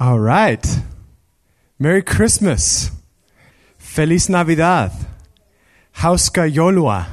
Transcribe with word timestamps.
All 0.00 0.18
right. 0.18 0.66
Merry 1.78 2.00
Christmas. 2.00 2.90
Feliz 3.76 4.30
Navidad. 4.30 4.92
Hauska 5.96 6.50
Yolua. 6.50 7.06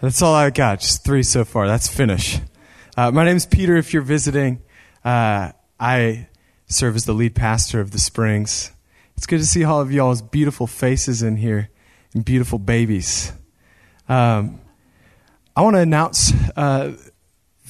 That's 0.00 0.22
all 0.22 0.32
I 0.32 0.48
got. 0.48 0.80
Just 0.80 1.04
three 1.04 1.22
so 1.22 1.44
far. 1.44 1.66
That's 1.66 1.88
Finnish. 1.88 2.38
Uh, 2.96 3.10
my 3.10 3.22
name 3.26 3.36
is 3.36 3.44
Peter. 3.44 3.76
If 3.76 3.92
you're 3.92 4.00
visiting, 4.00 4.62
uh, 5.04 5.52
I 5.78 6.28
serve 6.68 6.96
as 6.96 7.04
the 7.04 7.12
lead 7.12 7.34
pastor 7.34 7.80
of 7.80 7.90
the 7.90 7.98
Springs. 7.98 8.72
It's 9.18 9.26
good 9.26 9.40
to 9.40 9.46
see 9.46 9.62
all 9.62 9.82
of 9.82 9.92
y'all's 9.92 10.22
beautiful 10.22 10.66
faces 10.66 11.22
in 11.22 11.36
here 11.36 11.68
and 12.14 12.24
beautiful 12.24 12.58
babies. 12.58 13.30
Um, 14.08 14.58
I 15.54 15.60
want 15.60 15.76
to 15.76 15.80
announce 15.80 16.32
uh, 16.56 16.92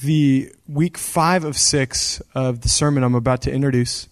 the 0.01 0.53
week 0.69 0.97
five 0.97 1.43
of 1.43 1.57
six 1.57 2.21
of 2.33 2.61
the 2.61 2.69
sermon 2.69 3.03
I'm 3.03 3.15
about 3.15 3.41
to 3.41 3.51
introduce. 3.51 4.07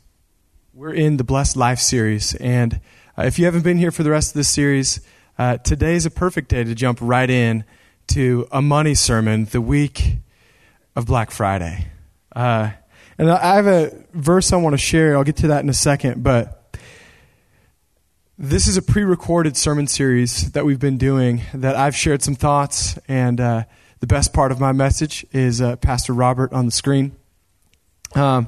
We're 0.80 0.94
in 0.94 1.18
the 1.18 1.26
Blessed 1.26 1.58
Life 1.58 1.80
series, 1.80 2.36
and 2.36 2.80
uh, 3.18 3.24
if 3.24 3.38
you 3.38 3.44
haven't 3.44 3.66
been 3.66 3.78
here 3.78 3.92
for 3.92 4.04
the 4.04 4.12
rest 4.12 4.30
of 4.30 4.36
this 4.36 4.48
series, 4.48 5.02
uh, 5.38 5.58
today 5.58 5.96
is 5.96 6.06
a 6.06 6.10
perfect 6.10 6.48
day 6.48 6.64
to 6.64 6.74
jump 6.74 7.00
right 7.02 7.30
in 7.30 7.66
to 8.08 8.48
a 8.50 8.62
money 8.62 8.96
sermon 8.96 9.44
the 9.44 9.60
week 9.60 10.16
of 10.96 11.06
Black 11.06 11.32
Friday. 11.32 11.88
Uh, 12.34 12.70
and 13.18 13.30
I 13.30 13.56
have 13.56 13.68
a 13.68 13.92
verse 14.14 14.54
I 14.54 14.56
want 14.56 14.72
to 14.72 14.78
share. 14.78 15.18
I'll 15.18 15.26
get 15.26 15.36
to 15.38 15.50
that 15.50 15.66
in 15.66 15.70
a 15.70 15.74
second, 15.74 16.24
but 16.24 16.78
this 18.38 18.66
is 18.66 18.78
a 18.78 18.82
pre 18.82 19.04
recorded 19.04 19.58
sermon 19.58 19.86
series 19.86 20.54
that 20.54 20.64
we've 20.64 20.80
been 20.80 20.98
doing 20.98 21.42
that 21.56 21.76
I've 21.76 21.94
shared 21.94 22.24
some 22.24 22.36
thoughts, 22.36 22.98
and 23.10 23.42
uh, 23.42 23.64
the 24.00 24.08
best 24.08 24.32
part 24.32 24.54
of 24.54 24.62
my 24.62 24.72
message 24.72 25.26
is 25.34 25.60
uh, 25.60 25.76
Pastor 25.76 26.14
Robert 26.14 26.54
on 26.54 26.66
the 26.66 26.72
screen. 26.72 27.18
Um, 28.16 28.48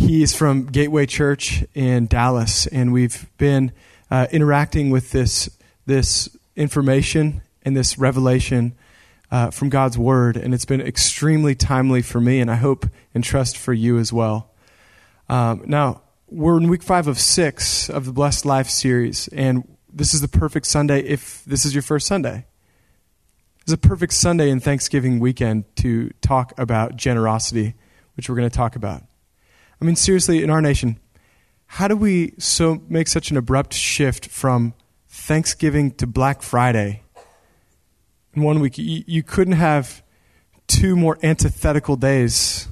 he 0.00 0.22
is 0.22 0.34
from 0.34 0.64
Gateway 0.64 1.04
Church 1.04 1.62
in 1.74 2.06
Dallas, 2.06 2.66
and 2.66 2.90
we've 2.90 3.26
been 3.36 3.70
uh, 4.10 4.26
interacting 4.32 4.88
with 4.88 5.10
this, 5.10 5.50
this 5.84 6.34
information 6.56 7.42
and 7.62 7.76
this 7.76 7.98
revelation 7.98 8.74
uh, 9.30 9.50
from 9.50 9.68
God's 9.68 9.98
Word, 9.98 10.38
and 10.38 10.54
it's 10.54 10.64
been 10.64 10.80
extremely 10.80 11.54
timely 11.54 12.00
for 12.00 12.18
me, 12.18 12.40
and 12.40 12.50
I 12.50 12.54
hope 12.54 12.86
and 13.12 13.22
trust 13.22 13.58
for 13.58 13.74
you 13.74 13.98
as 13.98 14.10
well. 14.10 14.50
Um, 15.28 15.64
now, 15.66 16.00
we're 16.28 16.56
in 16.56 16.68
week 16.68 16.82
five 16.82 17.06
of 17.06 17.18
six 17.18 17.90
of 17.90 18.06
the 18.06 18.12
Blessed 18.12 18.46
Life 18.46 18.70
series, 18.70 19.28
and 19.28 19.76
this 19.92 20.14
is 20.14 20.22
the 20.22 20.28
perfect 20.28 20.66
Sunday 20.66 21.00
if 21.02 21.44
this 21.44 21.66
is 21.66 21.74
your 21.74 21.82
first 21.82 22.06
Sunday. 22.06 22.46
It's 23.62 23.72
a 23.72 23.78
perfect 23.78 24.14
Sunday 24.14 24.50
and 24.50 24.62
Thanksgiving 24.62 25.20
weekend 25.20 25.64
to 25.76 26.08
talk 26.22 26.58
about 26.58 26.96
generosity, 26.96 27.74
which 28.16 28.30
we're 28.30 28.36
going 28.36 28.48
to 28.48 28.56
talk 28.56 28.76
about. 28.76 29.04
I 29.80 29.84
mean, 29.84 29.96
seriously, 29.96 30.42
in 30.42 30.50
our 30.50 30.60
nation, 30.60 30.98
how 31.66 31.88
do 31.88 31.96
we 31.96 32.34
so 32.38 32.82
make 32.88 33.08
such 33.08 33.30
an 33.30 33.36
abrupt 33.36 33.72
shift 33.72 34.26
from 34.26 34.74
Thanksgiving 35.08 35.92
to 35.92 36.06
Black 36.06 36.42
Friday 36.42 37.02
in 38.34 38.42
one 38.42 38.60
week? 38.60 38.76
You, 38.76 39.04
you 39.06 39.22
couldn't 39.22 39.54
have 39.54 40.02
two 40.66 40.96
more 40.96 41.18
antithetical 41.22 41.96
days 41.96 42.68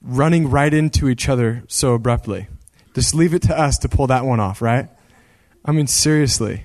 running 0.00 0.48
right 0.48 0.72
into 0.72 1.08
each 1.08 1.28
other 1.28 1.64
so 1.68 1.94
abruptly. 1.94 2.48
Just 2.94 3.14
leave 3.14 3.34
it 3.34 3.42
to 3.42 3.58
us 3.58 3.78
to 3.78 3.88
pull 3.88 4.06
that 4.08 4.24
one 4.24 4.40
off, 4.40 4.62
right? 4.62 4.88
I 5.64 5.72
mean, 5.72 5.86
seriously. 5.86 6.64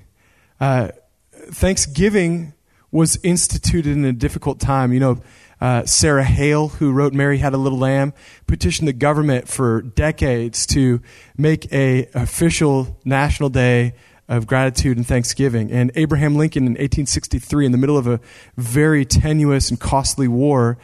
Uh, 0.60 0.90
Thanksgiving 1.32 2.54
was 2.92 3.18
instituted 3.24 3.92
in 3.92 4.06
a 4.06 4.14
difficult 4.14 4.60
time. 4.60 4.94
You 4.94 5.00
know, 5.00 5.22
uh, 5.66 5.84
Sarah 5.84 6.24
Hale, 6.24 6.68
who 6.68 6.92
wrote 6.92 7.12
Mary 7.12 7.40
Had 7.40 7.56
a 7.56 7.58
Little 7.58 7.80
Lamb, 7.80 8.14
petitioned 8.46 8.88
the 8.88 8.94
government 8.94 9.48
for 9.48 9.82
decades 9.82 10.68
to 10.68 11.02
make 11.38 11.74
a 11.74 12.08
official 12.14 13.00
national 13.04 13.50
day 13.50 13.96
of 14.28 14.46
gratitude 14.46 14.96
and 14.96 15.08
thanksgiving. 15.08 15.72
And 15.72 15.92
Abraham 15.96 16.36
Lincoln 16.36 16.68
in 16.68 16.74
1863, 16.74 17.66
in 17.66 17.72
the 17.72 17.80
middle 17.80 17.98
of 17.98 18.06
a 18.06 18.20
very 18.58 19.06
tenuous 19.06 19.72
and 19.72 19.80
costly 19.80 20.28
war, 20.28 20.78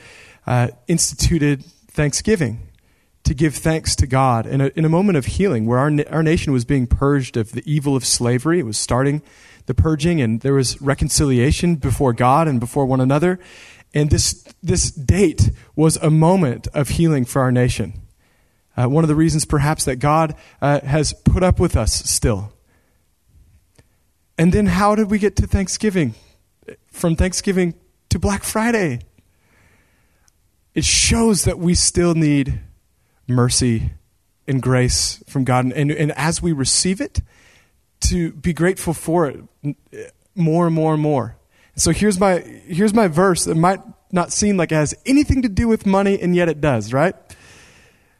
uh, 0.47 0.69
instituted 0.87 1.63
Thanksgiving 1.63 2.67
to 3.23 3.35
give 3.35 3.53
thanks 3.53 3.95
to 3.97 4.07
God 4.07 4.47
in 4.47 4.61
a, 4.61 4.71
in 4.75 4.83
a 4.83 4.89
moment 4.89 5.15
of 5.15 5.27
healing 5.27 5.67
where 5.67 5.77
our, 5.77 5.91
our 6.09 6.23
nation 6.23 6.53
was 6.53 6.65
being 6.65 6.87
purged 6.87 7.37
of 7.37 7.51
the 7.51 7.61
evil 7.71 7.95
of 7.95 8.03
slavery. 8.03 8.57
It 8.57 8.65
was 8.65 8.79
starting 8.79 9.21
the 9.67 9.73
purging, 9.73 10.21
and 10.21 10.41
there 10.41 10.53
was 10.53 10.81
reconciliation 10.81 11.75
before 11.75 12.13
God 12.13 12.47
and 12.47 12.59
before 12.59 12.85
one 12.85 12.99
another. 12.99 13.39
And 13.93 14.09
this, 14.09 14.43
this 14.63 14.91
date 14.91 15.51
was 15.75 15.97
a 15.97 16.09
moment 16.09 16.67
of 16.73 16.89
healing 16.89 17.25
for 17.25 17.41
our 17.41 17.51
nation. 17.51 17.93
Uh, 18.77 18.87
one 18.87 19.03
of 19.03 19.09
the 19.09 19.15
reasons, 19.15 19.43
perhaps, 19.43 19.83
that 19.85 19.97
God 19.97 20.35
uh, 20.61 20.79
has 20.81 21.13
put 21.25 21.43
up 21.43 21.59
with 21.59 21.75
us 21.75 21.93
still. 22.09 22.53
And 24.37 24.53
then, 24.53 24.67
how 24.67 24.95
did 24.95 25.11
we 25.11 25.19
get 25.19 25.35
to 25.37 25.47
Thanksgiving? 25.47 26.15
From 26.91 27.15
Thanksgiving 27.15 27.73
to 28.09 28.17
Black 28.17 28.43
Friday. 28.43 29.01
It 30.73 30.85
shows 30.85 31.43
that 31.43 31.59
we 31.59 31.75
still 31.75 32.15
need 32.15 32.61
mercy 33.27 33.91
and 34.47 34.61
grace 34.61 35.21
from 35.27 35.43
God. 35.43 35.71
And, 35.73 35.91
and 35.91 36.11
as 36.13 36.41
we 36.41 36.53
receive 36.53 37.01
it, 37.01 37.21
to 38.01 38.31
be 38.31 38.53
grateful 38.53 38.93
for 38.93 39.27
it 39.27 39.75
more 40.33 40.65
and 40.65 40.75
more 40.75 40.93
and 40.93 41.01
more. 41.01 41.37
So 41.75 41.91
here's 41.91 42.19
my, 42.19 42.39
here's 42.39 42.93
my 42.93 43.07
verse 43.07 43.45
that 43.45 43.55
might 43.55 43.79
not 44.11 44.31
seem 44.31 44.57
like 44.57 44.71
it 44.71 44.75
has 44.75 44.93
anything 45.05 45.41
to 45.43 45.49
do 45.49 45.67
with 45.67 45.85
money, 45.85 46.21
and 46.21 46.35
yet 46.35 46.49
it 46.49 46.61
does, 46.61 46.93
right? 46.93 47.15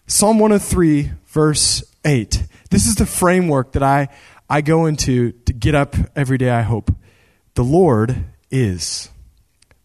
Psalm 0.08 0.40
103, 0.40 1.12
verse 1.28 1.84
8. 2.06 2.48
This 2.70 2.88
is 2.88 2.96
the 2.96 3.06
framework 3.06 3.74
that 3.74 3.84
I, 3.84 4.10
I 4.50 4.62
go 4.62 4.86
into 4.86 5.32
to 5.32 5.54
get 5.54 5.76
up 5.76 5.96
every 6.16 6.38
day, 6.38 6.50
I 6.50 6.62
hope. 6.62 6.94
The 7.56 7.64
Lord 7.64 8.26
is 8.50 9.10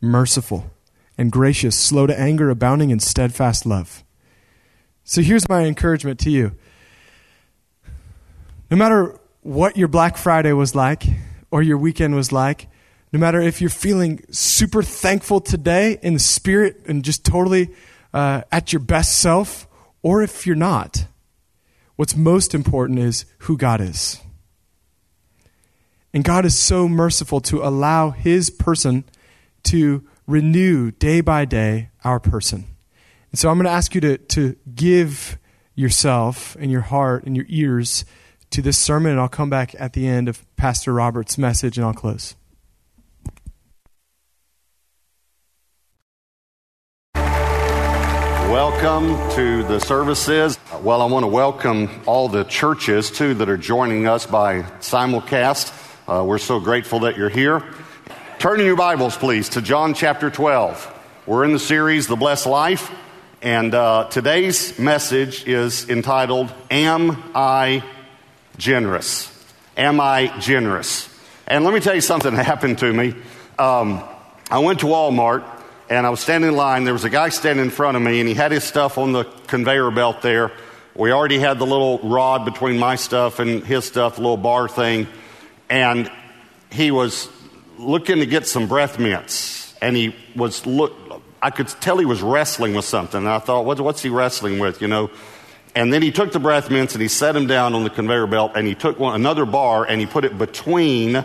merciful 0.00 0.70
and 1.18 1.32
gracious, 1.32 1.76
slow 1.76 2.06
to 2.06 2.18
anger, 2.18 2.50
abounding 2.50 2.90
in 2.90 3.00
steadfast 3.00 3.66
love. 3.66 4.04
So 5.04 5.22
here's 5.22 5.48
my 5.48 5.62
encouragement 5.62 6.20
to 6.20 6.30
you. 6.30 6.52
No 8.70 8.76
matter 8.76 9.18
what 9.42 9.76
your 9.76 9.88
Black 9.88 10.16
Friday 10.16 10.52
was 10.52 10.74
like 10.74 11.04
or 11.50 11.62
your 11.62 11.78
weekend 11.78 12.14
was 12.14 12.32
like, 12.32 12.68
no 13.16 13.20
matter 13.20 13.40
if 13.40 13.62
you're 13.62 13.70
feeling 13.70 14.22
super 14.30 14.82
thankful 14.82 15.40
today 15.40 15.98
in 16.02 16.12
the 16.12 16.20
spirit 16.20 16.82
and 16.86 17.02
just 17.02 17.24
totally 17.24 17.70
uh, 18.12 18.42
at 18.52 18.74
your 18.74 18.80
best 18.80 19.20
self, 19.20 19.66
or 20.02 20.22
if 20.22 20.46
you're 20.46 20.54
not, 20.54 21.06
what's 21.96 22.14
most 22.14 22.54
important 22.54 22.98
is 22.98 23.24
who 23.38 23.56
God 23.56 23.80
is. 23.80 24.20
And 26.12 26.24
God 26.24 26.44
is 26.44 26.58
so 26.58 26.90
merciful 26.90 27.40
to 27.40 27.62
allow 27.62 28.10
His 28.10 28.50
person 28.50 29.04
to 29.62 30.06
renew 30.26 30.90
day 30.90 31.22
by 31.22 31.46
day 31.46 31.88
our 32.04 32.20
person. 32.20 32.66
And 33.32 33.38
so 33.38 33.48
I'm 33.48 33.56
going 33.56 33.64
to 33.64 33.70
ask 33.70 33.94
you 33.94 34.02
to, 34.02 34.18
to 34.18 34.56
give 34.74 35.38
yourself 35.74 36.54
and 36.60 36.70
your 36.70 36.82
heart 36.82 37.24
and 37.24 37.34
your 37.34 37.46
ears 37.48 38.04
to 38.50 38.60
this 38.60 38.76
sermon, 38.76 39.12
and 39.12 39.20
I'll 39.22 39.28
come 39.28 39.48
back 39.48 39.74
at 39.78 39.94
the 39.94 40.06
end 40.06 40.28
of 40.28 40.44
Pastor 40.56 40.92
Robert's 40.92 41.38
message 41.38 41.78
and 41.78 41.86
I'll 41.86 41.94
close. 41.94 42.34
Welcome 48.56 49.08
to 49.36 49.64
the 49.64 49.80
services. 49.80 50.58
Well, 50.80 51.02
I 51.02 51.04
want 51.04 51.24
to 51.24 51.28
welcome 51.28 51.90
all 52.06 52.30
the 52.30 52.42
churches 52.44 53.10
too 53.10 53.34
that 53.34 53.50
are 53.50 53.58
joining 53.58 54.08
us 54.08 54.24
by 54.24 54.62
simulcast. 54.80 55.74
Uh, 56.08 56.24
we're 56.24 56.38
so 56.38 56.58
grateful 56.58 57.00
that 57.00 57.18
you're 57.18 57.28
here. 57.28 57.62
Turn 58.38 58.58
in 58.58 58.64
your 58.64 58.76
Bibles, 58.76 59.14
please, 59.14 59.50
to 59.50 59.60
John 59.60 59.92
chapter 59.92 60.30
12. 60.30 60.90
We're 61.26 61.44
in 61.44 61.52
the 61.52 61.58
series, 61.58 62.06
The 62.06 62.16
Blessed 62.16 62.46
Life, 62.46 62.90
and 63.42 63.74
uh, 63.74 64.08
today's 64.10 64.78
message 64.78 65.46
is 65.46 65.90
entitled, 65.90 66.50
Am 66.70 67.22
I 67.34 67.84
Generous? 68.56 69.30
Am 69.76 70.00
I 70.00 70.32
Generous? 70.40 71.14
And 71.46 71.62
let 71.62 71.74
me 71.74 71.80
tell 71.80 71.94
you 71.94 72.00
something 72.00 72.34
that 72.34 72.46
happened 72.46 72.78
to 72.78 72.90
me. 72.90 73.16
Um, 73.58 74.02
I 74.50 74.60
went 74.60 74.80
to 74.80 74.86
Walmart 74.86 75.55
and 75.88 76.06
I 76.06 76.10
was 76.10 76.20
standing 76.20 76.50
in 76.50 76.56
line. 76.56 76.84
There 76.84 76.92
was 76.92 77.04
a 77.04 77.10
guy 77.10 77.28
standing 77.28 77.64
in 77.64 77.70
front 77.70 77.96
of 77.96 78.02
me, 78.02 78.20
and 78.20 78.28
he 78.28 78.34
had 78.34 78.52
his 78.52 78.64
stuff 78.64 78.98
on 78.98 79.12
the 79.12 79.24
conveyor 79.46 79.90
belt 79.90 80.22
there. 80.22 80.52
We 80.94 81.12
already 81.12 81.38
had 81.38 81.58
the 81.58 81.66
little 81.66 81.98
rod 81.98 82.44
between 82.44 82.78
my 82.78 82.96
stuff 82.96 83.38
and 83.38 83.62
his 83.62 83.84
stuff, 83.84 84.18
little 84.18 84.36
bar 84.36 84.68
thing. 84.68 85.06
And 85.68 86.10
he 86.70 86.90
was 86.90 87.28
looking 87.78 88.18
to 88.18 88.26
get 88.26 88.46
some 88.46 88.66
breath 88.66 88.98
mints. 88.98 89.74
And 89.80 89.94
he 89.94 90.14
was 90.34 90.64
look. 90.66 90.94
I 91.42 91.50
could 91.50 91.68
tell 91.68 91.98
he 91.98 92.06
was 92.06 92.22
wrestling 92.22 92.74
with 92.74 92.86
something. 92.86 93.18
And 93.18 93.28
I 93.28 93.38
thought, 93.38 93.66
what, 93.66 93.78
what's 93.80 94.02
he 94.02 94.08
wrestling 94.08 94.58
with? 94.58 94.80
You 94.80 94.88
know. 94.88 95.10
And 95.74 95.92
then 95.92 96.00
he 96.00 96.10
took 96.10 96.32
the 96.32 96.40
breath 96.40 96.70
mints 96.70 96.94
and 96.94 97.02
he 97.02 97.08
set 97.08 97.32
them 97.32 97.46
down 97.46 97.74
on 97.74 97.84
the 97.84 97.90
conveyor 97.90 98.26
belt. 98.26 98.52
And 98.54 98.66
he 98.66 98.74
took 98.74 98.98
one, 98.98 99.14
another 99.14 99.44
bar 99.44 99.84
and 99.84 100.00
he 100.00 100.06
put 100.06 100.24
it 100.24 100.38
between 100.38 101.22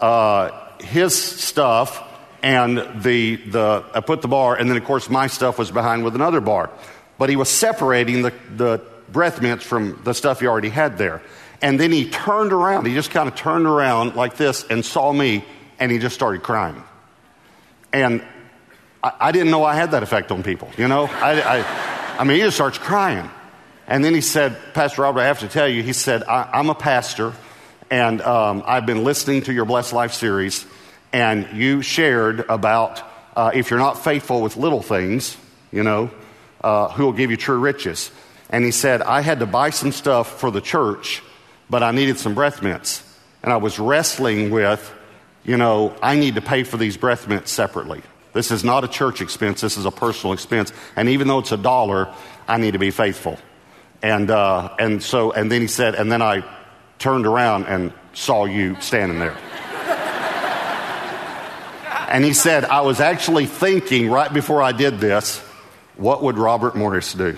uh, 0.00 0.50
his 0.80 1.14
stuff 1.14 2.02
and 2.44 3.02
the, 3.02 3.36
the, 3.36 3.84
I 3.94 4.00
put 4.00 4.20
the 4.20 4.28
bar, 4.28 4.54
and 4.54 4.68
then 4.68 4.76
of 4.76 4.84
course 4.84 5.08
my 5.08 5.28
stuff 5.28 5.58
was 5.58 5.70
behind 5.70 6.04
with 6.04 6.14
another 6.14 6.42
bar. 6.42 6.68
But 7.16 7.30
he 7.30 7.36
was 7.36 7.48
separating 7.48 8.20
the, 8.20 8.34
the 8.54 8.82
breath 9.10 9.40
mints 9.40 9.64
from 9.64 10.02
the 10.04 10.12
stuff 10.12 10.40
he 10.40 10.46
already 10.46 10.68
had 10.68 10.98
there. 10.98 11.22
And 11.62 11.80
then 11.80 11.90
he 11.90 12.10
turned 12.10 12.52
around. 12.52 12.84
He 12.84 12.92
just 12.92 13.10
kind 13.10 13.28
of 13.28 13.34
turned 13.34 13.64
around 13.64 14.14
like 14.14 14.36
this 14.36 14.62
and 14.68 14.84
saw 14.84 15.10
me, 15.10 15.42
and 15.78 15.90
he 15.90 15.98
just 15.98 16.14
started 16.14 16.42
crying. 16.42 16.84
And 17.94 18.22
I, 19.02 19.12
I 19.20 19.32
didn't 19.32 19.50
know 19.50 19.64
I 19.64 19.74
had 19.74 19.92
that 19.92 20.02
effect 20.02 20.30
on 20.30 20.42
people, 20.42 20.68
you 20.76 20.86
know? 20.86 21.04
I, 21.06 21.40
I, 21.40 22.16
I 22.18 22.24
mean, 22.24 22.36
he 22.36 22.42
just 22.42 22.56
starts 22.56 22.76
crying. 22.76 23.30
And 23.86 24.04
then 24.04 24.12
he 24.12 24.20
said, 24.20 24.58
Pastor 24.74 25.00
Robert, 25.00 25.20
I 25.20 25.26
have 25.28 25.40
to 25.40 25.48
tell 25.48 25.68
you, 25.68 25.82
he 25.82 25.94
said, 25.94 26.22
I, 26.24 26.60
am 26.60 26.68
a 26.68 26.74
pastor, 26.74 27.32
and 27.90 28.20
um, 28.20 28.62
I've 28.66 28.84
been 28.84 29.02
listening 29.02 29.44
to 29.44 29.52
your 29.54 29.64
Blessed 29.64 29.94
Life 29.94 30.12
series, 30.12 30.66
and 31.14 31.56
you 31.56 31.80
shared 31.80 32.40
about 32.48 33.00
uh, 33.36 33.52
if 33.54 33.70
you're 33.70 33.78
not 33.78 34.02
faithful 34.02 34.42
with 34.42 34.56
little 34.56 34.82
things, 34.82 35.36
you 35.70 35.84
know, 35.84 36.10
uh, 36.60 36.88
who 36.88 37.04
will 37.04 37.12
give 37.12 37.30
you 37.30 37.36
true 37.36 37.58
riches. 37.58 38.10
And 38.50 38.64
he 38.64 38.72
said, 38.72 39.00
I 39.00 39.20
had 39.20 39.38
to 39.38 39.46
buy 39.46 39.70
some 39.70 39.92
stuff 39.92 40.40
for 40.40 40.50
the 40.50 40.60
church, 40.60 41.22
but 41.70 41.84
I 41.84 41.92
needed 41.92 42.18
some 42.18 42.34
breath 42.34 42.62
mints. 42.62 43.04
And 43.44 43.52
I 43.52 43.58
was 43.58 43.78
wrestling 43.78 44.50
with, 44.50 44.92
you 45.44 45.56
know, 45.56 45.94
I 46.02 46.16
need 46.16 46.34
to 46.34 46.40
pay 46.40 46.64
for 46.64 46.78
these 46.78 46.96
breath 46.96 47.28
mints 47.28 47.52
separately. 47.52 48.02
This 48.32 48.50
is 48.50 48.64
not 48.64 48.82
a 48.82 48.88
church 48.88 49.20
expense, 49.20 49.60
this 49.60 49.76
is 49.76 49.84
a 49.84 49.92
personal 49.92 50.32
expense. 50.32 50.72
And 50.96 51.08
even 51.10 51.28
though 51.28 51.38
it's 51.38 51.52
a 51.52 51.56
dollar, 51.56 52.12
I 52.48 52.56
need 52.58 52.72
to 52.72 52.80
be 52.80 52.90
faithful. 52.90 53.38
And, 54.02 54.32
uh, 54.32 54.74
and 54.80 55.00
so, 55.00 55.30
and 55.30 55.50
then 55.50 55.60
he 55.60 55.68
said, 55.68 55.94
and 55.94 56.10
then 56.10 56.22
I 56.22 56.42
turned 56.98 57.24
around 57.24 57.66
and 57.66 57.92
saw 58.14 58.46
you 58.46 58.76
standing 58.80 59.20
there. 59.20 59.36
And 62.14 62.24
he 62.24 62.32
said, 62.32 62.64
I 62.64 62.82
was 62.82 63.00
actually 63.00 63.46
thinking 63.46 64.08
right 64.08 64.32
before 64.32 64.62
I 64.62 64.70
did 64.70 65.00
this, 65.00 65.40
what 65.96 66.22
would 66.22 66.38
Robert 66.38 66.76
Morris 66.76 67.12
do? 67.12 67.36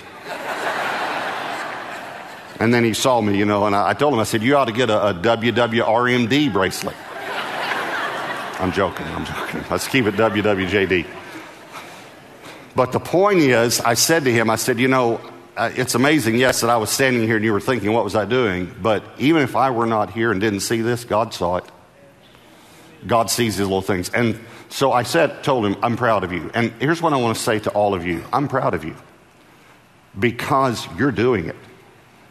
and 2.61 2.75
then 2.75 2.85
he 2.85 2.93
saw 2.93 3.23
me, 3.23 3.39
you 3.39 3.47
know, 3.47 3.65
and 3.65 3.75
I, 3.75 3.89
I, 3.89 3.95
told 3.95 4.13
him, 4.13 4.21
I 4.21 4.25
said, 4.25 4.43
you 4.43 4.55
ought 4.55 4.67
to 4.67 4.73
get 4.73 4.91
a, 4.91 5.09
a 5.09 5.15
WWRMD 5.15 6.53
bracelet. 6.53 6.95
I'm 8.61 8.71
joking, 8.71 9.07
I'm 9.07 9.25
joking. 9.25 9.65
Let's 9.71 9.89
keep 9.89 10.05
it 10.05 10.15
WWJD. 10.15 11.07
But 12.75 12.93
the 12.93 13.01
point 13.01 13.39
is, 13.39 13.81
I 13.81 13.95
said 13.95 14.25
to 14.25 14.31
him, 14.31 14.51
I 14.51 14.57
said, 14.57 14.79
you 14.79 14.89
know, 14.89 15.23
it's 15.57 15.95
amazing, 15.95 16.37
yes, 16.37 16.61
that 16.61 16.69
I 16.69 16.77
was 16.77 16.91
standing 16.91 17.23
here 17.23 17.37
and 17.37 17.45
you 17.47 17.55
were 17.55 17.63
thinking, 17.63 17.95
what 17.95 18.05
was 18.05 18.15
I 18.15 18.27
doing? 18.27 18.75
But 18.83 19.05
even 19.17 19.41
if 19.41 19.57
I 19.57 19.71
were 19.71 19.87
not 19.87 20.11
here 20.11 20.33
and 20.33 20.39
didn't 20.39 20.61
see 20.61 20.83
this, 20.83 21.05
God 21.05 21.33
saw 21.33 21.57
it. 21.57 21.65
God 23.07 23.31
sees 23.31 23.57
these 23.57 23.67
little 23.67 23.81
things. 23.81 24.11
And 24.11 24.39
so 24.69 24.93
I 24.93 25.05
said, 25.05 25.45
told 25.45 25.65
him, 25.65 25.77
I'm 25.83 25.97
proud 25.97 26.25
of 26.25 26.33
you. 26.33 26.51
And 26.55 26.73
here's 26.81 27.01
what 27.01 27.13
I 27.13 27.17
want 27.17 27.37
to 27.37 27.43
say 27.43 27.59
to 27.61 27.71
all 27.71 27.95
of 27.95 28.07
you 28.07 28.25
I'm 28.33 28.49
proud 28.49 28.75
of 28.75 28.85
you 28.85 28.97
because 30.19 30.87
you're 30.97 31.13
doing 31.13 31.47
it. 31.47 31.57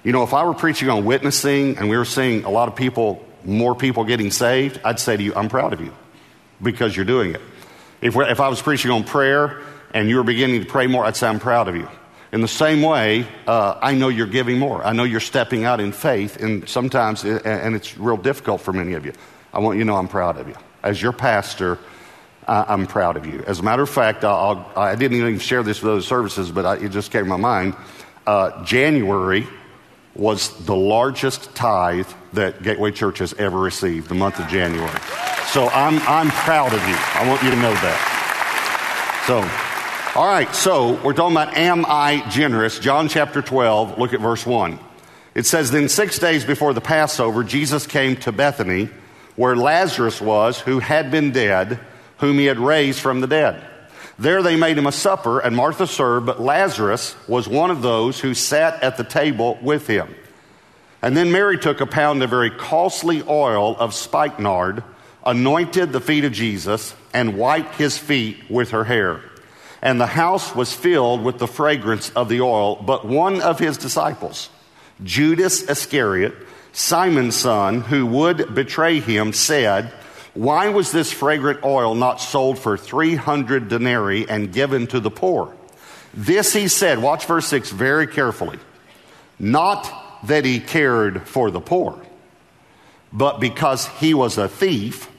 You 0.04 0.12
know, 0.12 0.24
if 0.24 0.34
I 0.34 0.44
were 0.44 0.54
preaching 0.54 0.90
on 0.90 1.06
witnessing 1.06 1.78
and 1.78 1.90
we 1.90 1.98
were 1.98 2.06
seeing 2.06 2.44
a 2.44 2.50
lot 2.50 2.68
of 2.68 2.76
people, 2.76 3.26
more 3.44 3.76
people 3.76 4.04
getting 4.04 4.32
saved, 4.32 4.80
I'd 4.84 5.00
say 5.00 5.18
to 5.18 5.24
you, 5.24 5.34
I'm 5.36 5.50
proud 5.50 5.74
of 5.74 5.82
you 5.82 5.94
because 6.62 6.96
you're 6.96 7.06
doing 7.06 7.34
it. 7.34 7.42
If, 8.02 8.16
if 8.16 8.40
I 8.40 8.50
was 8.50 8.62
preaching 8.62 8.92
on 8.92 9.04
prayer 9.04 9.62
and 9.94 10.10
you 10.10 10.18
were 10.18 10.24
beginning 10.24 10.62
to 10.62 10.68
pray 10.68 10.88
more, 10.88 11.06
I'd 11.06 11.16
say, 11.16 11.28
I'm 11.28 11.40
proud 11.40 11.68
of 11.68 11.76
you. 11.76 11.90
In 12.32 12.42
the 12.42 12.48
same 12.48 12.82
way, 12.82 13.26
uh, 13.48 13.80
I 13.82 13.94
know 13.94 14.10
you're 14.10 14.28
giving 14.28 14.60
more. 14.60 14.86
I 14.86 14.94
know 14.94 15.06
you're 15.06 15.20
stepping 15.22 15.64
out 15.64 15.80
in 15.80 15.92
faith, 15.92 16.36
and 16.38 16.68
sometimes, 16.68 17.24
and 17.24 17.76
it's 17.76 17.98
real 17.98 18.18
difficult 18.18 18.62
for 18.62 18.74
many 18.74 18.94
of 18.94 19.06
you. 19.06 19.14
I 19.54 19.60
want 19.60 19.78
you 19.78 19.86
to 19.86 19.88
know 19.88 19.96
I'm 19.96 20.10
proud 20.10 20.38
of 20.38 20.50
you. 20.50 20.56
As 20.84 21.02
your 21.02 21.14
pastor, 21.14 21.80
I'm 22.48 22.88
proud 22.88 23.18
of 23.18 23.26
you. 23.26 23.44
As 23.48 23.60
a 23.60 23.64
matter 23.64 23.82
of 23.82 23.90
fact, 23.90 24.24
I'll, 24.24 24.72
I 24.76 24.96
did 24.96 25.12
not 25.12 25.18
even 25.18 25.40
share 25.40 25.64
this 25.64 25.82
with 25.82 25.92
other 25.92 26.02
services, 26.02 26.52
but 26.52 26.66
I, 26.66 26.76
it 26.76 26.90
just 26.90 27.12
came 27.12 27.24
to 27.24 27.30
my 27.30 27.38
mind. 27.38 27.76
Uh, 28.28 28.64
January 28.64 29.48
was 30.16 30.66
the 30.66 30.76
largest 30.76 31.54
tithe 31.56 32.08
that 32.34 32.64
Gateway 32.64 32.92
Church 32.92 33.20
has 33.20 33.34
ever 33.34 33.60
received, 33.60 34.10
the 34.10 34.16
month 34.16 34.40
of 34.40 34.48
January. 34.48 35.00
So 35.48 35.68
I'm, 35.70 36.00
I'm 36.08 36.30
proud 36.30 36.74
of 36.74 36.80
you. 36.88 36.96
I 36.98 37.28
want 37.28 37.44
you 37.44 37.50
to 37.50 37.56
know 37.58 37.74
that. 37.74 39.24
So, 39.28 39.40
all 40.20 40.28
right, 40.28 40.54
so 40.56 41.02
we're 41.04 41.14
talking 41.14 41.36
about 41.36 41.58
Am 41.58 41.86
I 41.88 42.28
Generous? 42.30 42.80
John 42.80 43.10
chapter 43.10 43.42
12, 43.42 43.98
look 43.98 44.14
at 44.14 44.22
verse 44.22 44.46
1. 44.46 44.80
It 45.34 45.46
says, 45.46 45.72
Then 45.72 45.90
six 45.90 46.20
days 46.20 46.46
before 46.46 46.74
the 46.74 46.82
Passover, 46.82 47.44
Jesus 47.44 47.86
came 47.88 48.16
to 48.18 48.32
Bethany, 48.32 48.90
where 49.36 49.56
Lazarus 49.56 50.22
was, 50.22 50.60
who 50.60 50.80
had 50.80 51.12
been 51.12 51.32
dead, 51.32 51.80
whom 52.18 52.38
he 52.38 52.46
had 52.46 52.60
raised 52.60 53.00
from 53.00 53.22
the 53.22 53.28
dead. 53.28 53.64
There 54.18 54.42
they 54.42 54.56
made 54.56 54.78
him 54.78 54.88
a 54.88 54.92
supper, 54.92 55.40
and 55.40 55.56
Martha 55.56 55.88
served, 55.88 56.26
but 56.26 56.42
Lazarus 56.42 57.16
was 57.28 57.48
one 57.48 57.70
of 57.70 57.82
those 57.82 58.20
who 58.20 58.34
sat 58.34 58.82
at 58.82 58.96
the 58.98 59.04
table 59.04 59.58
with 59.62 59.88
him. 59.88 60.16
And 61.02 61.16
then 61.16 61.32
Mary 61.32 61.58
took 61.58 61.82
a 61.82 61.86
pound 61.86 62.24
of 62.24 62.30
very 62.30 62.50
costly 62.50 63.22
oil 63.28 63.76
of 63.78 63.94
spikenard, 63.94 64.84
anointed 65.26 65.92
the 65.92 66.00
feet 66.00 66.24
of 66.24 66.32
Jesus, 66.32 66.96
and 67.14 67.38
wiped 67.38 67.76
his 67.76 67.98
feet 67.98 68.50
with 68.50 68.72
her 68.72 68.86
hair. 68.86 69.22
And 69.82 70.00
the 70.00 70.08
house 70.08 70.56
was 70.56 70.74
filled 70.74 71.24
with 71.24 71.38
the 71.38 71.48
fragrance 71.48 72.10
of 72.12 72.30
the 72.30 72.42
oil, 72.42 72.78
but 72.78 73.06
one 73.06 73.42
of 73.42 73.60
his 73.60 73.78
disciples, 73.78 74.50
Judas 75.04 75.70
Iscariot, 75.70 76.34
Simon's 76.72 77.36
son, 77.36 77.82
who 77.82 78.06
would 78.06 78.56
betray 78.56 79.00
him, 79.00 79.34
said, 79.34 79.92
why 80.36 80.70
was 80.70 80.92
this 80.92 81.12
fragrant 81.12 81.64
oil 81.64 81.96
not 81.96 82.22
sold 82.22 82.60
for 82.60 82.78
300 82.78 83.70
denarii 83.70 84.30
and 84.30 84.54
given 84.54 84.86
to 84.88 85.00
the 85.00 85.10
poor? 85.10 85.56
This 86.14 86.54
he 86.54 86.68
said, 86.68 87.02
watch 87.02 87.26
verse 87.26 87.48
6 87.48 87.72
very 87.72 88.06
carefully. 88.06 88.60
Not 89.40 89.92
that 90.28 90.46
he 90.46 90.60
cared 90.60 91.28
for 91.28 91.52
the 91.52 91.62
poor, 91.62 92.00
but 93.12 93.40
because 93.40 93.88
he 93.88 94.14
was 94.14 94.38
a 94.38 94.48
thief 94.50 95.10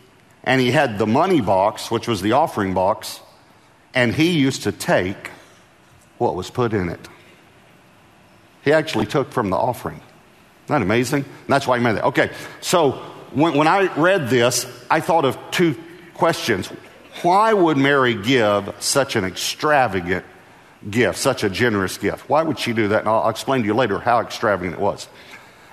and 0.44 0.60
he 0.60 0.70
had 0.70 0.98
the 0.98 1.06
money 1.06 1.40
box, 1.40 1.90
which 1.90 2.06
was 2.06 2.20
the 2.20 2.32
offering 2.32 2.74
box, 2.74 3.20
and 3.94 4.14
he 4.14 4.38
used 4.38 4.64
to 4.64 4.72
take 4.72 5.30
what 6.18 6.34
was 6.34 6.50
put 6.50 6.74
in 6.74 6.90
it. 6.90 7.08
He 8.62 8.72
actually 8.72 9.06
took 9.06 9.32
from 9.32 9.48
the 9.48 9.56
offering. 9.56 9.96
Isn't 9.96 10.66
that 10.68 10.82
amazing? 10.82 11.24
And 11.24 11.48
that's 11.48 11.66
why 11.66 11.78
he 11.78 11.84
made 11.84 11.96
that. 11.96 12.04
Okay, 12.04 12.30
so 12.60 13.02
when, 13.32 13.54
when 13.54 13.68
I 13.68 13.92
read 13.94 14.28
this, 14.28 14.66
I 14.90 15.00
thought 15.00 15.24
of 15.24 15.38
two 15.50 15.76
questions. 16.14 16.68
Why 17.22 17.52
would 17.52 17.76
Mary 17.76 18.14
give 18.14 18.74
such 18.78 19.16
an 19.16 19.24
extravagant 19.24 20.24
gift, 20.88 21.18
such 21.18 21.44
a 21.44 21.50
generous 21.50 21.98
gift? 21.98 22.28
Why 22.28 22.42
would 22.42 22.58
she 22.58 22.72
do 22.72 22.88
that? 22.88 23.00
And 23.00 23.08
I'll, 23.08 23.22
I'll 23.22 23.30
explain 23.30 23.62
to 23.62 23.66
you 23.66 23.74
later 23.74 23.98
how 23.98 24.20
extravagant 24.20 24.74
it 24.74 24.80
was. 24.80 25.08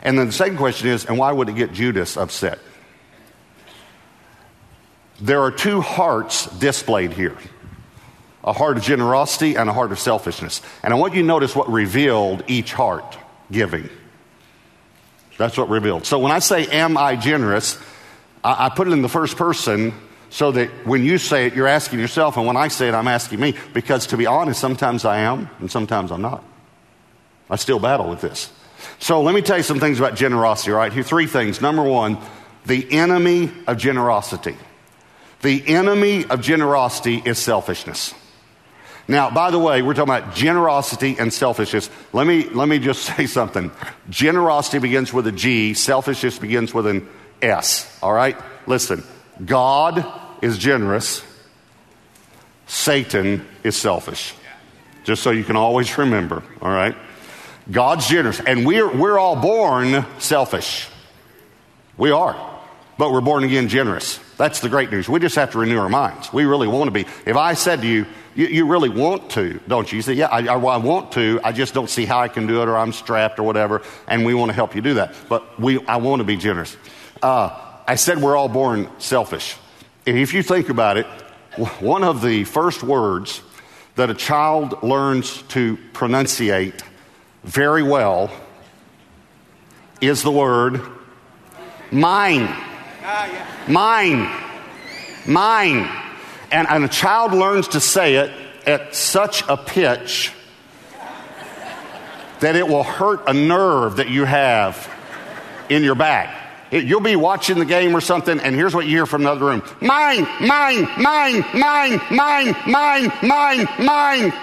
And 0.02 0.18
then 0.18 0.28
the 0.28 0.34
second 0.34 0.58
question 0.58 0.90
is, 0.90 1.06
and 1.06 1.18
why 1.18 1.32
would 1.32 1.50
it 1.50 1.56
get 1.56 1.74
Judas 1.74 2.18
upset? 2.18 2.60
There 5.22 5.42
are 5.42 5.52
two 5.52 5.82
hearts 5.82 6.48
displayed 6.58 7.14
here 7.14 7.38
a 8.44 8.52
heart 8.52 8.76
of 8.76 8.84
generosity 8.84 9.56
and 9.56 9.70
a 9.70 9.74
heart 9.74 9.94
of 9.94 10.00
selfishness. 10.00 10.62
And 10.84 10.94
I 10.94 10.98
want 10.98 11.14
you 11.14 11.22
to 11.22 11.28
notice 11.28 11.56
what 11.56 11.70
revealed 11.70 12.44
each 12.48 12.74
heart 12.74 13.18
giving. 13.50 13.90
That's 15.44 15.58
what 15.58 15.68
revealed. 15.68 16.06
So 16.06 16.20
when 16.20 16.32
I 16.32 16.40
say, 16.40 16.68
Am 16.68 16.96
I 16.98 17.18
generous? 17.18 17.78
I, 18.46 18.68
I 18.68 18.70
put 18.70 18.88
it 18.88 18.92
in 18.92 19.02
the 19.02 19.10
first 19.10 19.36
person 19.36 19.94
so 20.30 20.54
that 20.54 20.70
when 20.88 21.04
you 21.04 21.18
say 21.18 21.48
it, 21.48 21.54
you're 21.54 21.68
asking 21.68 22.00
yourself, 22.00 22.38
and 22.38 22.48
when 22.48 22.56
I 22.56 22.70
say 22.70 22.88
it, 22.88 22.94
I'm 22.94 23.10
asking 23.10 23.42
me. 23.42 23.54
Because 23.74 24.08
to 24.08 24.18
be 24.18 24.26
honest, 24.26 24.62
sometimes 24.62 25.04
I 25.04 25.18
am, 25.18 25.50
and 25.60 25.70
sometimes 25.70 26.12
I'm 26.14 26.22
not. 26.22 26.46
I 27.50 27.58
still 27.58 27.78
battle 27.78 28.10
with 28.10 28.22
this. 28.22 28.54
So 29.00 29.22
let 29.22 29.36
me 29.36 29.42
tell 29.42 29.58
you 29.58 29.64
some 29.64 29.82
things 29.82 30.00
about 30.00 30.16
generosity, 30.16 30.72
right? 30.72 30.94
Here, 30.94 31.04
three 31.04 31.28
things. 31.28 31.60
Number 31.60 31.84
one, 31.84 32.18
the 32.66 32.90
enemy 32.94 33.52
of 33.68 33.78
generosity. 33.78 34.56
The 35.42 35.68
enemy 35.68 36.24
of 36.24 36.40
generosity 36.40 37.22
is 37.26 37.38
selfishness. 37.38 38.16
Now, 39.08 39.30
by 39.30 39.52
the 39.52 39.60
way, 39.60 39.82
we're 39.82 39.94
talking 39.94 40.14
about 40.14 40.34
generosity 40.34 41.18
and 41.20 41.34
selfishness. 41.34 41.90
Let 42.14 42.26
me, 42.26 42.48
let 42.50 42.68
me 42.68 42.80
just 42.80 43.04
say 43.18 43.26
something. 43.26 43.72
Generosity 44.10 44.80
begins 44.80 45.14
with 45.14 45.28
a 45.28 45.32
G, 45.32 45.74
selfishness 45.74 46.40
begins 46.40 46.74
with 46.74 46.88
an 46.88 47.08
S. 47.42 48.00
All 48.02 48.14
right? 48.14 48.38
Listen, 48.66 49.04
God 49.44 50.06
is 50.42 50.58
generous, 50.58 51.24
Satan 52.68 53.46
is 53.64 53.76
selfish. 53.76 54.34
Just 55.04 55.22
so 55.22 55.32
you 55.32 55.44
can 55.44 55.58
always 55.58 55.98
remember, 55.98 56.44
all 56.62 56.72
right? 56.72 56.96
God's 57.70 58.08
generous, 58.08 58.40
and 58.40 58.66
we're, 58.66 58.90
we're 58.96 59.20
all 59.20 59.36
born 59.36 60.06
selfish. 60.20 60.88
We 61.98 62.12
are, 62.12 62.62
but 62.98 63.12
we're 63.12 63.22
born 63.22 63.44
again 63.44 63.68
generous. 63.68 64.20
That's 64.38 64.62
the 64.62 64.70
great 64.70 64.92
news. 64.92 65.08
We 65.08 65.20
just 65.20 65.36
have 65.36 65.52
to 65.52 65.60
renew 65.60 65.78
our 65.78 65.90
minds. 65.90 66.32
We 66.32 66.46
really 66.46 66.68
want 66.68 66.88
to 66.88 66.92
be. 66.92 67.06
If 67.26 67.36
I 67.36 67.54
said 67.54 67.82
to 67.82 67.88
you, 67.88 68.06
you, 68.36 68.48
you 68.48 68.66
really 68.68 68.90
want 68.90 69.30
to, 69.32 69.60
don't 69.68 69.92
you? 69.92 69.98
You 69.98 70.02
say, 70.02 70.14
yeah, 70.14 70.28
I, 70.28 70.48
I, 70.48 70.58
I, 70.58 70.78
want 70.78 71.12
to. 71.14 71.40
I 71.44 71.52
just 71.52 71.74
don't 71.74 71.90
see 71.90 72.06
how 72.06 72.20
I 72.20 72.28
can 72.28 72.48
do 72.48 72.62
it 72.62 72.68
or 72.68 72.78
I'm 72.78 72.94
strapped 72.94 73.40
or 73.40 73.44
whatever. 73.44 73.82
And 74.08 74.26
we 74.26 74.34
want 74.34 74.50
to 74.50 74.54
help 74.54 74.76
you 74.76 74.82
do 74.82 74.96
that. 74.96 75.16
But 75.30 75.60
we, 75.60 75.86
I 75.86 75.98
want 75.98 76.20
to 76.20 76.24
be 76.24 76.38
generous. 76.38 76.76
Uh, 77.22 77.60
I 77.88 77.96
said 77.96 78.20
we're 78.20 78.36
all 78.36 78.50
born 78.50 78.90
selfish. 79.00 79.56
If 80.06 80.34
you 80.34 80.44
think 80.44 80.70
about 80.70 80.98
it, 80.98 81.06
one 81.80 82.04
of 82.04 82.22
the 82.22 82.44
first 82.46 82.84
words 82.84 83.42
that 83.96 84.10
a 84.10 84.14
child 84.14 84.82
learns 84.82 85.42
to 85.44 85.78
pronunciate 85.94 86.82
very 87.44 87.84
well 87.84 88.32
is 90.02 90.24
the 90.24 90.32
word 90.32 90.82
mine. 91.92 92.54
Mine. 93.68 94.30
Mine. 95.28 96.03
And, 96.54 96.70
and 96.70 96.86
a 96.86 96.88
child 96.88 97.34
learns 97.34 97.70
to 97.70 97.80
say 97.80 98.16
it 98.16 98.32
at 98.68 98.96
such 98.96 99.44
a 99.50 99.58
pitch 99.58 100.32
that 102.42 102.56
it 102.56 102.68
will 102.68 102.84
hurt 102.84 103.24
a 103.28 103.34
nerve 103.34 103.96
that 103.96 104.10
you 104.10 104.24
have 104.24 104.88
in 105.68 105.84
your 105.84 105.96
back. 105.96 106.42
It, 106.70 106.84
you'll 106.84 107.02
be 107.02 107.16
watching 107.16 107.58
the 107.58 107.66
game 107.66 107.96
or 107.96 108.02
something, 108.02 108.40
and 108.40 108.56
here's 108.56 108.76
what 108.76 108.86
you 108.86 108.92
hear 108.92 109.08
from 109.08 109.24
another 109.24 109.46
room 109.46 109.64
Mine, 109.82 110.28
mine, 110.42 110.88
mine, 111.00 111.44
mine, 111.56 112.00
mine, 112.12 112.56
mine, 112.68 113.12
mine, 113.24 113.68
mine. 113.80 114.34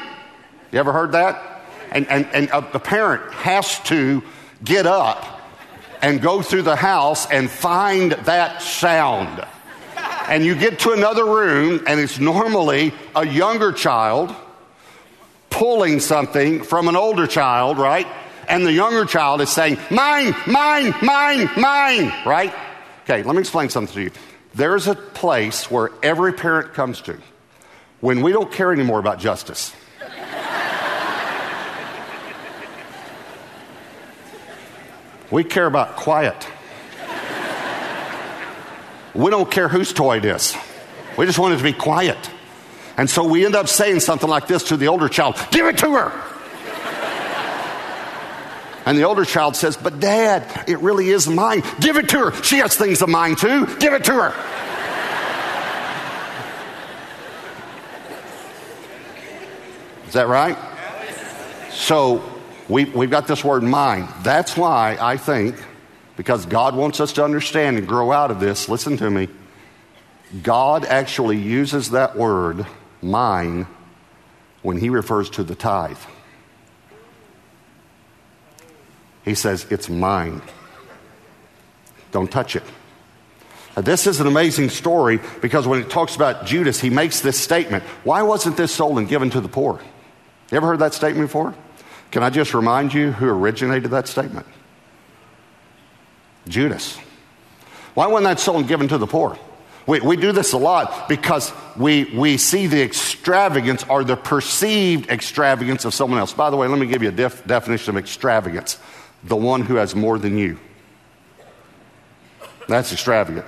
You 0.73 0.81
ever 0.81 0.93
heard 0.93 1.13
that? 1.13 1.63
And, 1.93 2.09
and, 2.09 2.27
and 2.33 2.51
uh, 2.51 2.61
the 2.73 2.81
parent 2.81 3.33
has 3.35 3.79
to 3.85 4.23
get 4.65 4.87
up 4.87 5.41
and 6.03 6.21
go 6.21 6.43
through 6.43 6.63
the 6.63 6.77
house 6.77 7.31
and 7.31 7.49
find 7.49 8.13
that 8.13 8.63
sound. 8.63 9.47
And 10.31 10.45
you 10.45 10.55
get 10.55 10.79
to 10.81 10.93
another 10.93 11.25
room, 11.25 11.83
and 11.89 11.99
it's 11.99 12.21
normally 12.21 12.95
a 13.17 13.27
younger 13.27 13.73
child 13.73 14.33
pulling 15.51 15.99
something 15.99 16.63
from 16.63 16.87
an 16.87 16.95
older 16.95 17.27
child, 17.27 17.79
right? 17.79 18.07
And 18.49 18.65
the 18.65 18.73
younger 18.73 19.05
child 19.07 19.41
is 19.41 19.51
saying, 19.51 19.79
Mine, 19.91 20.37
mine, 20.47 20.95
mine, 21.03 21.51
mine, 21.57 22.13
right? 22.25 22.55
Okay, 23.03 23.25
let 23.25 23.35
me 23.35 23.41
explain 23.41 23.71
something 23.71 23.93
to 23.93 24.03
you. 24.03 24.11
There's 24.55 24.87
a 24.87 24.95
place 24.95 25.69
where 25.69 25.91
every 26.01 26.33
parent 26.33 26.75
comes 26.75 27.01
to 27.03 27.19
when 27.99 28.23
we 28.23 28.31
don't 28.31 28.53
care 28.53 28.73
anymore 28.73 29.01
about 29.01 29.19
justice. 29.19 29.75
We 35.31 35.45
care 35.45 35.67
about 35.67 35.95
quiet. 35.95 36.49
We 39.15 39.31
don't 39.31 39.51
care 39.51 39.69
whose 39.69 39.93
toy 39.93 40.19
it 40.19 40.25
is. 40.25 40.57
We 41.17 41.27
just 41.27 41.39
want 41.39 41.55
it 41.55 41.59
to 41.59 41.63
be 41.63 41.73
quiet. 41.73 42.19
And 42.97 43.09
so 43.09 43.27
we 43.27 43.45
end 43.45 43.55
up 43.55 43.69
saying 43.69 44.01
something 44.01 44.29
like 44.29 44.47
this 44.47 44.65
to 44.65 44.77
the 44.77 44.89
older 44.89 45.09
child 45.09 45.37
Give 45.51 45.67
it 45.67 45.79
to 45.79 45.93
her! 45.93 46.13
and 48.87 48.97
the 48.97 49.05
older 49.05 49.25
child 49.25 49.57
says, 49.57 49.77
But 49.77 50.01
dad, 50.01 50.69
it 50.69 50.79
really 50.81 51.09
is 51.09 51.29
mine. 51.29 51.63
Give 51.81 51.97
it 51.97 52.09
to 52.11 52.31
her. 52.31 52.43
She 52.43 52.59
has 52.59 52.77
things 52.77 53.03
of 53.03 53.09
mine 53.09 53.37
too. 53.37 53.67
Give 53.79 53.93
it 53.93 54.05
to 54.05 54.13
her. 54.13 54.35
Is 60.07 60.15
that 60.15 60.27
right? 60.27 60.59
So 61.71 62.23
we, 62.69 62.85
we've 62.87 63.11
got 63.11 63.29
this 63.29 63.45
word 63.45 63.63
mind. 63.63 64.09
That's 64.23 64.57
why 64.57 64.99
I 65.01 65.17
think, 65.17 65.55
because 66.21 66.45
God 66.45 66.77
wants 66.77 67.01
us 67.01 67.15
to 67.15 67.25
understand 67.25 67.79
and 67.79 67.89
grow 67.89 68.13
out 68.13 68.31
of 68.31 68.41
this, 68.41 68.69
listen 68.69 68.99
to 68.99 69.11
me. 69.11 69.27
God 70.43 70.85
actually 70.85 71.39
uses 71.39 71.93
that 71.93 72.15
word, 72.15 72.67
mine, 73.01 73.67
when 74.61 74.77
he 74.77 74.91
refers 74.91 75.31
to 75.31 75.43
the 75.43 75.55
tithe. 75.55 75.97
He 79.25 79.35
says, 79.35 79.65
It's 79.71 79.89
mine. 79.89 80.43
Don't 82.13 82.31
touch 82.31 82.55
it. 82.55 82.65
Now, 83.75 83.81
this 83.81 84.07
is 84.07 84.21
an 84.21 84.27
amazing 84.27 84.69
story 84.69 85.21
because 85.41 85.67
when 85.67 85.81
it 85.81 85.89
talks 85.89 86.17
about 86.17 86.45
Judas, 86.45 86.79
he 86.79 86.91
makes 86.91 87.21
this 87.21 87.41
statement 87.41 87.83
Why 88.05 88.21
wasn't 88.21 88.59
this 88.59 88.75
sold 88.75 88.99
and 88.99 89.09
given 89.09 89.31
to 89.31 89.41
the 89.41 89.49
poor? 89.49 89.81
You 90.51 90.59
ever 90.59 90.67
heard 90.67 90.81
that 90.81 90.93
statement 90.93 91.29
before? 91.29 91.55
Can 92.11 92.23
I 92.23 92.29
just 92.29 92.53
remind 92.53 92.93
you 92.93 93.11
who 93.11 93.27
originated 93.27 93.93
that 93.93 94.07
statement? 94.07 94.47
Judas. 96.51 96.99
Why 97.95 98.07
wasn't 98.07 98.25
that 98.25 98.41
sold 98.41 98.59
and 98.61 98.69
given 98.69 98.89
to 98.89 98.99
the 98.99 99.07
poor? 99.07 99.39
We, 99.87 100.01
we 100.01 100.17
do 100.17 100.33
this 100.33 100.53
a 100.53 100.59
lot 100.59 101.09
because 101.09 101.53
we, 101.77 102.05
we 102.05 102.37
see 102.37 102.67
the 102.67 102.83
extravagance 102.83 103.85
or 103.89 104.05
the 104.05 104.17
perceived 104.17 105.11
extravagance 105.11 105.85
of 105.85 105.95
someone 105.95 106.19
else. 106.21 106.33
By 106.33 106.51
the 106.51 106.57
way, 106.57 106.69
let 106.69 106.79
me 106.79 106.87
give 106.87 107.03
you 107.03 107.09
a 107.09 107.13
def- 107.13 107.45
definition 107.47 107.97
of 107.97 108.03
extravagance 108.03 108.79
the 109.25 109.37
one 109.37 109.63
who 109.63 109.77
has 109.77 109.95
more 109.95 110.19
than 110.19 110.39
you. 110.39 110.59
That's 112.69 112.93
extravagant. 112.93 113.47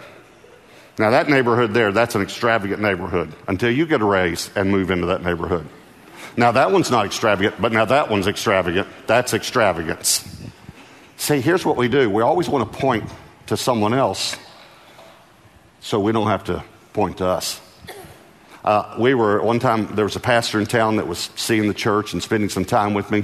Now, 0.98 1.10
that 1.10 1.28
neighborhood 1.28 1.72
there, 1.72 1.92
that's 1.92 2.14
an 2.14 2.22
extravagant 2.22 2.82
neighborhood 2.82 3.32
until 3.48 3.70
you 3.70 3.86
get 3.86 4.02
a 4.02 4.04
raise 4.04 4.50
and 4.54 4.70
move 4.70 4.90
into 4.90 5.06
that 5.06 5.22
neighborhood. 5.22 5.66
Now, 6.36 6.52
that 6.52 6.72
one's 6.72 6.90
not 6.90 7.06
extravagant, 7.06 7.60
but 7.60 7.72
now 7.72 7.84
that 7.86 8.10
one's 8.10 8.26
extravagant. 8.26 8.88
That's 9.06 9.32
extravagance. 9.32 10.41
See, 11.22 11.40
here's 11.40 11.64
what 11.64 11.76
we 11.76 11.86
do 11.86 12.10
we 12.10 12.20
always 12.20 12.48
want 12.48 12.72
to 12.72 12.78
point 12.80 13.08
to 13.46 13.56
someone 13.56 13.94
else 13.94 14.36
so 15.78 16.00
we 16.00 16.10
don't 16.10 16.26
have 16.26 16.42
to 16.44 16.64
point 16.94 17.18
to 17.18 17.26
us. 17.26 17.60
Uh, 18.64 18.96
we 18.98 19.14
were, 19.14 19.40
one 19.40 19.60
time, 19.60 19.94
there 19.94 20.04
was 20.04 20.16
a 20.16 20.20
pastor 20.20 20.58
in 20.58 20.66
town 20.66 20.96
that 20.96 21.06
was 21.06 21.30
seeing 21.36 21.68
the 21.68 21.74
church 21.74 22.12
and 22.12 22.20
spending 22.20 22.48
some 22.48 22.64
time 22.64 22.92
with 22.92 23.08
me. 23.12 23.22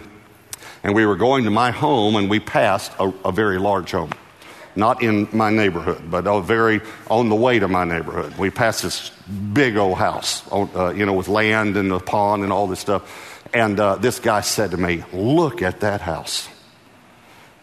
And 0.85 0.95
we 0.95 1.07
were 1.07 1.17
going 1.17 1.43
to 1.43 1.51
my 1.51 1.73
home, 1.73 2.15
and 2.15 2.31
we 2.31 2.39
passed 2.39 2.93
a, 3.01 3.13
a 3.25 3.33
very 3.33 3.59
large 3.59 3.91
home. 3.91 4.13
Not 4.77 5.03
in 5.03 5.29
my 5.33 5.51
neighborhood, 5.51 6.09
but 6.09 6.29
a 6.29 6.41
very 6.41 6.81
on 7.11 7.29
the 7.29 7.35
way 7.35 7.59
to 7.59 7.67
my 7.67 7.83
neighborhood. 7.83 8.39
We 8.39 8.51
passed 8.51 8.85
this 8.85 9.11
big 9.53 9.77
old 9.77 9.99
house, 9.99 10.45
uh, 10.53 10.95
you 10.97 11.05
know, 11.05 11.15
with 11.15 11.27
land 11.27 11.77
and 11.77 11.91
a 11.91 11.99
pond 11.99 12.45
and 12.45 12.53
all 12.53 12.69
this 12.69 12.79
stuff. 12.79 13.45
And 13.53 13.81
uh, 13.81 13.97
this 13.97 14.21
guy 14.21 14.43
said 14.43 14.71
to 14.71 14.77
me, 14.77 15.03
Look 15.13 15.63
at 15.63 15.81
that 15.81 16.01
house. 16.01 16.49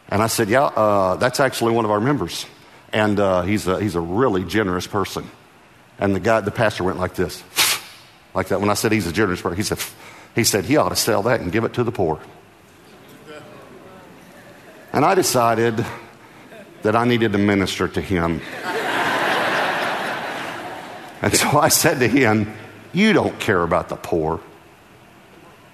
And 0.10 0.22
I 0.22 0.28
said, 0.28 0.50
Yeah, 0.50 0.66
uh, 0.66 1.16
that's 1.16 1.40
actually 1.40 1.74
one 1.74 1.86
of 1.86 1.92
our 1.92 2.00
members. 2.00 2.46
And 2.94 3.20
uh, 3.20 3.42
he's, 3.42 3.68
a, 3.68 3.82
he's 3.82 3.96
a 3.96 4.02
really 4.02 4.44
generous 4.44 4.88
person. 4.88 5.30
And 6.00 6.16
the 6.16 6.20
guy, 6.20 6.42
the 6.42 6.52
pastor 6.52 6.84
went 6.84 7.00
like 7.00 7.16
this, 7.16 7.44
like 8.34 8.48
that. 8.50 8.60
When 8.60 8.70
I 8.70 8.74
said 8.76 8.92
he's 8.92 9.08
a 9.08 9.14
generous 9.14 9.42
person, 9.42 9.58
he 9.58 9.64
said, 9.64 9.80
he 10.36 10.44
said 10.44 10.66
he 10.66 10.78
ought 10.78 10.90
to 10.90 10.96
sell 10.96 11.24
that 11.24 11.42
and 11.42 11.52
give 11.52 11.64
it 11.64 11.74
to 11.74 11.84
the 11.84 11.92
poor. 11.92 12.20
And 14.94 15.04
I 15.04 15.14
decided 15.16 15.86
that 16.84 16.96
I 16.96 17.06
needed 17.06 17.34
to 17.34 17.38
minister 17.38 17.88
to 17.88 18.00
him. 18.00 18.40
and 21.22 21.36
so 21.36 21.60
I 21.60 21.68
said 21.68 22.00
to 22.00 22.08
him, 22.08 22.54
You 22.94 23.12
don't 23.12 23.38
care 23.40 23.62
about 23.62 23.90
the 23.90 23.98
poor. 23.98 24.40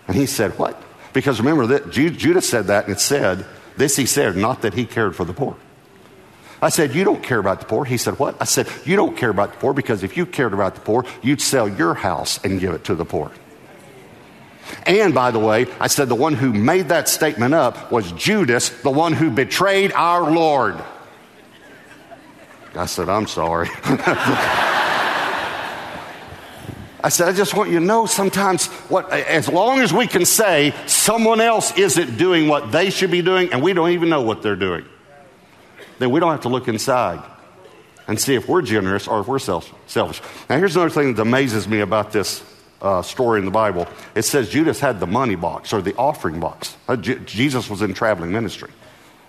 And 0.07 0.15
he 0.15 0.25
said, 0.25 0.57
What? 0.57 0.81
Because 1.13 1.39
remember 1.39 1.67
that 1.67 1.91
Judas 1.91 2.49
said 2.49 2.67
that, 2.67 2.85
and 2.85 2.95
it 2.95 2.99
said, 2.99 3.45
This 3.81 3.95
he 3.95 4.05
said, 4.05 4.37
not 4.37 4.61
that 4.61 4.75
he 4.75 4.85
cared 4.85 5.15
for 5.15 5.25
the 5.25 5.33
poor. 5.33 5.57
I 6.61 6.69
said, 6.69 6.93
You 6.93 7.03
don't 7.03 7.23
care 7.23 7.39
about 7.39 7.61
the 7.61 7.65
poor. 7.65 7.83
He 7.83 7.97
said, 7.97 8.19
What? 8.19 8.39
I 8.39 8.45
said, 8.45 8.69
You 8.85 8.95
don't 8.95 9.17
care 9.17 9.31
about 9.31 9.53
the 9.53 9.57
poor 9.57 9.73
because 9.73 10.03
if 10.03 10.15
you 10.15 10.27
cared 10.27 10.53
about 10.53 10.75
the 10.75 10.81
poor, 10.81 11.03
you'd 11.23 11.41
sell 11.41 11.67
your 11.67 11.95
house 11.95 12.39
and 12.43 12.59
give 12.59 12.75
it 12.75 12.83
to 12.83 12.93
the 12.93 13.05
poor. 13.05 13.31
And 14.85 15.15
by 15.15 15.31
the 15.31 15.39
way, 15.39 15.65
I 15.79 15.87
said 15.87 16.09
the 16.09 16.15
one 16.15 16.35
who 16.35 16.53
made 16.53 16.89
that 16.89 17.09
statement 17.09 17.55
up 17.55 17.91
was 17.91 18.11
Judas, 18.11 18.69
the 18.69 18.91
one 18.91 19.13
who 19.13 19.31
betrayed 19.31 19.93
our 19.93 20.29
Lord. 20.29 20.79
I 22.75 22.85
said, 22.85 23.09
I'm 23.09 23.25
sorry. 23.25 23.67
I 27.03 27.09
said, 27.09 27.27
I 27.27 27.33
just 27.33 27.55
want 27.55 27.69
you 27.69 27.79
to 27.79 27.85
know 27.85 28.05
sometimes 28.05 28.67
what, 28.89 29.11
as 29.11 29.47
long 29.49 29.79
as 29.79 29.91
we 29.91 30.07
can 30.07 30.25
say 30.25 30.73
someone 30.85 31.41
else 31.41 31.75
isn't 31.77 32.17
doing 32.17 32.47
what 32.47 32.71
they 32.71 32.89
should 32.89 33.11
be 33.11 33.21
doing 33.21 33.51
and 33.51 33.63
we 33.63 33.73
don't 33.73 33.91
even 33.91 34.09
know 34.09 34.21
what 34.21 34.41
they're 34.41 34.55
doing, 34.55 34.85
then 35.99 36.11
we 36.11 36.19
don't 36.19 36.31
have 36.31 36.41
to 36.41 36.49
look 36.49 36.67
inside 36.67 37.23
and 38.07 38.19
see 38.19 38.35
if 38.35 38.47
we're 38.47 38.61
generous 38.61 39.07
or 39.07 39.21
if 39.21 39.27
we're 39.27 39.39
selfish. 39.39 40.21
Now, 40.49 40.57
here's 40.57 40.75
another 40.75 40.89
thing 40.89 41.13
that 41.13 41.21
amazes 41.21 41.67
me 41.67 41.79
about 41.79 42.11
this 42.11 42.43
uh, 42.81 43.01
story 43.01 43.39
in 43.39 43.45
the 43.45 43.51
Bible. 43.51 43.87
It 44.15 44.23
says 44.23 44.49
Judas 44.49 44.79
had 44.79 44.99
the 44.99 45.07
money 45.07 45.35
box 45.35 45.71
or 45.73 45.81
the 45.81 45.95
offering 45.95 46.39
box. 46.39 46.75
Uh, 46.87 46.95
J- 46.95 47.19
Jesus 47.25 47.69
was 47.69 47.81
in 47.81 47.93
traveling 47.93 48.31
ministry. 48.31 48.71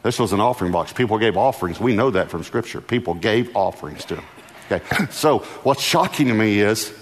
This 0.03 0.19
was 0.19 0.33
an 0.33 0.41
offering 0.41 0.73
box. 0.73 0.93
People 0.93 1.19
gave 1.19 1.37
offerings. 1.37 1.79
We 1.79 1.95
know 1.95 2.11
that 2.11 2.31
from 2.31 2.43
Scripture. 2.43 2.81
People 2.81 3.15
gave 3.15 3.55
offerings 3.55 4.05
to 4.07 4.17
him. 4.17 4.25
Okay. 4.71 5.07
So 5.11 5.41
what's 5.63 5.83
shocking 5.83 6.29
to 6.29 6.35
me 6.35 6.61
is 6.61 6.93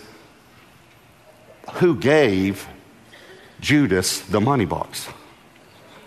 who 1.74 1.96
gave 1.96 2.66
Judas 3.60 4.20
the 4.20 4.40
money 4.40 4.64
box? 4.64 5.08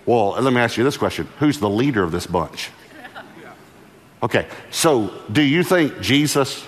Well, 0.05 0.31
let 0.31 0.51
me 0.51 0.59
ask 0.59 0.77
you 0.77 0.83
this 0.83 0.97
question 0.97 1.27
Who's 1.39 1.59
the 1.59 1.69
leader 1.69 2.03
of 2.03 2.11
this 2.11 2.27
bunch? 2.27 2.69
Okay, 4.21 4.47
so 4.71 5.13
do 5.29 5.41
you 5.41 5.63
think 5.63 5.99
Jesus 5.99 6.65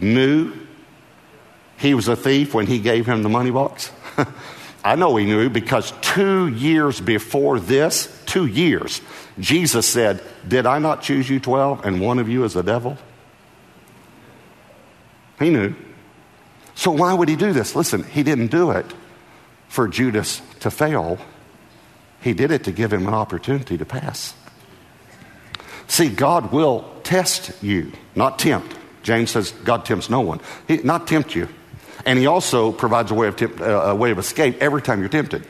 knew 0.00 0.54
he 1.76 1.92
was 1.92 2.08
a 2.08 2.16
thief 2.16 2.54
when 2.54 2.66
he 2.66 2.78
gave 2.78 3.04
him 3.04 3.22
the 3.22 3.28
money 3.28 3.50
box? 3.50 3.90
I 4.84 4.94
know 4.94 5.16
he 5.16 5.26
knew 5.26 5.50
because 5.50 5.92
two 6.00 6.48
years 6.48 7.00
before 7.00 7.60
this, 7.60 8.08
two 8.24 8.46
years, 8.46 9.02
Jesus 9.38 9.86
said, 9.86 10.22
Did 10.46 10.64
I 10.64 10.78
not 10.78 11.02
choose 11.02 11.28
you 11.28 11.38
12 11.38 11.84
and 11.84 12.00
one 12.00 12.18
of 12.18 12.30
you 12.30 12.44
is 12.44 12.56
a 12.56 12.62
devil? 12.62 12.96
He 15.38 15.50
knew. 15.50 15.74
So 16.76 16.92
why 16.92 17.12
would 17.12 17.28
he 17.28 17.36
do 17.36 17.52
this? 17.52 17.74
Listen, 17.74 18.04
he 18.04 18.22
didn't 18.22 18.48
do 18.48 18.70
it 18.70 18.86
for 19.68 19.88
Judas 19.88 20.40
to 20.60 20.70
fail. 20.70 21.18
He 22.20 22.34
did 22.34 22.52
it 22.52 22.64
to 22.64 22.72
give 22.72 22.92
him 22.92 23.08
an 23.08 23.14
opportunity 23.14 23.78
to 23.78 23.84
pass. 23.84 24.34
See, 25.88 26.08
God 26.08 26.52
will 26.52 26.84
test 27.02 27.50
you, 27.62 27.92
not 28.14 28.38
tempt. 28.38 28.76
James 29.02 29.30
says 29.30 29.52
God 29.64 29.84
tempts 29.84 30.10
no 30.10 30.20
one. 30.20 30.40
He, 30.68 30.78
not 30.78 31.06
tempt 31.06 31.34
you. 31.34 31.48
And 32.04 32.18
he 32.18 32.26
also 32.26 32.72
provides 32.72 33.10
a 33.10 33.14
way, 33.14 33.28
of 33.28 33.36
tempt, 33.36 33.60
uh, 33.60 33.64
a 33.64 33.94
way 33.94 34.10
of 34.10 34.18
escape 34.18 34.60
every 34.60 34.82
time 34.82 35.00
you're 35.00 35.08
tempted. 35.08 35.46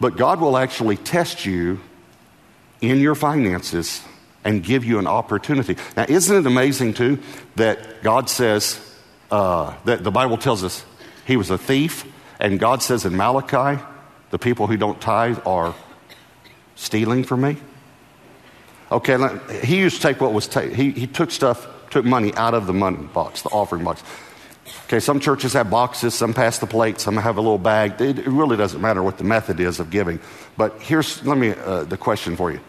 But 0.00 0.16
God 0.16 0.40
will 0.40 0.56
actually 0.56 0.96
test 0.96 1.44
you 1.44 1.80
in 2.80 2.98
your 2.98 3.14
finances 3.14 4.02
and 4.42 4.62
give 4.62 4.84
you 4.84 4.98
an 4.98 5.06
opportunity. 5.06 5.76
Now, 5.96 6.06
isn't 6.08 6.34
it 6.34 6.46
amazing, 6.46 6.94
too, 6.94 7.18
that 7.56 8.02
God 8.02 8.30
says, 8.30 8.80
uh, 9.30 9.74
that 9.84 10.04
the 10.04 10.10
Bible 10.10 10.36
tells 10.36 10.64
us 10.64 10.84
he 11.26 11.36
was 11.36 11.50
a 11.50 11.58
thief, 11.58 12.04
and 12.40 12.58
God 12.58 12.82
says 12.82 13.04
in 13.04 13.16
Malachi, 13.16 13.82
the 14.30 14.38
people 14.38 14.66
who 14.66 14.76
don't 14.76 15.00
tithe 15.00 15.38
are 15.46 15.74
stealing 16.74 17.24
from 17.24 17.42
me? 17.42 17.56
Okay, 18.92 19.16
he 19.62 19.78
used 19.78 19.96
to 19.96 20.02
take 20.02 20.20
what 20.20 20.32
was, 20.32 20.46
ta- 20.46 20.60
he, 20.60 20.90
he 20.90 21.06
took 21.06 21.30
stuff, 21.30 21.66
took 21.90 22.04
money 22.04 22.34
out 22.34 22.54
of 22.54 22.66
the 22.66 22.72
money 22.72 22.98
box, 22.98 23.42
the 23.42 23.48
offering 23.48 23.84
box. 23.84 24.02
Okay, 24.86 25.00
some 25.00 25.20
churches 25.20 25.52
have 25.54 25.70
boxes, 25.70 26.14
some 26.14 26.34
pass 26.34 26.58
the 26.58 26.66
plate, 26.66 27.00
some 27.00 27.16
have 27.16 27.36
a 27.36 27.40
little 27.40 27.58
bag. 27.58 28.00
It 28.00 28.26
really 28.26 28.56
doesn't 28.56 28.80
matter 28.80 29.02
what 29.02 29.18
the 29.18 29.24
method 29.24 29.60
is 29.60 29.80
of 29.80 29.90
giving. 29.90 30.20
But 30.56 30.80
here's 30.80 31.24
let 31.24 31.38
me 31.38 31.50
uh, 31.50 31.84
the 31.84 31.96
question 31.96 32.36
for 32.36 32.50
you: 32.50 32.60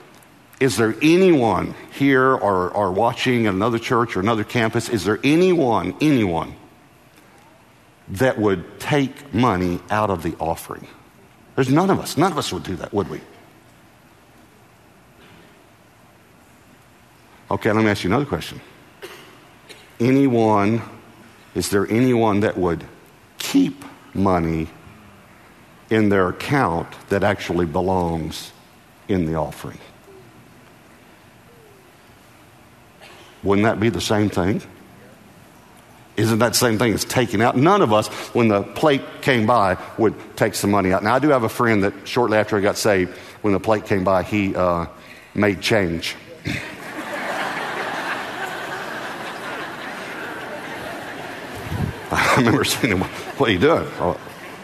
Is 0.59 0.77
there 0.77 0.95
anyone 1.01 1.75
here 1.91 2.33
or, 2.33 2.69
or 2.69 2.91
watching 2.91 3.47
at 3.47 3.53
another 3.53 3.79
church 3.79 4.15
or 4.15 4.21
another 4.21 4.43
campus? 4.43 4.89
Is 4.89 5.03
there 5.03 5.19
anyone, 5.24 5.95
anyone 6.00 6.55
that 8.07 8.39
would 8.39 8.79
take 8.79 9.33
money 9.33 9.79
out 9.89 10.09
of 10.09 10.24
the 10.24 10.35
offering? 10.39 10.88
There's 11.55 11.69
none 11.69 11.89
of 11.89 12.00
us. 12.00 12.17
None 12.17 12.31
of 12.31 12.38
us 12.38 12.53
would 12.53 12.63
do 12.63 12.75
that, 12.77 12.93
would 12.93 13.09
we? 13.09 13.21
Okay, 17.51 17.71
let 17.71 17.83
me 17.83 17.89
ask 17.89 18.03
you 18.03 18.09
another 18.09 18.25
question. 18.25 18.62
Anyone 20.00 20.81
is 21.55 21.69
there 21.69 21.89
anyone 21.89 22.41
that 22.41 22.57
would 22.57 22.83
keep 23.38 23.85
money 24.13 24.67
in 25.89 26.09
their 26.09 26.27
account 26.27 26.88
that 27.07 27.24
actually 27.24 27.65
belongs 27.65 28.51
in 29.07 29.25
the 29.25 29.35
offering? 29.35 29.79
Wouldn't 33.45 33.65
that 33.65 33.79
be 33.79 33.89
the 33.89 34.01
same 34.01 34.29
thing? 34.29 34.61
Isn't 36.17 36.39
that 36.39 36.49
the 36.53 36.57
same 36.57 36.79
thing 36.79 36.93
as 36.93 37.05
taking 37.05 37.41
out? 37.41 37.55
None 37.55 37.81
of 37.81 37.93
us, 37.93 38.07
when 38.33 38.47
the 38.47 38.63
plate 38.63 39.03
came 39.21 39.45
by, 39.45 39.77
would 39.97 40.15
take 40.35 40.55
some 40.55 40.71
money 40.71 40.91
out. 40.91 41.03
Now, 41.03 41.13
I 41.15 41.19
do 41.19 41.29
have 41.29 41.43
a 41.43 41.49
friend 41.49 41.83
that 41.83 41.93
shortly 42.07 42.37
after 42.37 42.57
I 42.57 42.61
got 42.61 42.77
saved, 42.77 43.15
when 43.41 43.53
the 43.53 43.59
plate 43.59 43.85
came 43.85 44.03
by, 44.03 44.23
he 44.23 44.55
uh, 44.55 44.87
made 45.35 45.61
change. 45.61 46.15
I 52.11 52.35
remember 52.37 52.63
saying 52.63 52.97
him, 52.97 53.01
What 53.01 53.49
are 53.49 53.53
you 53.53 53.59
doing? 53.59 53.85
Well, 53.99 54.19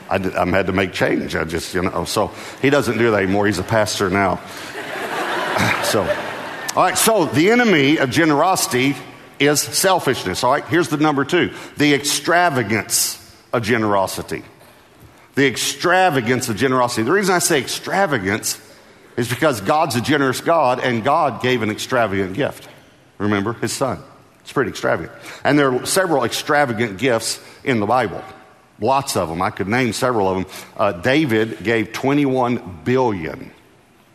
I, 0.10 0.18
did, 0.18 0.36
I 0.36 0.46
had 0.48 0.68
to 0.68 0.74
make 0.74 0.94
change. 0.94 1.36
I 1.36 1.44
just, 1.44 1.74
you 1.74 1.82
know, 1.82 2.06
so 2.06 2.32
he 2.62 2.70
doesn't 2.70 2.98
do 2.98 3.12
that 3.12 3.24
anymore. 3.24 3.46
He's 3.46 3.60
a 3.60 3.64
pastor 3.64 4.10
now. 4.10 4.38
so, 5.84 6.31
all 6.76 6.84
right, 6.84 6.98
so 6.98 7.26
the 7.26 7.52
enemy 7.52 7.98
of 7.98 8.10
generosity 8.12 8.96
is 9.40 9.62
selfishness. 9.62 10.44
All 10.44 10.52
right, 10.52 10.66
here's 10.66 10.88
the 10.88 10.98
number 10.98 11.26
two 11.26 11.54
the 11.78 11.94
extravagance 11.94 13.18
of 13.52 13.64
generosity. 13.64 14.44
The 15.36 15.48
extravagance 15.48 16.48
of 16.48 16.56
generosity. 16.56 17.04
The 17.04 17.12
reason 17.12 17.36
I 17.36 17.40
say 17.40 17.60
extravagance 17.60 18.62
is 19.18 19.30
because 19.30 19.60
God's 19.60 19.96
a 19.98 20.02
generous 20.02 20.40
God 20.40 20.80
and 20.80 21.04
God 21.04 21.42
gave 21.42 21.62
an 21.62 21.72
extravagant 21.72 22.36
gift. 22.36 22.70
Remember, 23.18 23.54
his 23.54 23.74
son. 23.74 24.00
It's 24.40 24.52
pretty 24.52 24.72
extravagant. 24.72 25.12
And 25.44 25.60
there 25.60 25.74
are 25.74 25.86
several 25.86 26.24
extravagant 26.24 26.98
gifts 26.98 27.40
in 27.64 27.80
the 27.80 27.86
Bible. 27.86 28.24
Lots 28.80 29.16
of 29.16 29.30
them. 29.30 29.42
I 29.42 29.52
could 29.52 29.68
name 29.68 29.94
several 29.94 30.28
of 30.28 30.36
them. 30.38 30.54
Uh, 30.76 30.92
David 30.94 31.64
gave 31.64 31.94
21 31.94 32.82
billion. 32.84 33.52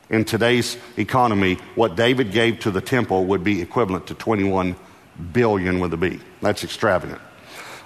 In 0.08 0.24
today's 0.24 0.76
economy, 0.96 1.54
what 1.74 1.96
David 1.96 2.30
gave 2.30 2.60
to 2.60 2.70
the 2.70 2.80
temple 2.80 3.24
would 3.26 3.42
be 3.42 3.60
equivalent 3.60 4.06
to 4.08 4.14
21 4.14 4.76
billion 5.32 5.80
with 5.80 5.92
a 5.94 5.96
B. 5.96 6.20
That's 6.40 6.62
extravagant. 6.62 7.20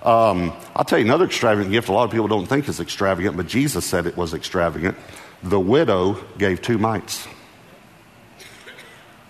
Um, 0.02 0.52
I'll 0.74 0.84
tell 0.84 0.98
you 0.98 1.04
another 1.04 1.24
extravagant 1.24 1.72
gift 1.72 1.88
a 1.88 1.92
lot 1.92 2.04
of 2.04 2.10
people 2.10 2.28
don't 2.28 2.46
think 2.46 2.68
is 2.68 2.80
extravagant, 2.80 3.36
but 3.36 3.46
Jesus 3.46 3.86
said 3.86 4.06
it 4.06 4.16
was 4.16 4.34
extravagant. 4.34 4.96
The 5.42 5.60
widow 5.60 6.22
gave 6.36 6.60
two 6.60 6.78
mites. 6.78 7.26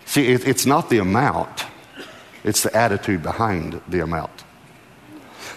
See, 0.07 0.27
it, 0.27 0.47
it's 0.47 0.67
not 0.67 0.91
the 0.91 0.99
amount, 0.99 1.67
it's 2.43 2.65
the 2.65 2.77
attitude 2.77 3.23
behind 3.23 3.81
the 3.89 4.01
amount. 4.03 4.45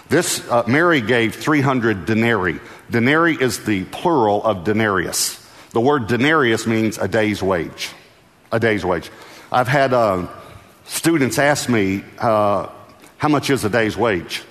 This, 0.08 0.48
uh, 0.48 0.64
Mary 0.68 1.00
gave 1.00 1.34
300 1.34 2.06
denarii. 2.06 2.60
Denarii 2.90 3.36
is 3.40 3.64
the 3.64 3.84
plural 3.86 4.44
of 4.44 4.62
denarius. 4.64 5.43
The 5.74 5.80
word 5.80 6.06
denarius 6.06 6.68
means 6.68 6.98
a 6.98 7.08
day's 7.08 7.42
wage. 7.42 7.90
A 8.52 8.60
day's 8.60 8.84
wage. 8.84 9.10
I've 9.50 9.66
had 9.66 9.92
uh, 9.92 10.28
students 10.84 11.36
ask 11.36 11.68
me, 11.68 12.04
uh, 12.18 12.68
how 13.18 13.28
much 13.28 13.50
is 13.50 13.64
a 13.64 13.68
day's 13.68 13.96
wage? 13.96 14.44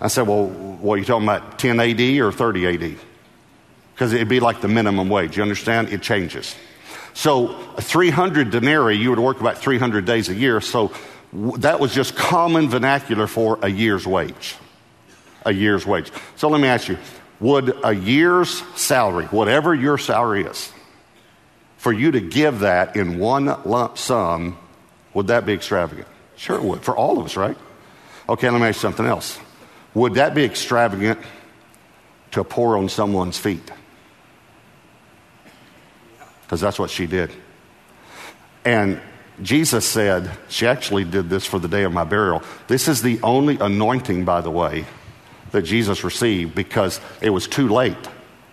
I 0.00 0.08
said, 0.08 0.26
well, 0.26 0.48
what 0.48 0.94
are 0.94 0.98
you 0.98 1.04
talking 1.04 1.28
about, 1.28 1.60
10 1.60 1.78
AD 1.78 2.00
or 2.18 2.32
30 2.32 2.66
AD? 2.66 2.98
Because 3.94 4.12
it'd 4.12 4.28
be 4.28 4.40
like 4.40 4.62
the 4.62 4.66
minimum 4.66 5.08
wage. 5.08 5.36
You 5.36 5.44
understand? 5.44 5.90
It 5.90 6.02
changes. 6.02 6.56
So 7.12 7.56
300 7.78 8.50
denarii, 8.50 8.96
you 8.96 9.10
would 9.10 9.20
work 9.20 9.40
about 9.40 9.58
300 9.58 10.04
days 10.04 10.28
a 10.28 10.34
year. 10.34 10.60
So 10.60 10.90
that 11.58 11.78
was 11.78 11.94
just 11.94 12.16
common 12.16 12.68
vernacular 12.68 13.28
for 13.28 13.60
a 13.62 13.68
year's 13.68 14.08
wage. 14.08 14.56
A 15.46 15.52
year's 15.52 15.86
wage. 15.86 16.10
So 16.34 16.48
let 16.48 16.60
me 16.60 16.66
ask 16.66 16.88
you 16.88 16.98
would 17.40 17.76
a 17.84 17.94
year's 17.94 18.62
salary, 18.78 19.26
whatever 19.26 19.74
your 19.74 19.98
salary 19.98 20.44
is, 20.44 20.72
for 21.76 21.92
you 21.92 22.12
to 22.12 22.20
give 22.20 22.60
that 22.60 22.96
in 22.96 23.18
one 23.18 23.46
lump 23.64 23.98
sum, 23.98 24.58
would 25.12 25.26
that 25.26 25.44
be 25.44 25.52
extravagant? 25.52 26.08
Sure, 26.36 26.56
it 26.56 26.62
would. 26.62 26.82
For 26.82 26.96
all 26.96 27.18
of 27.18 27.24
us, 27.24 27.36
right? 27.36 27.56
Okay, 28.28 28.48
let 28.48 28.60
me 28.60 28.66
ask 28.66 28.76
you 28.76 28.80
something 28.80 29.06
else. 29.06 29.38
Would 29.94 30.14
that 30.14 30.34
be 30.34 30.44
extravagant 30.44 31.18
to 32.32 32.42
pour 32.42 32.76
on 32.76 32.88
someone's 32.88 33.38
feet? 33.38 33.70
Because 36.42 36.60
that's 36.60 36.78
what 36.78 36.90
she 36.90 37.06
did. 37.06 37.30
And 38.64 39.00
Jesus 39.42 39.86
said, 39.86 40.30
she 40.48 40.66
actually 40.66 41.04
did 41.04 41.28
this 41.28 41.44
for 41.46 41.58
the 41.58 41.68
day 41.68 41.82
of 41.82 41.92
my 41.92 42.04
burial. 42.04 42.42
This 42.66 42.88
is 42.88 43.02
the 43.02 43.20
only 43.22 43.58
anointing, 43.58 44.24
by 44.24 44.40
the 44.40 44.50
way, 44.50 44.86
that 45.54 45.62
Jesus 45.62 46.04
received 46.04 46.54
because 46.54 47.00
it 47.20 47.30
was 47.30 47.48
too 47.48 47.68
late 47.68 47.96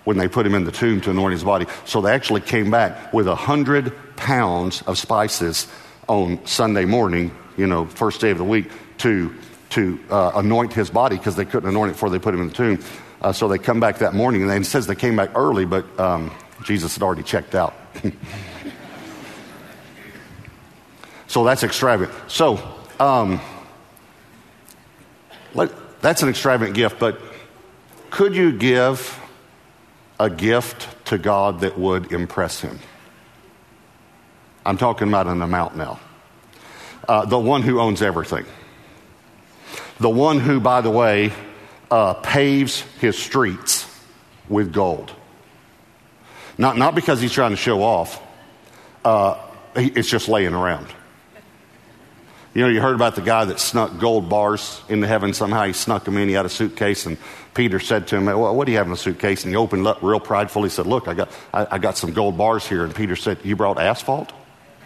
when 0.05 0.17
they 0.17 0.27
put 0.27 0.45
him 0.45 0.55
in 0.55 0.63
the 0.63 0.71
tomb 0.71 1.01
to 1.01 1.11
anoint 1.11 1.33
his 1.33 1.43
body. 1.43 1.65
So 1.85 2.01
they 2.01 2.13
actually 2.13 2.41
came 2.41 2.71
back 2.71 3.13
with 3.13 3.27
a 3.27 3.35
hundred 3.35 3.93
pounds 4.15 4.81
of 4.83 4.97
spices 4.97 5.67
on 6.07 6.43
Sunday 6.45 6.85
morning, 6.85 7.35
you 7.57 7.67
know, 7.67 7.85
first 7.85 8.21
day 8.21 8.31
of 8.31 8.37
the 8.37 8.43
week, 8.43 8.71
to, 8.99 9.33
to 9.71 9.99
uh, 10.09 10.31
anoint 10.35 10.73
his 10.73 10.89
body 10.89 11.17
because 11.17 11.35
they 11.35 11.45
couldn't 11.45 11.69
anoint 11.69 11.89
it 11.89 11.93
before 11.93 12.09
they 12.09 12.19
put 12.19 12.33
him 12.33 12.41
in 12.41 12.47
the 12.47 12.53
tomb. 12.53 12.79
Uh, 13.21 13.31
so 13.31 13.47
they 13.47 13.59
come 13.59 13.79
back 13.79 13.99
that 13.99 14.15
morning, 14.15 14.41
and 14.41 14.51
it 14.51 14.65
says 14.65 14.87
they 14.87 14.95
came 14.95 15.15
back 15.15 15.29
early, 15.35 15.65
but 15.65 15.85
um, 15.99 16.31
Jesus 16.63 16.95
had 16.95 17.03
already 17.03 17.23
checked 17.23 17.53
out. 17.53 17.75
So 21.31 21.45
that's 21.45 21.63
extravagant. 21.63 22.11
So 22.27 22.59
um, 22.99 23.39
let, 25.53 25.71
that's 26.01 26.23
an 26.23 26.29
extravagant 26.29 26.75
gift, 26.75 26.99
but 26.99 27.19
could 28.09 28.35
you 28.35 28.51
give 28.51 29.19
a 30.19 30.29
gift 30.29 30.87
to 31.05 31.17
God 31.17 31.61
that 31.61 31.77
would 31.77 32.11
impress 32.11 32.59
Him? 32.61 32.79
I'm 34.65 34.77
talking 34.77 35.07
about 35.07 35.27
an 35.27 35.41
amount 35.41 35.75
now. 35.75 35.99
Uh, 37.07 37.25
the 37.25 37.39
one 37.39 37.63
who 37.63 37.79
owns 37.79 38.01
everything. 38.01 38.45
The 39.99 40.09
one 40.09 40.39
who, 40.39 40.59
by 40.59 40.81
the 40.81 40.89
way, 40.89 41.31
uh, 41.89 42.13
paves 42.15 42.81
his 42.99 43.17
streets 43.17 43.87
with 44.47 44.71
gold. 44.71 45.11
Not, 46.57 46.77
not 46.77 46.95
because 46.95 47.21
he's 47.21 47.31
trying 47.31 47.51
to 47.51 47.57
show 47.57 47.81
off, 47.81 48.21
uh, 49.03 49.37
it's 49.75 50.09
just 50.09 50.27
laying 50.27 50.53
around. 50.53 50.87
You 52.53 52.63
know, 52.63 52.67
you 52.67 52.81
heard 52.81 52.95
about 52.95 53.15
the 53.15 53.21
guy 53.21 53.45
that 53.45 53.61
snuck 53.61 53.97
gold 53.97 54.27
bars 54.27 54.81
into 54.89 55.07
heaven. 55.07 55.33
Somehow 55.33 55.63
he 55.63 55.71
snuck 55.71 56.03
them 56.03 56.17
in. 56.17 56.27
He 56.27 56.33
had 56.33 56.45
a 56.45 56.49
suitcase, 56.49 57.05
and 57.05 57.17
Peter 57.53 57.79
said 57.79 58.07
to 58.07 58.17
him, 58.17 58.25
well, 58.25 58.53
"What 58.53 58.65
do 58.65 58.73
you 58.73 58.77
have 58.77 58.87
in 58.87 58.91
the 58.91 58.97
suitcase?" 58.97 59.45
And 59.45 59.53
he 59.53 59.55
opened 59.55 59.87
up 59.87 59.99
real 60.01 60.19
prideful. 60.19 60.63
He 60.63 60.69
said, 60.69 60.85
"Look, 60.85 61.07
I 61.07 61.13
got, 61.13 61.31
I, 61.53 61.67
I 61.71 61.77
got 61.77 61.97
some 61.97 62.11
gold 62.11 62.37
bars 62.37 62.67
here." 62.67 62.83
And 62.83 62.93
Peter 62.93 63.15
said, 63.15 63.37
"You 63.43 63.55
brought 63.55 63.79
asphalt?" 63.79 64.33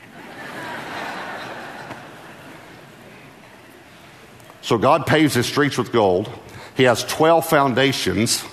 so 4.62 4.78
God 4.78 5.08
paves 5.08 5.34
his 5.34 5.47
streets 5.47 5.75
with 5.75 5.91
gold. 5.91 6.30
He 6.78 6.84
has 6.84 7.04
twelve 7.04 7.47
foundations 7.47 8.43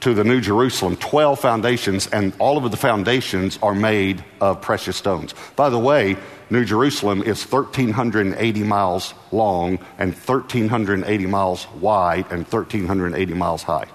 to 0.00 0.14
the 0.14 0.24
New 0.24 0.40
Jerusalem, 0.40 0.96
12 0.96 1.38
foundations, 1.38 2.06
and 2.06 2.32
all 2.38 2.64
of 2.64 2.70
the 2.70 2.76
foundations 2.76 3.58
are 3.62 3.74
made 3.74 4.24
of 4.40 4.62
precious 4.62 4.96
stones. 4.96 5.34
By 5.56 5.68
the 5.70 5.78
way, 5.78 6.16
New 6.48 6.64
Jerusalem 6.64 7.22
is 7.22 7.44
1,380 7.44 8.62
miles 8.64 9.14
long 9.30 9.78
and 9.98 10.12
1,380 10.14 11.26
miles 11.26 11.68
wide 11.74 12.26
and 12.30 12.44
1,380 12.44 13.34
miles 13.34 13.62
high. 13.62 13.86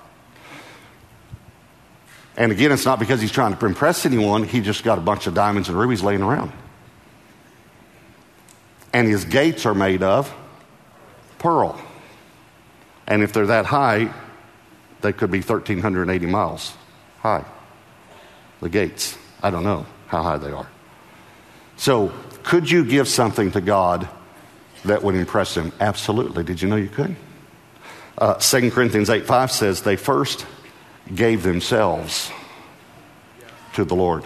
And 2.37 2.51
again, 2.51 2.71
it's 2.71 2.85
not 2.85 2.99
because 2.99 3.21
he's 3.21 3.31
trying 3.31 3.55
to 3.55 3.65
impress 3.65 4.05
anyone, 4.05 4.43
he 4.43 4.61
just 4.61 4.83
got 4.83 4.97
a 4.97 5.01
bunch 5.01 5.25
of 5.25 5.33
diamonds 5.33 5.69
and 5.69 5.77
rubies 5.77 6.03
laying 6.03 6.21
around. 6.21 6.51
And 8.93 9.07
his 9.07 9.25
gates 9.25 9.65
are 9.65 9.73
made 9.73 10.03
of 10.03 10.33
pearl. 11.39 11.81
And 13.07 13.21
if 13.21 13.33
they're 13.33 13.47
that 13.47 13.65
high, 13.65 14.13
they 15.05 15.13
could 15.13 15.29
be 15.29 15.39
1,380 15.39 16.25
miles 16.25 16.73
high. 17.19 17.45
The 18.59 18.69
gates. 18.69 19.15
I 19.43 19.51
don't 19.51 19.63
know 19.63 19.85
how 20.07 20.23
high 20.23 20.37
they 20.37 20.51
are. 20.51 20.67
So, 21.77 22.11
could 22.41 22.71
you 22.71 22.83
give 22.83 23.07
something 23.07 23.51
to 23.51 23.61
God 23.61 24.09
that 24.83 25.03
would 25.03 25.13
impress 25.13 25.55
him? 25.55 25.71
Absolutely. 25.79 26.43
Did 26.43 26.59
you 26.61 26.67
know 26.67 26.75
you 26.75 26.89
could? 26.89 27.15
Uh, 28.17 28.35
2 28.35 28.71
Corinthians 28.71 29.09
8 29.11 29.27
5 29.27 29.51
says, 29.51 29.81
They 29.81 29.95
first 29.95 30.47
gave 31.13 31.43
themselves 31.43 32.31
to 33.73 33.85
the 33.85 33.95
Lord. 33.95 34.23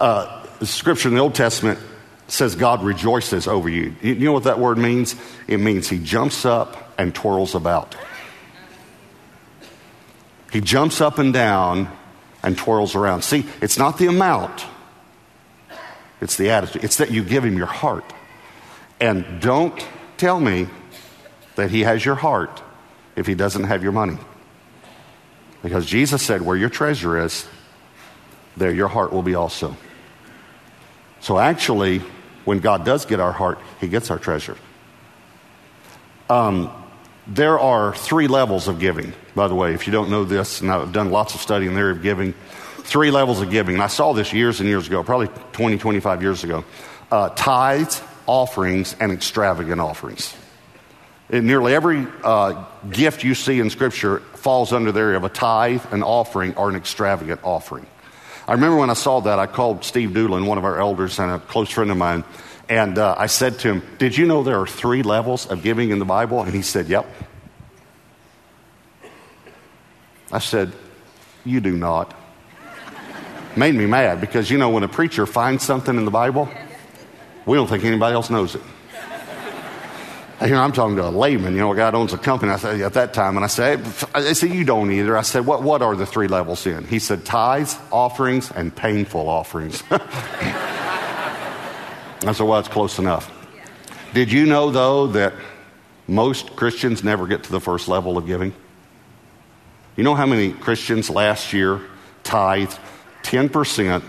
Uh, 0.00 0.44
scripture 0.62 1.08
in 1.08 1.14
the 1.14 1.20
Old 1.20 1.36
Testament 1.36 1.78
says 2.26 2.56
God 2.56 2.82
rejoices 2.82 3.46
over 3.46 3.68
you. 3.68 3.94
You 4.02 4.16
know 4.16 4.32
what 4.32 4.44
that 4.44 4.58
word 4.58 4.78
means? 4.78 5.14
It 5.46 5.58
means 5.58 5.88
he 5.88 5.98
jumps 5.98 6.44
up 6.44 6.92
and 6.98 7.14
twirls 7.14 7.54
about. 7.54 7.94
He 10.52 10.60
jumps 10.60 11.00
up 11.00 11.18
and 11.18 11.32
down 11.32 11.88
and 12.42 12.56
twirls 12.56 12.94
around. 12.94 13.22
See, 13.22 13.46
it's 13.60 13.78
not 13.78 13.98
the 13.98 14.06
amount, 14.06 14.64
it's 16.20 16.36
the 16.36 16.50
attitude. 16.50 16.84
It's 16.84 16.96
that 16.96 17.10
you 17.10 17.24
give 17.24 17.44
him 17.44 17.56
your 17.56 17.66
heart. 17.66 18.04
And 19.00 19.40
don't 19.40 19.86
tell 20.18 20.38
me 20.38 20.68
that 21.56 21.70
he 21.70 21.80
has 21.80 22.04
your 22.04 22.14
heart 22.14 22.62
if 23.16 23.26
he 23.26 23.34
doesn't 23.34 23.64
have 23.64 23.82
your 23.82 23.92
money. 23.92 24.18
Because 25.62 25.86
Jesus 25.86 26.22
said, 26.22 26.42
Where 26.42 26.56
your 26.56 26.68
treasure 26.68 27.18
is, 27.24 27.46
there 28.56 28.72
your 28.72 28.88
heart 28.88 29.12
will 29.12 29.22
be 29.22 29.34
also. 29.34 29.76
So 31.20 31.38
actually, 31.38 31.98
when 32.44 32.60
God 32.60 32.84
does 32.84 33.04
get 33.04 33.20
our 33.20 33.32
heart, 33.32 33.58
he 33.80 33.88
gets 33.88 34.10
our 34.10 34.18
treasure. 34.18 34.56
Um, 36.28 36.70
there 37.30 37.60
are 37.60 37.94
three 37.94 38.26
levels 38.26 38.66
of 38.66 38.80
giving, 38.80 39.12
by 39.36 39.46
the 39.46 39.54
way. 39.54 39.72
If 39.72 39.86
you 39.86 39.92
don't 39.92 40.10
know 40.10 40.24
this, 40.24 40.60
and 40.60 40.70
I've 40.70 40.92
done 40.92 41.10
lots 41.10 41.34
of 41.34 41.40
study 41.40 41.66
in 41.66 41.74
the 41.74 41.80
area 41.80 41.94
of 41.94 42.02
giving, 42.02 42.34
three 42.78 43.12
levels 43.12 43.40
of 43.40 43.50
giving. 43.50 43.76
And 43.76 43.82
I 43.82 43.86
saw 43.86 44.12
this 44.12 44.32
years 44.32 44.58
and 44.58 44.68
years 44.68 44.88
ago, 44.88 45.04
probably 45.04 45.28
20, 45.52 45.78
25 45.78 46.22
years 46.22 46.42
ago. 46.42 46.64
Uh, 47.10 47.28
tithes, 47.30 48.02
offerings, 48.26 48.96
and 48.98 49.12
extravagant 49.12 49.80
offerings. 49.80 50.36
In 51.28 51.46
nearly 51.46 51.72
every 51.72 52.04
uh, 52.24 52.64
gift 52.90 53.22
you 53.22 53.36
see 53.36 53.60
in 53.60 53.70
Scripture 53.70 54.18
falls 54.34 54.72
under 54.72 54.90
the 54.90 54.98
area 54.98 55.16
of 55.16 55.22
a 55.22 55.28
tithe, 55.28 55.84
an 55.92 56.02
offering, 56.02 56.56
or 56.56 56.68
an 56.68 56.74
extravagant 56.74 57.40
offering. 57.44 57.86
I 58.48 58.54
remember 58.54 58.78
when 58.78 58.90
I 58.90 58.94
saw 58.94 59.20
that, 59.20 59.38
I 59.38 59.46
called 59.46 59.84
Steve 59.84 60.10
Dulin, 60.10 60.46
one 60.46 60.58
of 60.58 60.64
our 60.64 60.80
elders 60.80 61.20
and 61.20 61.30
a 61.30 61.38
close 61.38 61.70
friend 61.70 61.92
of 61.92 61.96
mine, 61.96 62.24
and 62.70 62.98
uh, 62.98 63.16
I 63.18 63.26
said 63.26 63.58
to 63.58 63.68
him, 63.68 63.82
Did 63.98 64.16
you 64.16 64.26
know 64.26 64.44
there 64.44 64.58
are 64.60 64.66
three 64.66 65.02
levels 65.02 65.44
of 65.44 65.62
giving 65.62 65.90
in 65.90 65.98
the 65.98 66.04
Bible? 66.04 66.40
And 66.42 66.54
he 66.54 66.62
said, 66.62 66.88
Yep. 66.88 67.04
I 70.30 70.38
said, 70.38 70.72
You 71.44 71.60
do 71.60 71.76
not. 71.76 72.14
Made 73.56 73.74
me 73.74 73.86
mad 73.86 74.20
because, 74.20 74.48
you 74.48 74.56
know, 74.56 74.70
when 74.70 74.84
a 74.84 74.88
preacher 74.88 75.26
finds 75.26 75.64
something 75.64 75.96
in 75.96 76.04
the 76.04 76.12
Bible, 76.12 76.48
we 77.44 77.56
don't 77.56 77.66
think 77.66 77.84
anybody 77.84 78.14
else 78.14 78.30
knows 78.30 78.54
it. 78.54 78.62
You 80.40 80.50
know, 80.50 80.62
I'm 80.62 80.72
talking 80.72 80.96
to 80.96 81.06
a 81.06 81.10
layman, 81.10 81.52
you 81.54 81.58
know, 81.58 81.72
a 81.72 81.76
guy 81.76 81.90
that 81.90 81.96
owns 81.96 82.12
a 82.14 82.18
company. 82.18 82.52
I 82.52 82.56
said 82.56 82.80
at 82.80 82.94
that 82.94 83.12
time, 83.12 83.36
and 83.36 83.44
I 83.44 83.48
said, 83.48 83.80
I 84.14 84.32
said, 84.32 84.50
you 84.50 84.64
don't 84.64 84.90
either. 84.90 85.18
I 85.18 85.22
said, 85.22 85.44
what, 85.44 85.62
what 85.62 85.82
are 85.82 85.94
the 85.96 86.06
three 86.06 86.28
levels 86.28 86.66
in? 86.66 86.84
He 86.86 86.98
said, 86.98 87.26
tithes, 87.26 87.76
offerings, 87.90 88.50
and 88.52 88.74
painful 88.74 89.28
offerings. 89.28 89.82
I 92.22 92.32
said, 92.32 92.46
well, 92.46 92.58
it's 92.58 92.68
close 92.68 92.98
enough. 92.98 93.30
Did 94.12 94.30
you 94.32 94.44
know, 94.44 94.70
though, 94.70 95.06
that 95.08 95.34
most 96.06 96.56
Christians 96.56 97.02
never 97.04 97.26
get 97.26 97.44
to 97.44 97.52
the 97.52 97.60
first 97.60 97.88
level 97.88 98.18
of 98.18 98.26
giving? 98.26 98.52
You 99.96 100.04
know 100.04 100.14
how 100.14 100.26
many 100.26 100.52
Christians 100.52 101.08
last 101.08 101.52
year 101.52 101.80
tithed 102.22 102.78
10% 103.22 104.02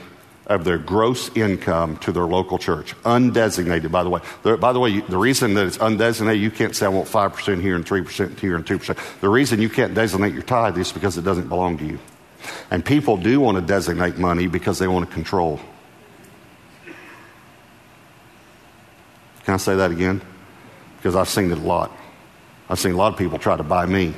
of 0.47 0.63
their 0.65 0.77
gross 0.77 1.29
income 1.35 1.97
to 1.97 2.11
their 2.11 2.25
local 2.25 2.57
church? 2.57 2.95
Undesignated, 3.03 3.91
by 3.91 4.03
the 4.03 4.09
way. 4.09 4.21
by 4.57 4.73
the 4.73 4.79
way, 4.79 4.99
the 4.99 5.17
reason 5.17 5.53
that 5.53 5.67
it's 5.67 5.77
undesignated, 5.77 6.39
you 6.39 6.51
can't 6.51 6.75
say, 6.75 6.87
I 6.87 6.89
want 6.89 7.07
5% 7.07 7.61
here 7.61 7.75
and 7.75 7.85
3% 7.85 8.39
here 8.39 8.55
and 8.55 8.65
2%. 8.65 9.19
The 9.21 9.29
reason 9.29 9.61
you 9.61 9.69
can't 9.69 9.93
designate 9.93 10.33
your 10.33 10.43
tithe 10.43 10.77
is 10.77 10.91
because 10.91 11.17
it 11.17 11.23
doesn't 11.23 11.47
belong 11.47 11.77
to 11.77 11.85
you. 11.85 11.99
And 12.71 12.83
people 12.83 13.17
do 13.17 13.39
want 13.39 13.57
to 13.57 13.61
designate 13.61 14.17
money 14.17 14.47
because 14.47 14.79
they 14.79 14.87
want 14.87 15.07
to 15.07 15.13
control. 15.13 15.59
Can 19.43 19.53
I 19.55 19.57
say 19.57 19.75
that 19.75 19.91
again? 19.91 20.21
Because 20.97 21.15
I've 21.15 21.29
seen 21.29 21.51
it 21.51 21.57
a 21.57 21.61
lot. 21.61 21.91
I've 22.69 22.79
seen 22.79 22.93
a 22.93 22.97
lot 22.97 23.13
of 23.13 23.19
people 23.19 23.39
try 23.39 23.57
to 23.57 23.63
buy 23.63 23.85
me. 23.85 24.13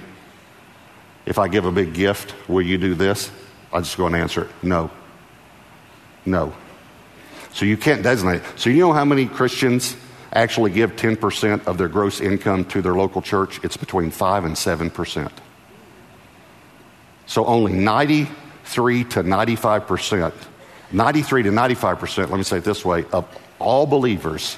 If 1.25 1.39
I 1.39 1.47
give 1.47 1.65
a 1.65 1.71
big 1.71 1.93
gift, 1.93 2.35
will 2.47 2.61
you 2.61 2.77
do 2.77 2.93
this? 2.93 3.31
I 3.71 3.79
just 3.79 3.97
go 3.97 4.05
and 4.05 4.15
answer 4.15 4.43
it 4.43 4.49
no. 4.61 4.91
No. 6.25 6.53
So 7.53 7.65
you 7.65 7.77
can't 7.77 8.03
designate. 8.03 8.41
So 8.55 8.69
you 8.69 8.79
know 8.79 8.93
how 8.93 9.05
many 9.05 9.25
Christians 9.25 9.95
actually 10.31 10.71
give 10.71 10.95
10% 10.95 11.67
of 11.67 11.77
their 11.77 11.87
gross 11.87 12.19
income 12.19 12.65
to 12.65 12.81
their 12.81 12.93
local 12.93 13.21
church? 13.21 13.59
It's 13.63 13.77
between 13.77 14.11
5 14.11 14.45
and 14.45 14.55
7%. 14.55 15.31
So 17.25 17.45
only 17.45 17.73
93 17.73 19.03
to 19.05 19.23
95%, 19.23 20.33
93 20.91 21.43
to 21.43 21.49
95%, 21.49 22.29
let 22.29 22.37
me 22.37 22.43
say 22.43 22.57
it 22.57 22.63
this 22.63 22.83
way, 22.83 23.05
of 23.11 23.25
all 23.59 23.85
believers 23.85 24.57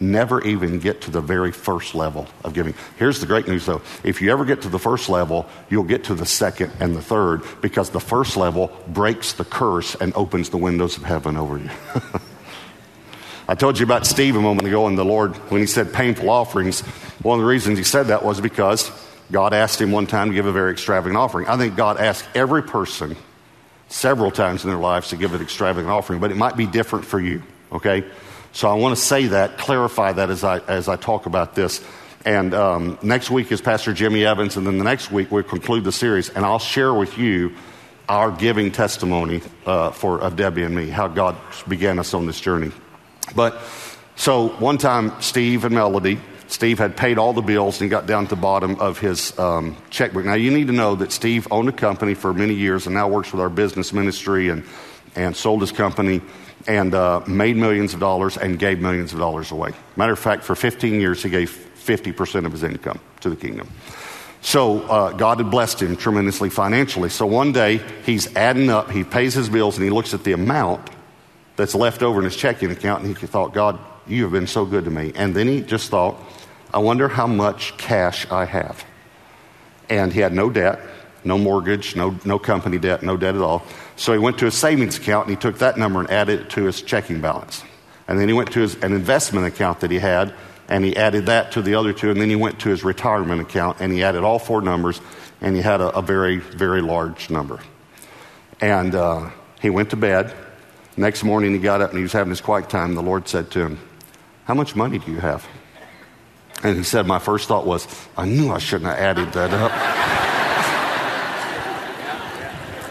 never 0.00 0.42
even 0.42 0.80
get 0.80 1.02
to 1.02 1.10
the 1.10 1.20
very 1.20 1.52
first 1.52 1.94
level 1.94 2.26
of 2.42 2.54
giving. 2.54 2.74
Here's 2.98 3.20
the 3.20 3.26
great 3.26 3.46
news 3.46 3.66
though. 3.66 3.82
If 4.02 4.22
you 4.22 4.32
ever 4.32 4.44
get 4.44 4.62
to 4.62 4.68
the 4.68 4.78
first 4.78 5.08
level, 5.08 5.46
you'll 5.68 5.84
get 5.84 6.04
to 6.04 6.14
the 6.14 6.26
second 6.26 6.72
and 6.80 6.96
the 6.96 7.02
third 7.02 7.42
because 7.60 7.90
the 7.90 8.00
first 8.00 8.36
level 8.36 8.72
breaks 8.88 9.34
the 9.34 9.44
curse 9.44 9.94
and 9.94 10.14
opens 10.14 10.48
the 10.48 10.56
windows 10.56 10.96
of 10.96 11.04
heaven 11.04 11.36
over 11.36 11.58
you. 11.58 11.70
I 13.48 13.54
told 13.54 13.78
you 13.78 13.84
about 13.84 14.06
Steve 14.06 14.36
a 14.36 14.40
moment 14.40 14.66
ago 14.66 14.86
and 14.86 14.96
the 14.96 15.04
Lord, 15.04 15.34
when 15.50 15.60
he 15.60 15.66
said 15.66 15.92
painful 15.92 16.30
offerings, 16.30 16.80
one 17.22 17.38
of 17.38 17.42
the 17.42 17.48
reasons 17.48 17.76
he 17.76 17.84
said 17.84 18.04
that 18.04 18.24
was 18.24 18.40
because 18.40 18.90
God 19.30 19.52
asked 19.52 19.80
him 19.80 19.92
one 19.92 20.06
time 20.06 20.28
to 20.28 20.34
give 20.34 20.46
a 20.46 20.52
very 20.52 20.72
extravagant 20.72 21.16
offering. 21.16 21.46
I 21.46 21.56
think 21.56 21.76
God 21.76 21.98
asked 21.98 22.26
every 22.34 22.62
person 22.62 23.16
several 23.88 24.30
times 24.30 24.64
in 24.64 24.70
their 24.70 24.78
lives 24.78 25.08
to 25.08 25.16
give 25.16 25.34
an 25.34 25.42
extravagant 25.42 25.90
offering, 25.90 26.20
but 26.20 26.30
it 26.30 26.36
might 26.36 26.56
be 26.56 26.66
different 26.66 27.04
for 27.04 27.20
you, 27.20 27.42
okay? 27.72 28.04
So 28.52 28.68
I 28.68 28.74
want 28.74 28.96
to 28.96 29.02
say 29.02 29.28
that, 29.28 29.58
clarify 29.58 30.12
that 30.12 30.30
as 30.30 30.42
I, 30.44 30.58
as 30.60 30.88
I 30.88 30.96
talk 30.96 31.26
about 31.26 31.54
this. 31.54 31.82
And 32.24 32.52
um, 32.52 32.98
next 33.02 33.30
week 33.30 33.50
is 33.52 33.60
Pastor 33.60 33.94
Jimmy 33.94 34.26
Evans, 34.26 34.56
and 34.56 34.66
then 34.66 34.78
the 34.78 34.84
next 34.84 35.10
week 35.10 35.30
we'll 35.30 35.42
conclude 35.42 35.84
the 35.84 35.92
series, 35.92 36.28
and 36.28 36.44
I'll 36.44 36.58
share 36.58 36.92
with 36.92 37.16
you 37.16 37.54
our 38.08 38.30
giving 38.30 38.72
testimony 38.72 39.40
uh, 39.64 39.92
for 39.92 40.20
of 40.20 40.36
Debbie 40.36 40.64
and 40.64 40.74
me, 40.74 40.90
how 40.90 41.06
God 41.08 41.36
began 41.68 41.98
us 41.98 42.12
on 42.12 42.26
this 42.26 42.40
journey. 42.40 42.72
But 43.36 43.62
so 44.16 44.48
one 44.48 44.78
time, 44.78 45.12
Steve 45.22 45.64
and 45.64 45.74
Melody, 45.74 46.18
Steve 46.48 46.80
had 46.80 46.96
paid 46.96 47.16
all 47.16 47.32
the 47.32 47.40
bills 47.40 47.80
and 47.80 47.86
he 47.86 47.88
got 47.88 48.06
down 48.06 48.24
to 48.24 48.30
the 48.34 48.40
bottom 48.40 48.80
of 48.80 48.98
his 48.98 49.38
um, 49.38 49.76
checkbook. 49.90 50.24
Now 50.24 50.34
you 50.34 50.50
need 50.50 50.66
to 50.66 50.72
know 50.72 50.96
that 50.96 51.12
Steve 51.12 51.46
owned 51.52 51.68
a 51.68 51.72
company 51.72 52.14
for 52.14 52.34
many 52.34 52.54
years 52.54 52.86
and 52.86 52.94
now 52.94 53.06
works 53.06 53.30
with 53.30 53.40
our 53.40 53.48
business 53.48 53.92
ministry 53.92 54.48
and 54.48 54.64
and 55.16 55.36
sold 55.36 55.60
his 55.60 55.72
company 55.72 56.20
and 56.66 56.94
uh, 56.94 57.20
made 57.26 57.56
millions 57.56 57.94
of 57.94 58.00
dollars 58.00 58.36
and 58.36 58.58
gave 58.58 58.80
millions 58.80 59.12
of 59.12 59.18
dollars 59.18 59.50
away. 59.50 59.72
Matter 59.96 60.12
of 60.12 60.18
fact, 60.18 60.44
for 60.44 60.54
15 60.54 61.00
years, 61.00 61.22
he 61.22 61.30
gave 61.30 61.50
50% 61.50 62.46
of 62.46 62.52
his 62.52 62.62
income 62.62 63.00
to 63.20 63.30
the 63.30 63.36
kingdom. 63.36 63.68
So 64.42 64.80
uh, 64.82 65.12
God 65.12 65.38
had 65.38 65.50
blessed 65.50 65.82
him 65.82 65.96
tremendously 65.96 66.50
financially. 66.50 67.10
So 67.10 67.26
one 67.26 67.52
day, 67.52 67.80
he's 68.04 68.34
adding 68.36 68.70
up, 68.70 68.90
he 68.90 69.04
pays 69.04 69.34
his 69.34 69.48
bills, 69.48 69.76
and 69.76 69.84
he 69.84 69.90
looks 69.90 70.14
at 70.14 70.24
the 70.24 70.32
amount 70.32 70.90
that's 71.56 71.74
left 71.74 72.02
over 72.02 72.20
in 72.20 72.24
his 72.24 72.36
checking 72.36 72.70
account, 72.70 73.04
and 73.04 73.16
he 73.16 73.26
thought, 73.26 73.52
God, 73.52 73.78
you 74.06 74.22
have 74.22 74.32
been 74.32 74.46
so 74.46 74.64
good 74.64 74.84
to 74.84 74.90
me. 74.90 75.12
And 75.14 75.34
then 75.34 75.46
he 75.46 75.60
just 75.60 75.90
thought, 75.90 76.18
I 76.72 76.78
wonder 76.78 77.08
how 77.08 77.26
much 77.26 77.76
cash 77.76 78.30
I 78.30 78.44
have. 78.44 78.84
And 79.88 80.12
he 80.12 80.20
had 80.20 80.32
no 80.32 80.50
debt, 80.50 80.80
no 81.24 81.36
mortgage, 81.36 81.96
no, 81.96 82.18
no 82.24 82.38
company 82.38 82.78
debt, 82.78 83.02
no 83.02 83.16
debt 83.16 83.34
at 83.34 83.42
all. 83.42 83.62
So 84.00 84.14
he 84.14 84.18
went 84.18 84.38
to 84.38 84.46
his 84.46 84.54
savings 84.54 84.96
account 84.96 85.26
and 85.26 85.36
he 85.36 85.38
took 85.38 85.58
that 85.58 85.76
number 85.76 86.00
and 86.00 86.10
added 86.10 86.40
it 86.40 86.50
to 86.50 86.64
his 86.64 86.80
checking 86.80 87.20
balance. 87.20 87.62
And 88.08 88.18
then 88.18 88.28
he 88.28 88.32
went 88.32 88.50
to 88.52 88.60
his, 88.60 88.76
an 88.76 88.94
investment 88.94 89.46
account 89.46 89.80
that 89.80 89.90
he 89.90 89.98
had 89.98 90.32
and 90.70 90.86
he 90.86 90.96
added 90.96 91.26
that 91.26 91.52
to 91.52 91.60
the 91.60 91.74
other 91.74 91.92
two. 91.92 92.10
And 92.10 92.18
then 92.18 92.30
he 92.30 92.34
went 92.34 92.60
to 92.60 92.70
his 92.70 92.82
retirement 92.82 93.42
account 93.42 93.76
and 93.80 93.92
he 93.92 94.02
added 94.02 94.24
all 94.24 94.38
four 94.38 94.62
numbers 94.62 95.02
and 95.42 95.54
he 95.54 95.60
had 95.60 95.82
a, 95.82 95.90
a 95.90 96.00
very, 96.00 96.38
very 96.38 96.80
large 96.80 97.28
number. 97.28 97.60
And 98.58 98.94
uh, 98.94 99.28
he 99.60 99.68
went 99.68 99.90
to 99.90 99.96
bed. 99.96 100.34
Next 100.96 101.22
morning, 101.22 101.52
he 101.52 101.58
got 101.58 101.82
up 101.82 101.90
and 101.90 101.98
he 101.98 102.02
was 102.02 102.14
having 102.14 102.30
his 102.30 102.40
quiet 102.40 102.70
time. 102.70 102.94
The 102.94 103.02
Lord 103.02 103.28
said 103.28 103.50
to 103.50 103.60
him, 103.60 103.78
How 104.44 104.54
much 104.54 104.74
money 104.74 104.98
do 104.98 105.12
you 105.12 105.20
have? 105.20 105.46
And 106.62 106.74
he 106.74 106.84
said, 106.84 107.06
My 107.06 107.18
first 107.18 107.48
thought 107.48 107.66
was, 107.66 107.86
I 108.16 108.24
knew 108.24 108.50
I 108.50 108.60
shouldn't 108.60 108.88
have 108.88 108.98
added 108.98 109.34
that 109.34 109.52
up. 109.52 110.19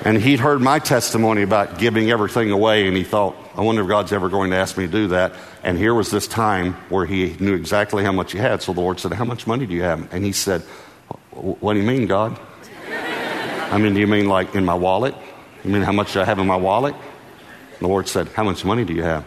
And 0.05 0.17
he'd 0.17 0.39
heard 0.39 0.61
my 0.61 0.79
testimony 0.79 1.41
about 1.41 1.77
giving 1.77 2.09
everything 2.09 2.51
away, 2.51 2.87
and 2.87 2.95
he 2.95 3.03
thought, 3.03 3.35
I 3.55 3.61
wonder 3.61 3.81
if 3.81 3.87
God's 3.87 4.13
ever 4.13 4.29
going 4.29 4.51
to 4.51 4.57
ask 4.57 4.77
me 4.77 4.85
to 4.85 4.91
do 4.91 5.07
that. 5.09 5.33
And 5.63 5.77
here 5.77 5.93
was 5.93 6.09
this 6.09 6.27
time 6.27 6.73
where 6.87 7.05
he 7.05 7.35
knew 7.39 7.53
exactly 7.53 8.03
how 8.03 8.13
much 8.13 8.31
he 8.31 8.37
had. 8.37 8.61
So 8.61 8.71
the 8.73 8.81
Lord 8.81 8.99
said, 8.99 9.11
How 9.11 9.25
much 9.25 9.45
money 9.45 9.65
do 9.65 9.73
you 9.73 9.81
have? 9.81 10.13
And 10.13 10.23
he 10.23 10.31
said, 10.31 10.61
What 11.31 11.73
do 11.73 11.79
you 11.79 11.85
mean, 11.85 12.07
God? 12.07 12.39
I 13.71 13.77
mean, 13.77 13.93
do 13.93 13.99
you 13.99 14.07
mean 14.07 14.27
like 14.27 14.55
in 14.55 14.63
my 14.63 14.73
wallet? 14.73 15.15
You 15.63 15.71
mean 15.71 15.81
how 15.81 15.91
much 15.91 16.13
do 16.13 16.21
I 16.21 16.25
have 16.25 16.39
in 16.39 16.47
my 16.47 16.55
wallet? 16.55 16.95
The 17.79 17.87
Lord 17.87 18.07
said, 18.07 18.29
How 18.29 18.43
much 18.43 18.63
money 18.63 18.85
do 18.85 18.93
you 18.93 19.03
have? 19.03 19.25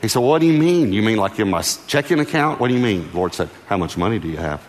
He 0.00 0.08
said, 0.08 0.20
What 0.20 0.40
do 0.40 0.46
you 0.46 0.58
mean? 0.58 0.92
You 0.92 1.02
mean 1.02 1.18
like 1.18 1.38
in 1.38 1.50
my 1.50 1.62
checking 1.62 2.20
account? 2.20 2.60
What 2.60 2.68
do 2.68 2.74
you 2.74 2.80
mean? 2.80 3.10
The 3.10 3.16
Lord 3.16 3.34
said, 3.34 3.48
How 3.66 3.76
much 3.76 3.96
money 3.96 4.18
do 4.18 4.28
you 4.28 4.36
have? 4.36 4.64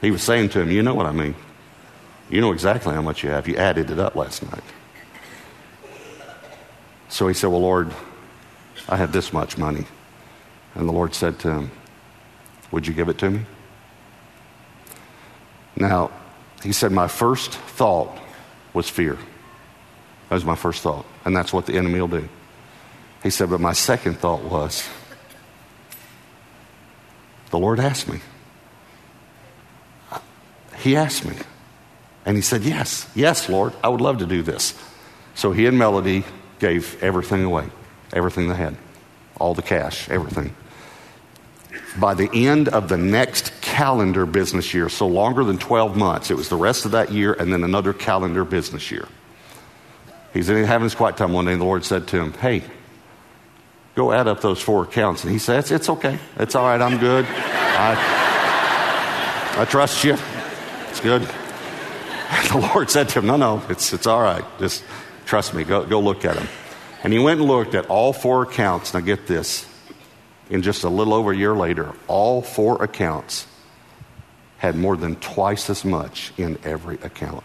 He 0.00 0.10
was 0.10 0.22
saying 0.22 0.48
to 0.50 0.60
him, 0.60 0.70
You 0.70 0.82
know 0.82 0.94
what 0.94 1.06
I 1.06 1.12
mean. 1.12 1.34
You 2.30 2.40
know 2.40 2.52
exactly 2.52 2.94
how 2.94 3.02
much 3.02 3.22
you 3.22 3.30
have. 3.30 3.46
You 3.46 3.56
added 3.56 3.90
it 3.90 3.98
up 3.98 4.16
last 4.16 4.42
night. 4.42 4.64
So 7.08 7.28
he 7.28 7.34
said, 7.34 7.48
Well, 7.48 7.60
Lord, 7.60 7.92
I 8.88 8.96
have 8.96 9.12
this 9.12 9.32
much 9.32 9.56
money. 9.58 9.84
And 10.74 10.88
the 10.88 10.92
Lord 10.92 11.14
said 11.14 11.38
to 11.40 11.50
him, 11.50 11.70
Would 12.72 12.86
you 12.86 12.94
give 12.94 13.08
it 13.08 13.18
to 13.18 13.30
me? 13.30 13.40
Now, 15.76 16.10
he 16.62 16.72
said, 16.72 16.92
My 16.92 17.08
first 17.08 17.52
thought 17.52 18.18
was 18.72 18.88
fear. 18.88 19.16
That 20.28 20.34
was 20.34 20.44
my 20.44 20.56
first 20.56 20.82
thought. 20.82 21.06
And 21.24 21.36
that's 21.36 21.52
what 21.52 21.66
the 21.66 21.74
enemy 21.74 22.00
will 22.00 22.08
do. 22.08 22.28
He 23.22 23.30
said, 23.30 23.50
But 23.50 23.60
my 23.60 23.72
second 23.74 24.18
thought 24.18 24.42
was, 24.42 24.88
the 27.50 27.58
Lord 27.58 27.78
asked 27.78 28.08
me. 28.08 28.20
He 30.78 30.96
asked 30.96 31.24
me. 31.24 31.36
And 32.26 32.36
he 32.36 32.42
said, 32.42 32.62
Yes, 32.62 33.08
yes, 33.14 33.48
Lord, 33.48 33.72
I 33.82 33.88
would 33.88 34.00
love 34.00 34.18
to 34.18 34.26
do 34.26 34.42
this. 34.42 34.74
So 35.34 35.52
he 35.52 35.66
and 35.66 35.78
Melody 35.78 36.24
gave 36.58 37.02
everything 37.02 37.44
away, 37.44 37.68
everything 38.12 38.48
they 38.48 38.54
had, 38.54 38.76
all 39.38 39.54
the 39.54 39.62
cash, 39.62 40.08
everything. 40.08 40.54
By 41.98 42.14
the 42.14 42.30
end 42.32 42.68
of 42.68 42.88
the 42.88 42.96
next 42.96 43.60
calendar 43.60 44.26
business 44.26 44.72
year, 44.74 44.88
so 44.88 45.06
longer 45.06 45.44
than 45.44 45.58
12 45.58 45.96
months, 45.96 46.30
it 46.30 46.36
was 46.36 46.48
the 46.48 46.56
rest 46.56 46.84
of 46.84 46.92
that 46.92 47.12
year 47.12 47.32
and 47.32 47.52
then 47.52 47.64
another 47.64 47.92
calendar 47.92 48.44
business 48.44 48.90
year. 48.90 49.08
He's 50.32 50.48
having 50.48 50.82
his 50.82 50.94
quiet 50.94 51.16
time 51.16 51.32
one 51.32 51.44
day, 51.44 51.52
and 51.52 51.60
the 51.60 51.64
Lord 51.66 51.84
said 51.84 52.08
to 52.08 52.20
him, 52.20 52.32
Hey, 52.32 52.64
go 53.94 54.12
add 54.12 54.26
up 54.26 54.40
those 54.40 54.60
four 54.60 54.82
accounts. 54.84 55.22
And 55.22 55.30
he 55.30 55.36
It's, 55.36 55.70
it's 55.70 55.88
okay. 55.88 56.18
It's 56.36 56.54
all 56.56 56.64
right. 56.64 56.80
I'm 56.80 56.98
good. 56.98 57.24
I, 57.28 57.94
I 59.56 59.64
trust 59.64 60.02
you. 60.02 60.16
It's 60.90 61.00
good. 61.00 61.28
And 62.34 62.48
the 62.50 62.68
Lord 62.68 62.90
said 62.90 63.08
to 63.10 63.20
him, 63.20 63.26
No, 63.26 63.36
no, 63.36 63.62
it's, 63.68 63.92
it's 63.92 64.06
all 64.06 64.20
right. 64.20 64.44
Just 64.58 64.84
trust 65.24 65.54
me. 65.54 65.64
Go, 65.64 65.84
go 65.84 66.00
look 66.00 66.24
at 66.24 66.36
them. 66.36 66.48
And 67.02 67.12
he 67.12 67.18
went 67.18 67.40
and 67.40 67.48
looked 67.48 67.74
at 67.74 67.86
all 67.86 68.12
four 68.12 68.42
accounts. 68.42 68.94
Now, 68.94 69.00
get 69.00 69.26
this. 69.26 69.66
In 70.50 70.60
just 70.60 70.84
a 70.84 70.88
little 70.90 71.14
over 71.14 71.32
a 71.32 71.36
year 71.36 71.54
later, 71.54 71.94
all 72.06 72.42
four 72.42 72.82
accounts 72.82 73.46
had 74.58 74.76
more 74.76 74.96
than 74.96 75.16
twice 75.16 75.70
as 75.70 75.84
much 75.84 76.32
in 76.36 76.58
every 76.64 76.96
account. 76.96 77.44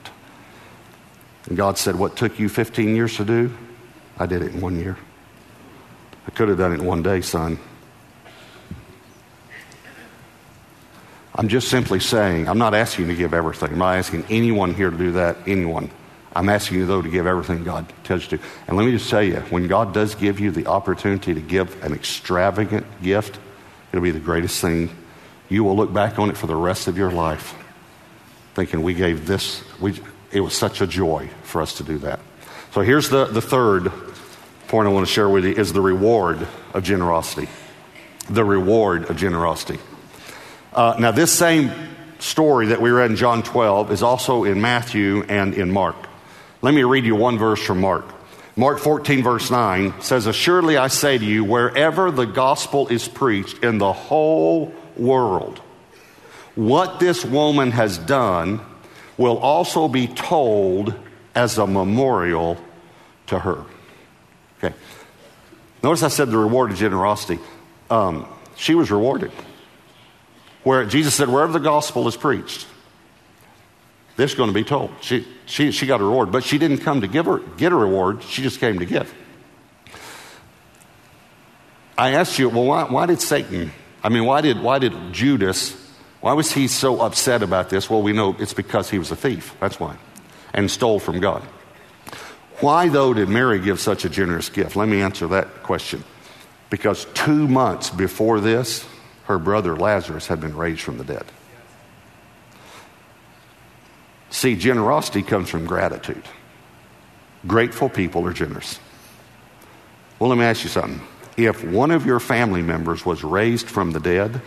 And 1.46 1.56
God 1.56 1.78
said, 1.78 1.96
What 1.96 2.16
took 2.16 2.40
you 2.40 2.50
15 2.50 2.96
years 2.96 3.16
to 3.18 3.26
do? 3.26 3.56
I 4.18 4.26
did 4.26 4.42
it 4.42 4.54
in 4.54 4.62
one 4.62 4.78
year. 4.78 4.98
I 6.28 6.32
could 6.32 6.50
have 6.50 6.58
done 6.58 6.74
it 6.74 6.80
in 6.80 6.86
one 6.86 7.02
day, 7.02 7.22
son. 7.22 7.58
I'm 11.40 11.48
just 11.48 11.70
simply 11.70 12.02
saying, 12.02 12.50
I'm 12.50 12.58
not 12.58 12.76
asking 12.76 13.06
you 13.06 13.12
to 13.14 13.18
give 13.18 13.34
everything. 13.34 13.72
I'm 13.72 13.78
not 13.78 13.96
asking 13.96 14.26
anyone 14.30 14.74
here 14.74 14.90
to 14.90 14.98
do 14.98 15.14
that, 15.14 15.38
anyone. 15.48 15.90
I'm 16.36 16.50
asking 16.50 16.80
you, 16.80 16.86
though, 16.86 17.02
to 17.02 17.08
give 17.08 17.26
everything 17.26 17.64
God 17.64 17.92
tells 18.04 18.30
you 18.30 18.38
to. 18.38 18.44
And 18.68 18.76
let 18.76 18.86
me 18.86 18.92
just 18.92 19.10
tell 19.10 19.24
you, 19.24 19.38
when 19.50 19.68
God 19.68 19.94
does 19.94 20.16
give 20.16 20.42
you 20.42 20.52
the 20.52 20.68
opportunity 20.68 21.34
to 21.34 21.40
give 21.40 21.82
an 21.82 21.94
extravagant 21.94 22.86
gift, 23.02 23.40
it'll 23.94 24.04
be 24.04 24.12
the 24.12 24.20
greatest 24.20 24.60
thing. 24.60 24.90
You 25.48 25.64
will 25.64 25.78
look 25.78 25.94
back 25.94 26.20
on 26.20 26.30
it 26.30 26.36
for 26.36 26.48
the 26.48 26.58
rest 26.58 26.90
of 26.90 26.98
your 26.98 27.10
life 27.10 27.56
thinking, 28.54 28.84
we 28.84 28.94
gave 28.94 29.26
this, 29.26 29.64
we, 29.80 29.98
it 30.34 30.42
was 30.42 30.54
such 30.54 30.82
a 30.82 30.88
joy 30.88 31.30
for 31.44 31.62
us 31.62 31.76
to 31.76 31.84
do 31.84 31.98
that. 32.00 32.20
So 32.74 32.82
here's 32.82 33.08
the, 33.08 33.24
the 33.24 33.42
third 33.42 33.94
point 34.68 34.90
I 34.90 34.92
want 34.92 35.08
to 35.08 35.14
share 35.14 35.30
with 35.30 35.46
you 35.46 35.54
is 35.54 35.72
the 35.72 35.80
reward 35.80 36.46
of 36.74 36.84
generosity. 36.84 37.48
The 38.30 38.44
reward 38.44 39.10
of 39.10 39.16
generosity. 39.16 39.80
Uh, 40.74 40.96
now, 41.00 41.12
this 41.12 41.32
same 41.32 41.72
story 42.20 42.68
that 42.68 42.82
we 42.82 42.92
read 42.92 43.10
in 43.10 43.18
John 43.18 43.42
12 43.42 43.92
is 43.92 44.04
also 44.04 44.44
in 44.44 44.62
Matthew 44.62 45.24
and 45.24 45.54
in 45.54 45.72
Mark. 45.72 45.96
Let 46.62 46.74
me 46.74 46.84
read 46.84 47.06
you 47.06 47.16
one 47.16 47.38
verse 47.38 47.62
from 47.62 47.82
Mark. 47.82 48.06
Mark 48.56 48.80
14, 48.80 49.24
verse 49.24 49.50
9 49.50 50.02
says, 50.02 50.28
Assuredly 50.28 50.78
I 50.78 50.88
say 50.90 51.18
to 51.18 51.26
you, 51.26 51.44
wherever 51.44 52.12
the 52.12 52.26
gospel 52.26 52.88
is 52.90 53.08
preached 53.08 53.64
in 53.64 53.78
the 53.78 53.94
whole 53.94 54.74
world, 54.98 55.60
what 56.56 57.00
this 57.00 57.24
woman 57.24 57.72
has 57.72 57.98
done 57.98 58.60
will 59.18 59.38
also 59.38 59.88
be 59.88 60.08
told 60.08 60.94
as 61.34 61.58
a 61.58 61.66
memorial 61.66 62.58
to 63.28 63.40
her. 63.40 63.64
Okay. 64.62 64.76
Notice 65.82 66.04
I 66.04 66.10
said 66.10 66.30
the 66.30 66.38
reward 66.38 66.72
of 66.72 66.78
generosity. 66.78 67.40
Um, 67.90 68.28
she 68.56 68.76
was 68.76 68.92
rewarded. 68.92 69.32
Where 70.64 70.86
Jesus 70.86 71.16
said, 71.16 71.30
wherever 71.30 71.54
the 71.54 71.60
gospel 71.60 72.08
is 72.08 72.18
preached, 72.18 72.68
this 74.18 74.32
is 74.32 74.38
going 74.38 74.50
to 74.50 74.54
be 74.54 74.66
told. 74.66 74.92
She, 75.02 75.26
she, 75.46 75.72
she 75.72 75.86
got 75.86 76.02
a 76.02 76.04
reward, 76.04 76.32
but 76.32 76.44
she 76.44 76.58
didn't 76.58 76.80
come 76.80 77.02
to 77.02 77.08
give 77.08 77.26
her, 77.26 77.40
get 77.58 77.72
a 77.72 77.76
reward. 77.76 78.24
She 78.24 78.42
just 78.42 78.60
came 78.60 78.80
to 78.80 78.86
give. 78.86 79.14
I 81.98 82.12
asked 82.12 82.40
you, 82.40 82.50
well, 82.50 82.66
why, 82.66 82.84
why 82.84 83.06
did 83.06 83.22
Satan, 83.22 83.72
I 84.04 84.10
mean, 84.10 84.26
why 84.26 84.42
did, 84.42 84.62
why 84.62 84.80
did 84.80 84.94
Judas, 85.14 85.76
why 86.22 86.34
was 86.34 86.52
he 86.52 86.68
so 86.68 87.02
upset 87.02 87.44
about 87.44 87.70
this? 87.70 87.90
Well, 87.90 88.02
we 88.02 88.14
know 88.14 88.36
it's 88.40 88.54
because 88.54 88.90
he 88.90 89.00
was 89.00 89.12
a 89.12 89.16
thief. 89.16 89.56
That's 89.60 89.80
why. 89.80 89.98
And 90.54 90.70
stole 90.70 91.00
from 91.00 91.20
God. 91.20 91.44
Why, 92.60 92.90
though, 92.90 93.14
did 93.14 93.30
Mary 93.30 93.60
give 93.60 93.80
such 93.80 94.04
a 94.04 94.10
generous 94.10 94.50
gift? 94.50 94.76
Let 94.76 94.90
me 94.90 95.02
answer 95.02 95.28
that 95.28 95.64
question. 95.64 96.04
Because 96.70 97.06
two 97.14 97.48
months 97.48 97.90
before 97.90 98.42
this, 98.42 98.86
her 99.30 99.38
brother 99.38 99.78
Lazarus 99.78 100.26
had 100.26 100.42
been 100.42 100.58
raised 100.58 100.82
from 100.82 100.98
the 100.98 101.04
dead. 101.04 101.24
See, 104.32 104.56
generosity 104.56 105.22
comes 105.22 105.50
from 105.50 105.68
gratitude. 105.68 106.24
Grateful 107.46 107.90
people 107.90 108.26
are 108.26 108.34
generous. 108.34 108.80
Well, 110.18 110.32
let 110.32 110.40
me 110.40 110.46
ask 110.46 110.64
you 110.64 110.70
something. 110.70 111.00
If 111.38 111.64
one 111.64 111.92
of 111.92 112.08
your 112.08 112.20
family 112.20 112.64
members 112.64 113.06
was 113.06 113.24
raised 113.24 113.68
from 113.68 113.92
the 113.92 114.00
dead, 114.00 114.42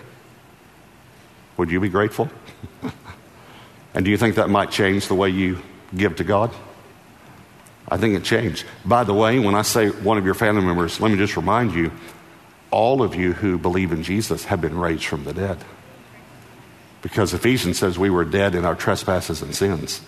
would 1.57 1.71
you 1.71 1.79
be 1.79 1.89
grateful? 1.89 2.29
and 3.95 4.05
do 4.05 4.11
you 4.11 4.17
think 4.17 4.35
that 4.35 4.51
might 4.51 4.73
change 4.73 5.07
the 5.07 5.15
way 5.15 5.29
you 5.29 5.63
give 5.95 6.17
to 6.17 6.25
God? 6.25 6.53
I 7.89 7.99
think 7.99 8.17
it 8.17 8.25
changed. 8.25 8.65
By 8.85 9.05
the 9.05 9.15
way, 9.15 9.39
when 9.39 9.55
I 9.55 9.63
say 9.63 9.91
one 9.91 10.19
of 10.19 10.25
your 10.25 10.35
family 10.35 10.65
members, 10.65 11.01
let 11.01 11.13
me 11.13 11.19
just 11.19 11.37
remind 11.37 11.73
you 11.73 11.93
all 12.73 13.03
of 13.03 13.15
you 13.15 13.35
who 13.35 13.59
believe 13.59 13.93
in 13.93 14.03
Jesus 14.03 14.47
have 14.47 14.61
been 14.61 14.77
raised 14.77 15.05
from 15.05 15.25
the 15.25 15.35
dead. 15.35 15.59
Because 17.03 17.35
Ephesians 17.35 17.79
says 17.79 17.99
we 17.99 18.11
were 18.11 18.25
dead 18.25 18.55
in 18.55 18.65
our 18.65 18.75
trespasses 18.75 19.43
and 19.43 19.55
sins, 19.55 20.01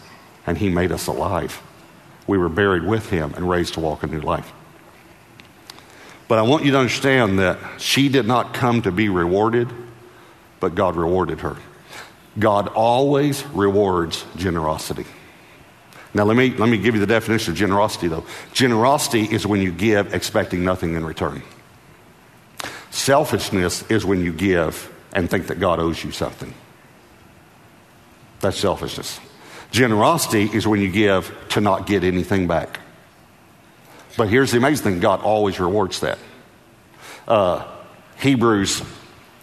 and 0.47 0.59
He 0.59 0.71
made 0.71 0.91
us 0.91 1.07
alive. 1.07 1.63
We 2.27 2.39
were 2.39 2.49
buried 2.49 2.85
with 2.85 3.11
Him 3.11 3.35
and 3.35 3.49
raised 3.49 3.75
to 3.75 3.81
walk 3.81 4.03
a 4.03 4.07
new 4.07 4.21
life. 4.21 4.53
But 6.27 6.39
I 6.39 6.43
want 6.43 6.65
you 6.65 6.73
to 6.73 6.79
understand 6.79 7.39
that 7.39 7.59
she 7.79 8.09
did 8.09 8.27
not 8.27 8.55
come 8.55 8.83
to 8.83 8.91
be 8.91 9.09
rewarded, 9.09 9.69
but 10.59 10.75
God 10.75 10.97
rewarded 10.97 11.41
her. 11.41 11.57
God 12.39 12.69
always 12.69 13.45
rewards 13.49 14.25
generosity. 14.37 15.05
Now, 16.15 16.25
let 16.25 16.37
me, 16.37 16.51
let 16.51 16.69
me 16.69 16.79
give 16.79 16.95
you 16.95 17.01
the 17.01 17.07
definition 17.07 17.53
of 17.53 17.59
generosity, 17.59 18.09
though. 18.09 18.25
Generosity 18.53 19.23
is 19.23 19.47
when 19.47 19.61
you 19.61 19.73
give 19.73 20.15
expecting 20.15 20.65
nothing 20.65 20.95
in 20.95 21.05
return. 21.05 21.43
Selfishness 22.95 23.83
is 23.91 24.05
when 24.05 24.21
you 24.21 24.33
give 24.33 24.89
and 25.13 25.29
think 25.29 25.49
that 25.49 25.59
God 25.59 25.81
owes 25.81 26.03
you 26.05 26.13
something. 26.13 26.55
That's 28.39 28.57
selfishness. 28.57 29.19
Generosity 29.73 30.45
is 30.45 30.65
when 30.65 30.81
you 30.81 30.93
give 30.93 31.37
to 31.51 31.61
not 31.61 31.89
get 31.89 32.05
anything 32.05 32.47
back. 32.47 32.79
But 34.17 34.29
here's 34.29 34.53
the 34.53 34.59
amazing 34.59 34.85
thing 34.85 35.01
God 35.01 35.23
always 35.23 35.59
rewards 35.59 36.01
that. 36.01 36.21
Uh, 37.27 37.67
Hebrews 38.21 38.81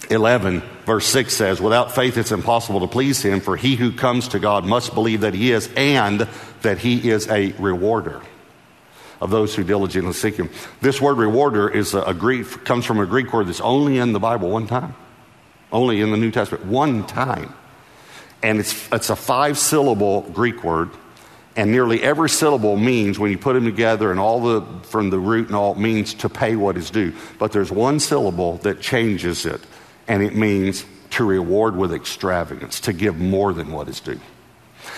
11, 0.10 0.62
verse 0.86 1.06
6 1.08 1.34
says, 1.34 1.60
Without 1.60 1.94
faith 1.94 2.18
it's 2.18 2.32
impossible 2.32 2.80
to 2.80 2.88
please 2.88 3.22
him, 3.22 3.42
for 3.42 3.58
he 3.58 3.76
who 3.76 3.92
comes 3.92 4.30
to 4.30 4.40
God 4.40 4.64
must 4.64 4.94
believe 4.94 5.22
that 5.22 5.34
he 5.34 5.52
is 5.52 5.70
and 5.76 6.26
that 6.62 6.78
he 6.78 7.10
is 7.10 7.28
a 7.28 7.52
rewarder 7.60 8.22
of 9.22 9.30
those 9.30 9.56
who 9.56 9.64
diligently 9.64 10.14
seek 10.14 10.36
him. 10.36 10.50
This 10.82 11.00
word 11.00 11.18
rewarder 11.18 11.70
is 11.70 11.94
a, 11.94 12.02
a 12.02 12.14
Greek, 12.14 12.66
comes 12.66 12.86
from 12.86 13.00
a 13.00 13.06
Greek 13.06 13.32
word 13.32 13.48
that's 13.48 13.62
only 13.62 14.00
in 14.00 14.14
the 14.14 14.20
Bible 14.20 14.50
one 14.50 14.68
time, 14.68 14.96
only 15.72 16.02
in 16.02 16.12
the 16.12 16.18
New 16.18 16.32
Testament, 16.32 16.66
one 16.66 17.06
time. 17.06 17.54
And 18.44 18.60
it's, 18.60 18.92
it's 18.92 19.12
a 19.12 19.16
five 19.16 19.58
syllable 19.60 20.22
Greek 20.22 20.64
word. 20.64 20.90
And 21.56 21.72
nearly 21.72 22.02
every 22.02 22.30
syllable 22.30 22.78
means, 22.78 23.20
when 23.20 23.30
you 23.30 23.38
put 23.38 23.54
them 23.54 23.66
together, 23.66 24.10
and 24.10 24.20
all 24.20 24.42
the, 24.42 24.62
from 24.88 25.10
the 25.10 25.20
root 25.20 25.48
and 25.48 25.56
all, 25.56 25.76
means 25.76 26.14
to 26.16 26.30
pay 26.30 26.56
what 26.56 26.78
is 26.78 26.90
due. 26.90 27.14
But 27.38 27.52
there's 27.52 27.72
one 27.72 28.00
syllable 28.00 28.58
that 28.60 28.80
changes 28.80 29.46
it, 29.46 29.62
and 30.08 30.24
it 30.24 30.34
means 30.34 30.86
to 31.12 31.26
reward 31.26 31.76
with 31.76 31.94
extravagance, 31.94 32.80
to 32.82 32.94
give 32.94 33.18
more 33.18 33.54
than 33.54 33.72
what 33.72 33.90
is 33.90 34.00
due. 34.00 34.20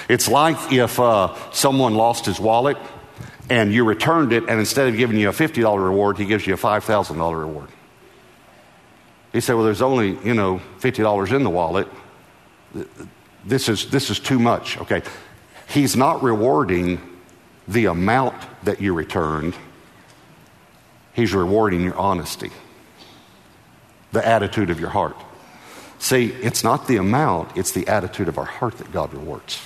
It's 0.07 0.27
like 0.27 0.71
if 0.71 0.99
uh, 0.99 1.35
someone 1.51 1.95
lost 1.95 2.27
his 2.27 2.39
wallet 2.39 2.77
and 3.49 3.73
you 3.73 3.83
returned 3.83 4.33
it, 4.33 4.43
and 4.47 4.59
instead 4.59 4.87
of 4.87 4.97
giving 4.97 5.17
you 5.17 5.29
a 5.29 5.33
$50 5.33 5.83
reward, 5.83 6.17
he 6.17 6.25
gives 6.25 6.47
you 6.47 6.53
a 6.53 6.57
$5,000 6.57 7.39
reward. 7.39 7.69
He 9.31 9.41
said, 9.41 9.55
Well, 9.55 9.65
there's 9.65 9.81
only, 9.81 10.17
you 10.23 10.33
know, 10.33 10.61
$50 10.79 11.35
in 11.35 11.43
the 11.43 11.49
wallet. 11.49 11.87
This 13.45 13.67
is, 13.67 13.89
this 13.89 14.09
is 14.09 14.19
too 14.19 14.39
much. 14.39 14.77
Okay. 14.79 15.01
He's 15.67 15.95
not 15.95 16.23
rewarding 16.23 17.01
the 17.67 17.85
amount 17.85 18.35
that 18.63 18.81
you 18.81 18.93
returned, 18.93 19.55
he's 21.13 21.33
rewarding 21.33 21.81
your 21.81 21.95
honesty, 21.95 22.51
the 24.11 24.25
attitude 24.25 24.69
of 24.69 24.79
your 24.79 24.89
heart. 24.89 25.15
See, 25.97 26.27
it's 26.27 26.63
not 26.63 26.87
the 26.87 26.97
amount, 26.97 27.55
it's 27.55 27.71
the 27.71 27.87
attitude 27.87 28.27
of 28.27 28.37
our 28.37 28.45
heart 28.45 28.77
that 28.77 28.91
God 28.91 29.13
rewards 29.13 29.65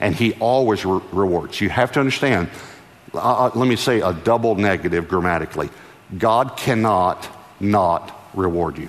and 0.00 0.14
he 0.14 0.34
always 0.34 0.84
re- 0.84 1.00
rewards. 1.12 1.60
You 1.60 1.70
have 1.70 1.92
to 1.92 2.00
understand, 2.00 2.48
uh, 3.14 3.18
uh, 3.18 3.50
let 3.54 3.68
me 3.68 3.76
say 3.76 4.00
a 4.00 4.12
double 4.12 4.54
negative 4.54 5.08
grammatically 5.08 5.70
God 6.16 6.56
cannot 6.56 7.28
not 7.58 8.16
reward 8.34 8.78
you. 8.78 8.88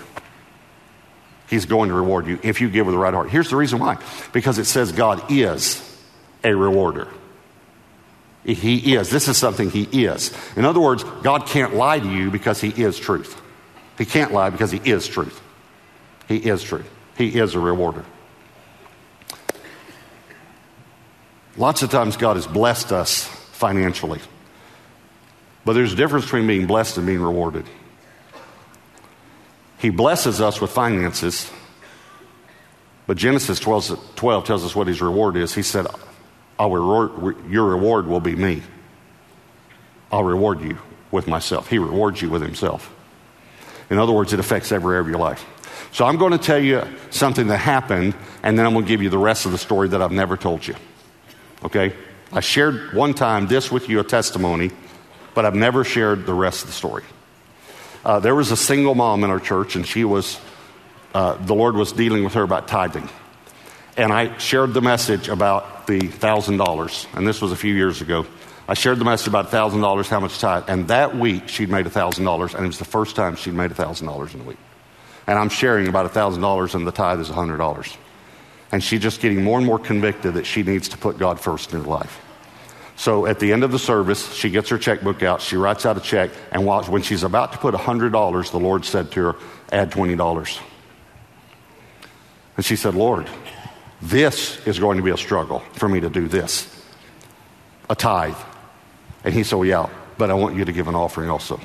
He's 1.50 1.66
going 1.66 1.90
to 1.90 1.96
reward 1.96 2.28
you 2.28 2.40
if 2.44 2.60
you 2.62 2.70
give 2.70 2.86
with 2.86 2.94
the 2.94 3.00
right 3.00 3.14
heart. 3.14 3.30
Here's 3.30 3.50
the 3.50 3.56
reason 3.56 3.80
why 3.80 3.98
because 4.34 4.58
it 4.58 4.66
says 4.66 4.92
God 4.92 5.32
is 5.32 5.82
a 6.44 6.54
rewarder. 6.54 7.08
He 8.44 8.96
is. 8.96 9.10
This 9.10 9.28
is 9.28 9.38
something 9.38 9.70
He 9.70 10.06
is. 10.06 10.34
In 10.56 10.64
other 10.64 10.80
words, 10.80 11.04
God 11.22 11.48
can't 11.48 11.76
lie 11.76 12.00
to 12.00 12.10
you 12.10 12.32
because 12.32 12.62
He 12.62 12.70
is 12.70 12.98
truth. 12.98 13.42
He 13.98 14.06
can't 14.06 14.32
lie 14.32 14.50
because 14.50 14.72
He 14.72 14.80
is 14.90 15.08
truth. 15.08 15.42
He 16.28 16.38
is 16.38 16.64
truth. 16.64 16.90
He 17.18 17.38
is 17.40 17.56
a 17.56 17.60
rewarder. 17.60 18.06
Lots 21.58 21.82
of 21.82 21.90
times 21.90 22.18
God 22.18 22.36
has 22.36 22.46
blessed 22.46 22.92
us 22.92 23.26
financially. 23.26 24.20
But 25.66 25.74
there's 25.74 25.94
a 25.94 25.96
difference 25.96 26.26
between 26.26 26.48
being 26.48 26.68
blessed 26.68 26.98
and 26.98 27.06
being 27.06 27.22
rewarded. 27.22 27.66
He 29.80 29.90
blesses 29.90 30.40
us 30.40 30.62
with 30.62 30.72
finances, 30.72 31.52
but 33.06 33.18
Genesis 33.18 33.60
12, 33.60 34.16
12 34.16 34.46
tells 34.46 34.66
us 34.66 34.76
what 34.76 34.88
his 34.88 35.02
reward 35.02 35.36
is. 35.36 35.54
He 35.54 35.62
said, 35.62 35.86
reward, 36.60 37.36
Your 37.50 37.66
reward 37.66 38.08
will 38.08 38.20
be 38.20 38.36
me. 38.36 38.64
I'll 40.12 40.24
reward 40.24 40.62
you 40.62 40.78
with 41.12 41.28
myself. 41.28 41.70
He 41.70 41.80
rewards 41.80 42.22
you 42.22 42.30
with 42.30 42.42
himself. 42.42 42.94
In 43.90 43.98
other 43.98 44.12
words, 44.14 44.34
it 44.34 44.40
affects 44.40 44.72
every 44.72 44.96
area 44.96 45.02
of 45.02 45.08
your 45.08 45.20
life. 45.20 45.46
So 45.92 46.06
I'm 46.06 46.18
going 46.18 46.32
to 46.32 46.38
tell 46.38 46.60
you 46.60 46.84
something 47.10 47.48
that 47.48 47.58
happened, 47.58 48.16
and 48.44 48.58
then 48.58 48.66
I'm 48.66 48.74
going 48.74 48.86
to 48.86 48.90
give 48.90 49.02
you 49.02 49.10
the 49.10 49.18
rest 49.18 49.46
of 49.46 49.52
the 49.52 49.58
story 49.58 49.88
that 49.90 50.02
I've 50.02 50.12
never 50.12 50.36
told 50.36 50.68
you. 50.68 50.76
Okay? 51.64 51.94
I 52.32 52.42
shared 52.42 52.94
one 52.94 53.14
time 53.14 53.48
this 53.48 53.72
with 53.72 53.90
you, 53.90 54.00
a 54.00 54.04
testimony, 54.04 54.72
but 55.34 55.46
I've 55.46 55.56
never 55.56 55.84
shared 55.84 56.26
the 56.26 56.34
rest 56.34 56.62
of 56.62 56.68
the 56.68 56.74
story. 56.74 57.04
Uh, 58.04 58.20
there 58.20 58.36
was 58.36 58.52
a 58.52 58.58
single 58.58 58.96
mom 58.96 59.24
in 59.24 59.30
our 59.30 59.40
church, 59.40 59.76
and 59.76 59.86
she 59.86 60.04
was, 60.04 60.40
uh, 61.14 61.34
the 61.46 61.56
Lord 61.56 61.76
was 61.76 61.92
dealing 61.92 62.24
with 62.24 62.34
her 62.34 62.44
about 62.44 62.68
tithing. 62.68 63.10
And 63.96 64.12
I 64.12 64.38
shared 64.38 64.74
the 64.74 64.82
message 64.82 65.30
about 65.30 65.88
the 65.88 66.00
$1,000, 66.00 67.18
and 67.18 67.28
this 67.28 67.42
was 67.42 67.52
a 67.52 67.56
few 67.56 67.74
years 67.74 68.02
ago. 68.02 68.26
I 68.68 68.74
shared 68.74 69.00
the 69.00 69.06
message 69.06 69.28
about 69.28 69.50
$1,000, 69.50 70.10
how 70.10 70.20
much 70.20 70.38
tithe. 70.40 70.66
And 70.68 70.90
that 70.90 71.18
week, 71.18 71.48
she'd 71.48 71.70
made 71.70 71.86
$1,000, 71.86 72.54
and 72.54 72.64
it 72.64 72.68
was 72.68 72.80
the 72.80 72.86
first 72.86 73.16
time 73.16 73.36
she'd 73.36 73.54
made 73.54 73.72
$1,000 73.72 74.34
in 74.34 74.42
a 74.42 74.44
week. 74.44 74.58
And 75.26 75.40
I'm 75.40 75.50
sharing 75.50 75.88
about 75.88 76.12
$1,000, 76.12 76.76
and 76.76 76.86
the 76.86 76.92
tithe 76.92 77.22
is 77.22 77.30
$100 77.30 77.98
and 78.72 78.84
she's 78.84 79.02
just 79.02 79.22
getting 79.22 79.44
more 79.44 79.58
and 79.58 79.66
more 79.66 79.80
convicted 79.80 80.34
that 80.36 80.46
she 80.46 80.64
needs 80.64 80.90
to 80.90 80.98
put 80.98 81.18
God 81.18 81.40
first 81.40 81.74
in 81.74 81.82
her 81.82 81.88
life. 81.88 82.22
So 82.96 83.28
at 83.28 83.40
the 83.40 83.54
end 83.54 83.64
of 83.64 83.72
the 83.72 83.80
service, 83.80 84.34
she 84.34 84.50
gets 84.50 84.70
her 84.70 84.78
checkbook 84.78 85.22
out, 85.22 85.42
she 85.42 85.56
writes 85.56 85.86
out 85.86 85.98
a 85.98 86.02
check, 86.02 86.32
and 86.52 86.66
when 86.66 87.04
she's 87.04 87.24
about 87.24 87.52
to 87.52 87.58
put 87.60 87.76
$100, 87.76 88.52
the 88.52 88.60
Lord 88.60 88.86
said 88.86 89.12
to 89.12 89.24
her, 89.24 89.36
Add 89.72 89.92
$20. 89.92 90.62
And 92.56 92.66
she 92.66 92.76
said, 92.76 92.96
Lord, 92.96 93.30
this 94.02 94.66
is 94.66 94.80
going 94.80 94.98
to 94.98 95.04
be 95.04 95.12
a 95.12 95.18
struggle 95.18 95.60
for 95.74 95.88
me 95.88 96.00
to 96.00 96.10
do 96.10 96.28
this 96.28 96.74
a 97.90 97.96
tithe. 97.96 98.36
And 99.24 99.34
he 99.34 99.44
said, 99.44 99.58
well, 99.58 99.66
Yeah, 99.66 99.90
but 100.18 100.32
I 100.32 100.34
want 100.34 100.56
you 100.56 100.66
to 100.66 100.72
give 100.72 100.88
an 100.88 100.96
offering 100.96 101.30
also. 101.30 101.60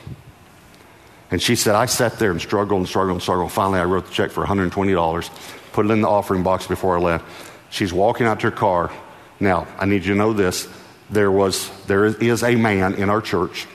And 1.33 1.43
she 1.43 1.57
said, 1.57 1.75
I 1.75 1.87
sat 1.87 2.21
there 2.21 2.31
and 2.31 2.41
struggled 2.41 2.79
and 2.79 2.89
struggled 2.89 3.15
and 3.15 3.23
struggled. 3.23 3.51
Finally, 3.51 3.81
I 3.81 3.85
wrote 3.85 4.07
the 4.07 4.13
check 4.13 4.31
for 4.31 4.47
$120 4.47 5.31
put 5.73 5.87
it 5.87 5.91
in 5.91 6.03
the 6.03 6.09
offering 6.09 6.43
box 6.43 6.67
before 6.67 6.97
I 6.97 7.01
left. 7.01 7.25
She's 7.71 7.93
walking 7.93 8.27
out 8.27 8.41
to 8.41 8.51
her 8.51 8.57
car. 8.57 8.93
Now, 9.41 9.67
I 9.79 9.87
need 9.87 10.05
you 10.05 10.13
to 10.13 10.19
know 10.19 10.33
this. 10.33 10.69
There, 11.11 11.31
was, 11.31 11.71
there 11.87 12.05
is 12.07 12.43
a 12.43 12.55
man 12.57 12.95
in 12.95 13.11
our 13.11 13.21
church 13.21 13.67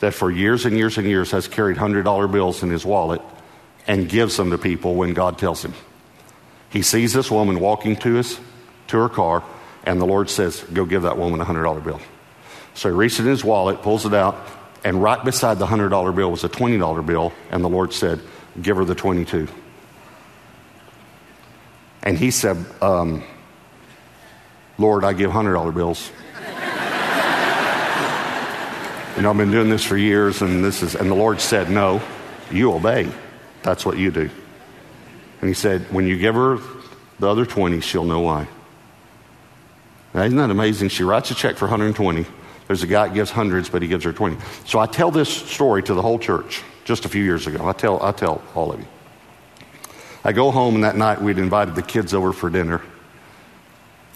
that 0.00 0.14
for 0.14 0.30
years 0.30 0.64
and 0.64 0.76
years 0.76 0.98
and 0.98 1.06
years 1.06 1.30
has 1.30 1.48
carried 1.48 1.76
$100 1.76 2.32
bills 2.32 2.62
in 2.62 2.70
his 2.70 2.84
wallet 2.84 3.20
and 3.86 4.08
gives 4.08 4.36
them 4.36 4.50
to 4.50 4.58
people 4.58 4.94
when 4.94 5.14
God 5.14 5.38
tells 5.38 5.64
him. 5.64 5.74
He 6.70 6.82
sees 6.82 7.12
this 7.12 7.30
woman 7.30 7.60
walking 7.60 7.96
to 7.96 8.18
us, 8.18 8.38
to 8.88 8.98
her 8.98 9.08
car, 9.08 9.42
and 9.84 10.00
the 10.00 10.06
Lord 10.06 10.28
says, 10.28 10.62
Go 10.72 10.84
give 10.84 11.02
that 11.02 11.16
woman 11.16 11.40
a 11.40 11.44
$100 11.44 11.82
bill. 11.82 12.00
So 12.74 12.90
he 12.90 12.94
reaches 12.94 13.20
in 13.20 13.26
his 13.26 13.42
wallet, 13.42 13.82
pulls 13.82 14.04
it 14.04 14.12
out, 14.12 14.36
and 14.84 15.02
right 15.02 15.22
beside 15.24 15.58
the 15.58 15.66
$100 15.66 16.14
bill 16.14 16.30
was 16.30 16.44
a 16.44 16.48
$20 16.48 17.06
bill, 17.06 17.32
and 17.50 17.64
the 17.64 17.68
Lord 17.68 17.92
said, 17.92 18.20
Give 18.60 18.76
her 18.76 18.84
the 18.84 18.94
22. 18.94 19.48
And 22.02 22.16
he 22.16 22.30
said, 22.30 22.56
um, 22.80 23.22
Lord, 24.78 25.04
I 25.04 25.12
give 25.12 25.30
$100 25.30 25.74
bills. 25.74 26.10
you 29.16 29.22
know, 29.22 29.30
I've 29.30 29.36
been 29.36 29.50
doing 29.50 29.68
this 29.68 29.84
for 29.84 29.96
years, 29.96 30.40
and 30.40 30.64
this 30.64 30.82
is, 30.82 30.94
and 30.94 31.10
the 31.10 31.14
Lord 31.14 31.40
said, 31.40 31.70
No, 31.70 32.00
you 32.50 32.72
obey. 32.72 33.10
That's 33.62 33.84
what 33.84 33.98
you 33.98 34.10
do. 34.10 34.30
And 35.40 35.48
he 35.48 35.54
said, 35.54 35.92
When 35.92 36.06
you 36.06 36.16
give 36.18 36.36
her 36.36 36.58
the 37.18 37.28
other 37.28 37.44
20, 37.44 37.80
she'll 37.80 38.04
know 38.04 38.20
why. 38.20 38.48
Now, 40.14 40.22
isn't 40.22 40.38
that 40.38 40.50
amazing? 40.50 40.88
She 40.88 41.02
writes 41.02 41.30
a 41.30 41.34
check 41.34 41.56
for 41.56 41.66
120. 41.66 42.24
There's 42.68 42.82
a 42.82 42.86
guy 42.86 43.08
that 43.08 43.14
gives 43.14 43.30
hundreds, 43.30 43.68
but 43.70 43.82
he 43.82 43.88
gives 43.88 44.04
her 44.04 44.12
20. 44.12 44.36
So 44.66 44.78
I 44.78 44.86
tell 44.86 45.10
this 45.10 45.30
story 45.30 45.82
to 45.82 45.94
the 45.94 46.02
whole 46.02 46.18
church 46.18 46.62
just 46.84 47.06
a 47.06 47.08
few 47.08 47.24
years 47.24 47.46
ago. 47.46 47.66
I 47.66 47.72
tell, 47.72 48.02
I 48.02 48.12
tell 48.12 48.42
all 48.54 48.72
of 48.72 48.78
you. 48.78 48.86
I 50.22 50.32
go 50.32 50.50
home, 50.50 50.74
and 50.74 50.84
that 50.84 50.94
night 50.94 51.20
we'd 51.22 51.38
invited 51.38 51.74
the 51.74 51.82
kids 51.82 52.12
over 52.12 52.32
for 52.32 52.50
dinner. 52.50 52.82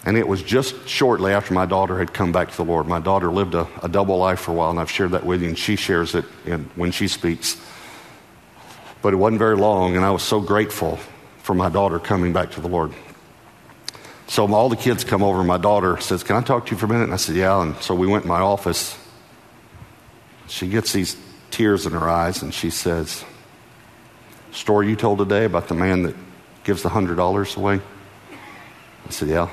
And 0.05 0.17
it 0.17 0.27
was 0.27 0.43
just 0.43 0.87
shortly 0.87 1.33
after 1.33 1.53
my 1.53 1.65
daughter 1.65 1.97
had 1.97 2.13
come 2.13 2.31
back 2.31 2.51
to 2.51 2.57
the 2.57 2.65
Lord. 2.65 2.87
My 2.87 2.99
daughter 2.99 3.31
lived 3.31 3.55
a, 3.55 3.67
a 3.81 3.89
double 3.89 4.17
life 4.17 4.41
for 4.41 4.51
a 4.51 4.53
while, 4.53 4.69
and 4.69 4.79
I've 4.79 4.91
shared 4.91 5.11
that 5.11 5.25
with 5.25 5.41
you, 5.41 5.47
and 5.47 5.57
she 5.57 5.75
shares 5.75 6.13
it 6.13 6.25
in, 6.45 6.69
when 6.75 6.91
she 6.91 7.07
speaks. 7.07 7.59
But 9.01 9.13
it 9.13 9.17
wasn't 9.17 9.39
very 9.39 9.57
long, 9.57 9.95
and 9.95 10.05
I 10.05 10.11
was 10.11 10.21
so 10.21 10.39
grateful 10.39 10.99
for 11.39 11.55
my 11.55 11.69
daughter 11.69 11.99
coming 11.99 12.33
back 12.33 12.51
to 12.51 12.61
the 12.61 12.67
Lord. 12.67 12.93
So 14.27 14.51
all 14.53 14.69
the 14.69 14.75
kids 14.75 15.03
come 15.03 15.21
over, 15.21 15.43
my 15.43 15.57
daughter 15.57 15.99
says, 15.99 16.23
Can 16.23 16.35
I 16.35 16.41
talk 16.41 16.65
to 16.67 16.71
you 16.71 16.77
for 16.77 16.85
a 16.85 16.89
minute? 16.89 17.05
And 17.05 17.13
I 17.13 17.17
said, 17.17 17.35
Yeah. 17.35 17.61
And 17.61 17.75
so 17.77 17.93
we 17.93 18.07
went 18.07 18.23
in 18.23 18.29
my 18.29 18.39
office. 18.39 18.97
She 20.47 20.67
gets 20.67 20.93
these 20.93 21.17
tears 21.51 21.85
in 21.85 21.93
her 21.93 22.09
eyes, 22.09 22.41
and 22.41 22.53
she 22.53 22.69
says, 22.69 23.23
story 24.53 24.87
you 24.87 24.95
told 24.95 25.17
today 25.17 25.45
about 25.45 25.67
the 25.67 25.73
man 25.73 26.03
that 26.03 26.15
gives 26.63 26.83
the 26.83 26.89
hundred 26.89 27.15
dollars 27.15 27.57
away? 27.57 27.79
I 29.05 29.09
said, 29.09 29.29
Yeah. 29.29 29.49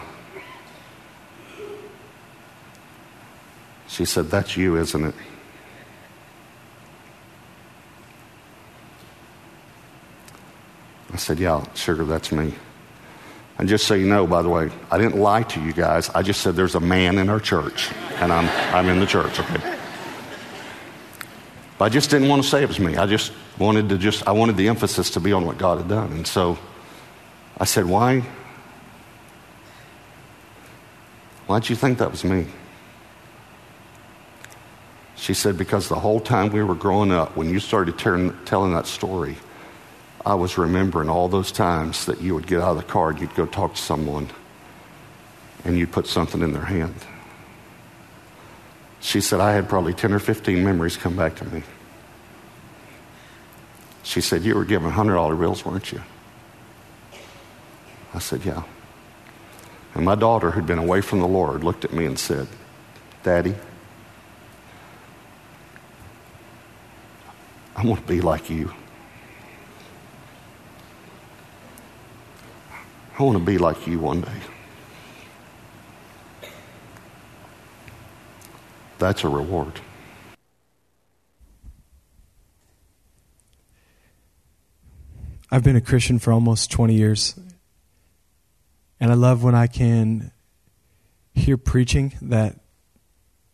She 3.89 4.05
said, 4.05 4.31
That's 4.31 4.57
you, 4.57 4.77
isn't 4.77 5.05
it? 5.05 5.14
I 11.12 11.16
said, 11.16 11.39
Yeah, 11.39 11.64
sugar, 11.75 12.05
that's 12.05 12.31
me. 12.31 12.55
And 13.61 13.69
just 13.69 13.87
so 13.87 13.93
you 13.93 14.07
know, 14.07 14.27
by 14.27 14.41
the 14.41 14.49
way, 14.49 14.71
I 14.91 14.97
didn't 14.97 15.21
lie 15.21 15.43
to 15.43 15.61
you 15.63 15.75
guys. 15.75 16.09
I 16.15 16.23
just 16.23 16.41
said 16.41 16.57
there's 16.57 16.77
a 16.77 16.81
man 16.81 17.19
in 17.19 17.29
our 17.29 17.39
church, 17.39 17.93
and 18.15 18.33
I'm, 18.33 18.49
I'm 18.75 18.89
in 18.89 19.01
the 19.01 19.07
church, 19.07 19.39
okay? 19.39 19.79
But 21.77 21.85
I 21.85 21.89
just 21.91 22.09
didn't 22.09 22.29
want 22.29 22.43
to 22.43 22.49
say 22.49 22.63
it 22.63 22.69
was 22.69 22.81
me. 22.81 22.97
I 22.97 23.05
just 23.05 23.33
wanted 23.59 23.91
to 23.91 23.99
just, 23.99 24.27
I 24.27 24.33
wanted 24.33 24.57
the 24.57 24.69
emphasis 24.69 25.11
to 25.11 25.21
be 25.21 25.35
on 25.35 25.45
what 25.45 25.59
God 25.59 25.77
had 25.77 25.89
done. 25.89 26.11
And 26.13 26.27
so 26.27 26.59
I 27.59 27.67
said, 27.67 27.85
Why? 27.85 28.21
Why'd 31.47 31.69
you 31.69 31.77
think 31.77 31.99
that 31.99 32.11
was 32.11 32.25
me? 32.25 32.47
She 35.17 35.35
said, 35.35 35.59
Because 35.59 35.87
the 35.91 36.01
whole 36.01 36.21
time 36.21 36.51
we 36.51 36.63
were 36.63 36.75
growing 36.75 37.13
up, 37.13 37.37
when 37.37 37.51
you 37.51 37.61
started 37.61 37.99
telling 37.99 38.73
that 38.73 38.87
story, 38.87 39.37
I 40.25 40.35
was 40.35 40.59
remembering 40.59 41.09
all 41.09 41.29
those 41.29 41.51
times 41.51 42.07
that 42.07 42.21
you 42.21 42.35
would 42.35 42.47
get 42.47 42.61
out 42.61 42.73
of 42.73 42.77
the 42.77 42.83
car 42.83 43.11
and 43.11 43.21
you'd 43.21 43.35
go 43.35 43.47
talk 43.47 43.75
to 43.75 43.81
someone 43.81 44.29
and 45.64 45.79
you'd 45.79 45.93
put 45.93 46.07
something 46.07 46.43
in 46.43 46.53
their 46.53 46.64
hand. 46.64 46.95
She 49.01 49.21
said, 49.23 49.41
I 49.41 49.53
had 49.53 49.68
probably 49.68 49.95
10 49.95 50.12
or 50.12 50.18
15 50.18 50.62
memories 50.62 50.97
come 50.97 51.16
back 51.16 51.37
to 51.37 51.45
me. 51.47 51.62
She 54.03 54.21
said, 54.21 54.43
You 54.43 54.55
were 54.55 54.64
given 54.64 54.91
$100 54.91 55.39
bills, 55.41 55.64
weren't 55.64 55.91
you? 55.93 56.03
I 58.12 58.18
said, 58.18 58.45
Yeah. 58.45 58.62
And 59.95 60.05
my 60.05 60.14
daughter, 60.14 60.51
who'd 60.51 60.66
been 60.66 60.79
away 60.79 61.01
from 61.01 61.21
the 61.21 61.27
Lord, 61.27 61.64
looked 61.64 61.85
at 61.85 61.93
me 61.93 62.05
and 62.05 62.18
said, 62.18 62.47
Daddy, 63.23 63.55
I 67.75 67.85
want 67.85 68.03
to 68.03 68.07
be 68.07 68.21
like 68.21 68.51
you. 68.51 68.73
I 73.21 73.23
want 73.23 73.37
to 73.37 73.45
be 73.45 73.59
like 73.59 73.87
you 73.87 73.99
one 73.99 74.23
day. 74.23 74.41
That's 78.99 79.25
a 79.25 79.29
reward. 79.29 79.79
I've 85.51 85.62
been 85.62 85.77
a 85.77 85.83
Christian 85.83 86.18
for 86.18 86.33
almost 86.33 86.71
20 86.71 86.95
years. 86.95 87.39
And 88.99 89.11
I 89.11 89.14
love 89.16 89.45
when 89.45 89.55
I 89.55 89.66
can 89.66 90.33
hear 91.35 91.59
preaching 91.59 92.14
that 92.23 92.59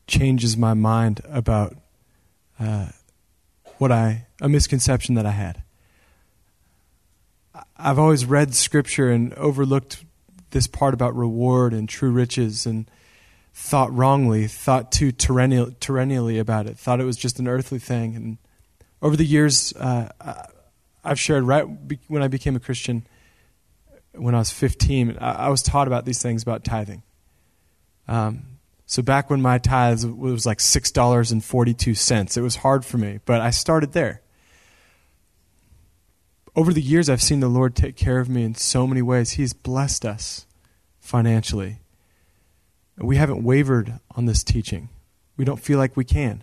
changes 0.07 0.57
my 0.57 0.75
mind 0.75 1.23
about 1.25 1.75
uh, 2.61 2.91
what 3.79 3.91
I, 3.91 4.29
a 4.41 4.49
misconception 4.49 5.17
that 5.17 5.27
I 5.27 5.33
had. 5.33 5.64
I've 7.79 7.99
always 7.99 8.24
read 8.24 8.55
scripture 8.55 9.11
and 9.11 9.35
overlooked 9.35 10.05
this 10.51 10.66
part 10.66 10.95
about 10.95 11.14
reward 11.14 11.72
and 11.72 11.89
true 11.89 12.11
riches 12.11 12.66
and 12.66 12.91
thought 13.53 13.93
wrongly, 13.93 14.47
thought 14.47 14.93
too 14.93 15.12
tyrannial, 15.12 15.70
about 16.39 16.66
it, 16.66 16.79
thought 16.79 17.01
it 17.01 17.05
was 17.05 17.16
just 17.16 17.39
an 17.39 17.49
earthly 17.49 17.79
thing. 17.79 18.14
And 18.14 18.39
over 19.03 19.16
the 19.16 19.24
years, 19.24 19.72
uh, 19.74 20.09
I've 21.05 21.20
shared 21.20 21.45
right 21.45 21.64
when 22.09 22.22
I 22.22 22.29
became 22.29 22.57
a 22.57 22.61
Christian, 22.61 23.07
when 24.12 24.35
I 24.35 24.39
was 24.39 24.51
15, 24.51 25.18
I, 25.20 25.49
was 25.49 25.62
taught 25.62 25.87
about 25.87 26.05
these 26.05 26.20
things 26.20 26.43
about 26.43 26.64
tithing. 26.64 27.03
Um, 28.09 28.45
so 28.87 29.03
back 29.03 29.31
when 29.31 29.43
my 29.43 29.59
tithes 29.59 30.07
was 30.07 30.47
like 30.47 30.61
six 30.61 30.91
dollars 30.93 31.33
and 31.33 31.45
forty-two 31.45 31.95
cents, 31.95 32.37
it 32.37 32.41
was 32.41 32.57
hard 32.57 32.85
for 32.85 32.99
me, 32.99 33.18
but 33.24 33.41
I 33.41 33.51
started 33.51 33.93
there. 33.93 34.22
Over 36.57 36.73
the 36.73 36.81
years, 36.81 37.11
I've 37.11 37.21
seen 37.21 37.41
the 37.41 37.49
Lord 37.49 37.77
take 37.77 37.97
care 37.97 38.19
of 38.19 38.31
me 38.31 38.43
in 38.43 38.55
so 38.55 38.87
many 38.87 39.03
ways. 39.03 39.33
He's 39.33 39.53
blessed 39.53 40.07
us 40.07 40.47
financially. 40.99 41.81
We 42.97 43.17
haven't 43.17 43.45
wavered 43.45 44.01
on 44.13 44.25
this 44.25 44.43
teaching. 44.43 44.89
We 45.37 45.45
don't 45.45 45.61
feel 45.61 45.79
like 45.79 45.99
we 45.99 46.05
can. 46.05 46.43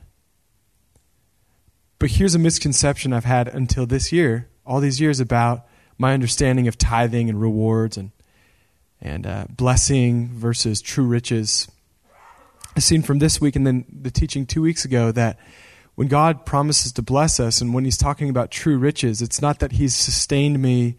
But 1.97 2.11
here's 2.11 2.35
a 2.35 2.39
misconception 2.39 3.11
I've 3.11 3.25
had 3.25 3.47
until 3.47 3.87
this 3.87 4.11
year, 4.11 4.49
all 4.67 4.79
these 4.79 5.01
years, 5.01 5.19
about 5.19 5.65
my 5.97 6.13
understanding 6.13 6.67
of 6.67 6.77
tithing 6.77 7.27
and 7.27 7.41
rewards 7.41 7.97
and, 7.97 8.11
and 9.01 9.25
uh, 9.25 9.45
blessing 9.49 10.27
versus 10.27 10.79
true 10.79 11.05
riches. 11.05 11.67
I've 12.75 12.83
seen 12.83 13.01
from 13.01 13.17
this 13.17 13.41
week 13.41 13.55
and 13.55 13.65
then 13.65 13.85
the 13.89 14.11
teaching 14.11 14.45
two 14.45 14.61
weeks 14.61 14.85
ago 14.85 15.11
that 15.11 15.39
when 15.95 16.07
God 16.07 16.45
promises 16.45 16.91
to 16.93 17.01
bless 17.01 17.39
us 17.39 17.61
and 17.61 17.73
when 17.73 17.85
He's 17.85 17.97
talking 17.97 18.29
about 18.29 18.51
true 18.51 18.77
riches, 18.77 19.21
it's 19.21 19.41
not 19.41 19.59
that 19.59 19.73
He's 19.73 19.95
sustained 19.95 20.61
me 20.61 20.97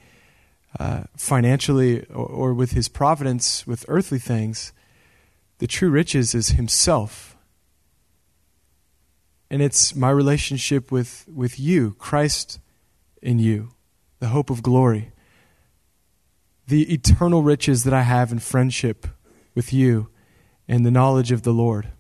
uh, 0.79 1.05
financially 1.17 2.05
or, 2.07 2.27
or 2.27 2.55
with 2.55 2.73
His 2.73 2.89
providence 2.89 3.67
with 3.67 3.85
earthly 3.89 4.19
things 4.19 4.73
the 5.59 5.67
true 5.67 5.91
riches 5.91 6.35
is 6.35 6.51
Himself. 6.51 7.37
And 9.51 9.63
it's 9.63 9.95
my 9.95 10.11
relationship 10.11 10.91
with, 10.91 11.25
with 11.33 11.61
you, 11.61 11.95
Christ 11.99 12.59
in 13.23 13.39
you, 13.39 13.71
the 14.19 14.29
hope 14.29 14.51
of 14.51 14.63
glory. 14.63 15.13
The 16.67 16.93
eternal 16.93 17.43
riches 17.43 17.85
that 17.85 17.95
I 17.95 18.03
have 18.03 18.33
in 18.33 18.41
friendship 18.41 19.07
with 19.55 19.73
you 19.73 20.09
and 20.67 20.85
the 20.85 20.91
knowledge 20.91 21.31
of 21.31 21.43
the 21.43 21.53
Lord. 21.53 21.91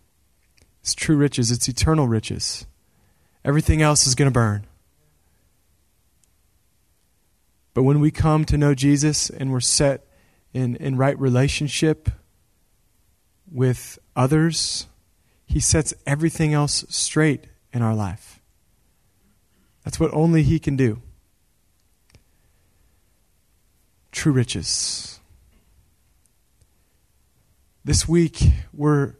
It's 0.81 0.95
true 0.95 1.17
riches, 1.17 1.51
it's 1.51 1.69
eternal 1.69 2.09
riches. 2.09 2.67
Everything 3.45 3.83
else 3.83 4.07
is 4.07 4.15
going 4.15 4.31
to 4.31 4.33
burn. 4.33 4.67
But 7.75 7.83
when 7.83 8.01
we 8.01 8.11
come 8.11 8.45
to 8.47 8.57
know 8.57 8.75
Jesus 8.75 9.29
and 9.29 9.53
we're 9.53 9.61
set 9.61 10.07
in, 10.53 10.77
in 10.77 10.97
right 10.97 11.19
relationship, 11.19 12.09
with 13.55 13.99
others, 14.17 14.87
He 15.47 15.61
sets 15.61 15.95
everything 16.07 16.53
else 16.53 16.85
straight 16.89 17.45
in 17.73 17.81
our 17.83 17.95
life. 17.95 18.41
That's 19.85 20.01
what 20.01 20.13
only 20.13 20.43
He 20.43 20.59
can 20.59 20.77
do. 20.77 21.01
True 24.13 24.33
riches. 24.33 25.21
This 27.85 28.09
week, 28.09 28.41
we're 28.73 29.15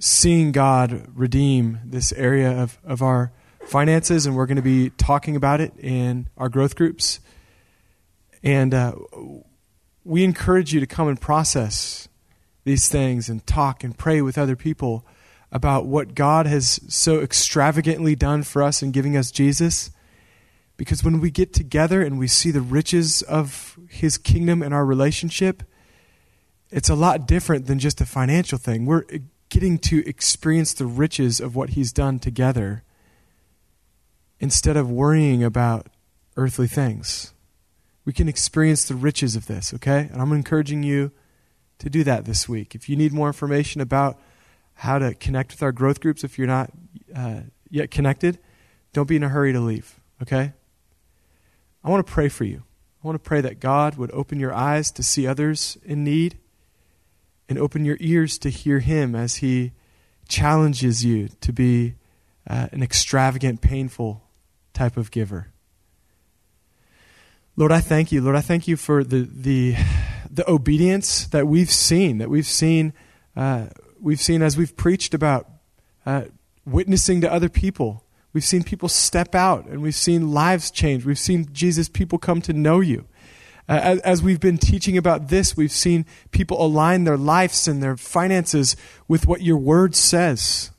seeing 0.00 0.50
God 0.50 1.06
redeem 1.14 1.78
this 1.84 2.10
area 2.12 2.50
of, 2.50 2.78
of 2.84 3.02
our 3.02 3.32
finances, 3.66 4.26
and 4.26 4.34
we're 4.34 4.46
going 4.46 4.56
to 4.56 4.62
be 4.62 4.90
talking 4.90 5.36
about 5.36 5.60
it 5.60 5.72
in 5.78 6.26
our 6.36 6.48
growth 6.48 6.74
groups. 6.74 7.20
And 8.42 8.72
uh, 8.72 8.94
we 10.02 10.24
encourage 10.24 10.72
you 10.72 10.80
to 10.80 10.86
come 10.86 11.06
and 11.06 11.20
process 11.20 12.08
these 12.64 12.88
things 12.88 13.28
and 13.28 13.46
talk 13.46 13.84
and 13.84 13.96
pray 13.96 14.22
with 14.22 14.38
other 14.38 14.56
people 14.56 15.06
about 15.52 15.84
what 15.84 16.14
God 16.14 16.46
has 16.46 16.80
so 16.88 17.20
extravagantly 17.20 18.14
done 18.14 18.42
for 18.42 18.62
us 18.62 18.82
in 18.82 18.92
giving 18.92 19.16
us 19.16 19.30
Jesus. 19.30 19.90
Because 20.78 21.04
when 21.04 21.20
we 21.20 21.30
get 21.30 21.52
together 21.52 22.00
and 22.00 22.18
we 22.18 22.26
see 22.26 22.50
the 22.50 22.62
riches 22.62 23.20
of 23.22 23.78
His 23.90 24.16
kingdom 24.16 24.62
and 24.62 24.72
our 24.72 24.86
relationship, 24.86 25.62
it's 26.70 26.88
a 26.88 26.94
lot 26.94 27.26
different 27.26 27.66
than 27.66 27.78
just 27.78 28.00
a 28.00 28.06
financial 28.06 28.56
thing. 28.56 28.86
We're 28.86 29.04
getting 29.50 29.78
to 29.78 30.06
experience 30.08 30.72
the 30.72 30.86
riches 30.86 31.40
of 31.40 31.54
what 31.54 31.70
He's 31.70 31.92
done 31.92 32.18
together 32.18 32.82
instead 34.38 34.76
of 34.76 34.90
worrying 34.90 35.44
about 35.44 35.88
earthly 36.36 36.66
things. 36.66 37.34
We 38.04 38.12
can 38.14 38.28
experience 38.28 38.84
the 38.84 38.94
riches 38.94 39.36
of 39.36 39.46
this, 39.46 39.74
okay? 39.74 40.08
And 40.10 40.22
I'm 40.22 40.32
encouraging 40.32 40.82
you 40.82 41.12
to 41.78 41.90
do 41.90 42.02
that 42.04 42.24
this 42.24 42.48
week. 42.48 42.74
If 42.74 42.88
you 42.88 42.96
need 42.96 43.12
more 43.12 43.26
information 43.26 43.80
about 43.80 44.18
how 44.74 44.98
to 44.98 45.14
connect 45.14 45.52
with 45.52 45.62
our 45.62 45.72
growth 45.72 46.00
groups, 46.00 46.24
if 46.24 46.38
you're 46.38 46.46
not 46.46 46.70
uh, 47.14 47.40
yet 47.68 47.90
connected, 47.90 48.38
don't 48.92 49.08
be 49.08 49.16
in 49.16 49.22
a 49.22 49.28
hurry 49.28 49.52
to 49.52 49.60
leave, 49.60 50.00
okay? 50.22 50.52
I 51.84 51.90
want 51.90 52.06
to 52.06 52.12
pray 52.12 52.28
for 52.28 52.44
you. 52.44 52.62
I 53.02 53.06
want 53.06 53.22
to 53.22 53.28
pray 53.28 53.40
that 53.40 53.60
God 53.60 53.96
would 53.96 54.10
open 54.12 54.40
your 54.40 54.54
eyes 54.54 54.90
to 54.92 55.02
see 55.02 55.26
others 55.26 55.76
in 55.84 56.04
need 56.04 56.38
and 57.50 57.58
open 57.58 57.84
your 57.84 57.98
ears 58.00 58.38
to 58.38 58.48
hear 58.48 58.78
Him 58.78 59.14
as 59.14 59.36
He 59.36 59.72
challenges 60.26 61.04
you 61.04 61.28
to 61.42 61.52
be 61.52 61.96
uh, 62.48 62.68
an 62.72 62.82
extravagant, 62.82 63.60
painful 63.60 64.22
type 64.72 64.96
of 64.96 65.10
giver. 65.10 65.48
Lord, 67.56 67.72
I 67.72 67.80
thank 67.80 68.10
you. 68.10 68.22
Lord, 68.22 68.36
I 68.36 68.40
thank 68.40 68.66
you 68.66 68.78
for 68.78 69.04
the, 69.04 69.28
the 69.30 69.76
the 70.30 70.48
obedience 70.48 71.26
that 71.26 71.46
we've 71.46 71.70
seen, 71.70 72.18
that 72.18 72.30
we've 72.30 72.46
seen, 72.46 72.92
uh, 73.36 73.66
we've 74.00 74.20
seen 74.20 74.42
as 74.42 74.56
we've 74.56 74.76
preached 74.76 75.12
about 75.12 75.48
uh, 76.06 76.24
witnessing 76.64 77.20
to 77.22 77.32
other 77.32 77.48
people. 77.48 78.04
We've 78.32 78.44
seen 78.44 78.62
people 78.62 78.88
step 78.88 79.34
out 79.34 79.66
and 79.66 79.82
we've 79.82 79.94
seen 79.94 80.30
lives 80.30 80.70
change. 80.70 81.04
We've 81.04 81.18
seen 81.18 81.48
Jesus, 81.52 81.88
people 81.88 82.18
come 82.18 82.40
to 82.42 82.52
know 82.52 82.80
you. 82.80 83.06
As, 83.70 84.00
as, 84.00 84.20
we've 84.20 84.40
been 84.40 84.58
teaching 84.58 84.98
about 84.98 85.28
this, 85.28 85.56
we've 85.56 85.70
seen 85.70 86.04
people 86.32 86.60
align 86.60 87.04
their 87.04 87.16
lives 87.16 87.68
and 87.68 87.80
their 87.80 87.96
finances 87.96 88.74
with 89.06 89.28
what 89.28 89.42
your 89.42 89.58
word 89.58 89.94
says. 89.94 90.72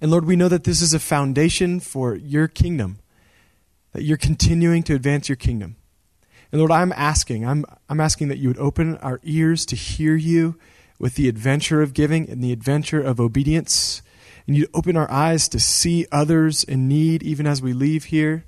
And 0.00 0.12
Lord, 0.12 0.26
we 0.26 0.36
know 0.36 0.46
that 0.48 0.62
this 0.62 0.80
is 0.80 0.94
a 0.94 1.00
foundation 1.00 1.80
for 1.80 2.14
your 2.14 2.46
kingdom, 2.46 3.00
that 3.94 4.04
you're 4.04 4.16
continuing 4.16 4.84
to 4.84 4.94
advance 4.94 5.28
your 5.28 5.34
kingdom. 5.34 5.74
And 6.52 6.60
Lord, 6.60 6.70
I'm 6.70 6.92
asking, 6.92 7.44
I'm, 7.44 7.64
I'm 7.88 8.00
asking 8.00 8.28
that 8.28 8.38
you 8.38 8.48
would 8.48 8.58
open 8.58 8.96
our 8.98 9.18
ears 9.24 9.66
to 9.66 9.74
hear 9.74 10.14
you 10.14 10.56
with 11.00 11.16
the 11.16 11.28
adventure 11.28 11.82
of 11.82 11.94
giving 11.94 12.30
and 12.30 12.44
the 12.44 12.52
adventure 12.52 13.00
of 13.00 13.18
obedience. 13.18 14.02
and 14.46 14.56
you'd 14.56 14.70
open 14.72 14.96
our 14.96 15.10
eyes 15.10 15.48
to 15.48 15.58
see 15.58 16.06
others 16.12 16.62
in 16.62 16.86
need 16.86 17.24
even 17.24 17.44
as 17.44 17.60
we 17.60 17.72
leave 17.72 18.04
here. 18.04 18.44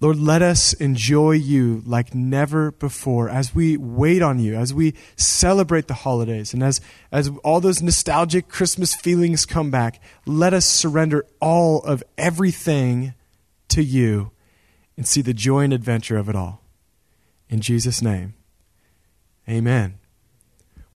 Lord, 0.00 0.18
let 0.18 0.42
us 0.42 0.72
enjoy 0.72 1.32
you 1.32 1.82
like 1.86 2.14
never 2.14 2.72
before 2.72 3.28
as 3.28 3.54
we 3.54 3.76
wait 3.76 4.20
on 4.20 4.40
you, 4.40 4.56
as 4.56 4.74
we 4.74 4.94
celebrate 5.16 5.86
the 5.86 5.94
holidays, 5.94 6.52
and 6.52 6.62
as, 6.62 6.80
as 7.12 7.30
all 7.44 7.60
those 7.60 7.82
nostalgic 7.82 8.48
Christmas 8.48 8.94
feelings 8.94 9.46
come 9.46 9.70
back. 9.70 10.00
Let 10.26 10.54
us 10.54 10.66
surrender 10.66 11.24
all 11.40 11.82
of 11.82 12.02
everything 12.18 13.14
to 13.68 13.82
you 13.82 14.32
and 14.96 15.06
see 15.06 15.22
the 15.22 15.34
joy 15.34 15.60
and 15.60 15.72
adventure 15.72 16.16
of 16.16 16.28
it 16.28 16.34
all. 16.34 16.62
In 17.48 17.60
Jesus' 17.60 18.02
name, 18.02 18.34
amen. 19.48 19.98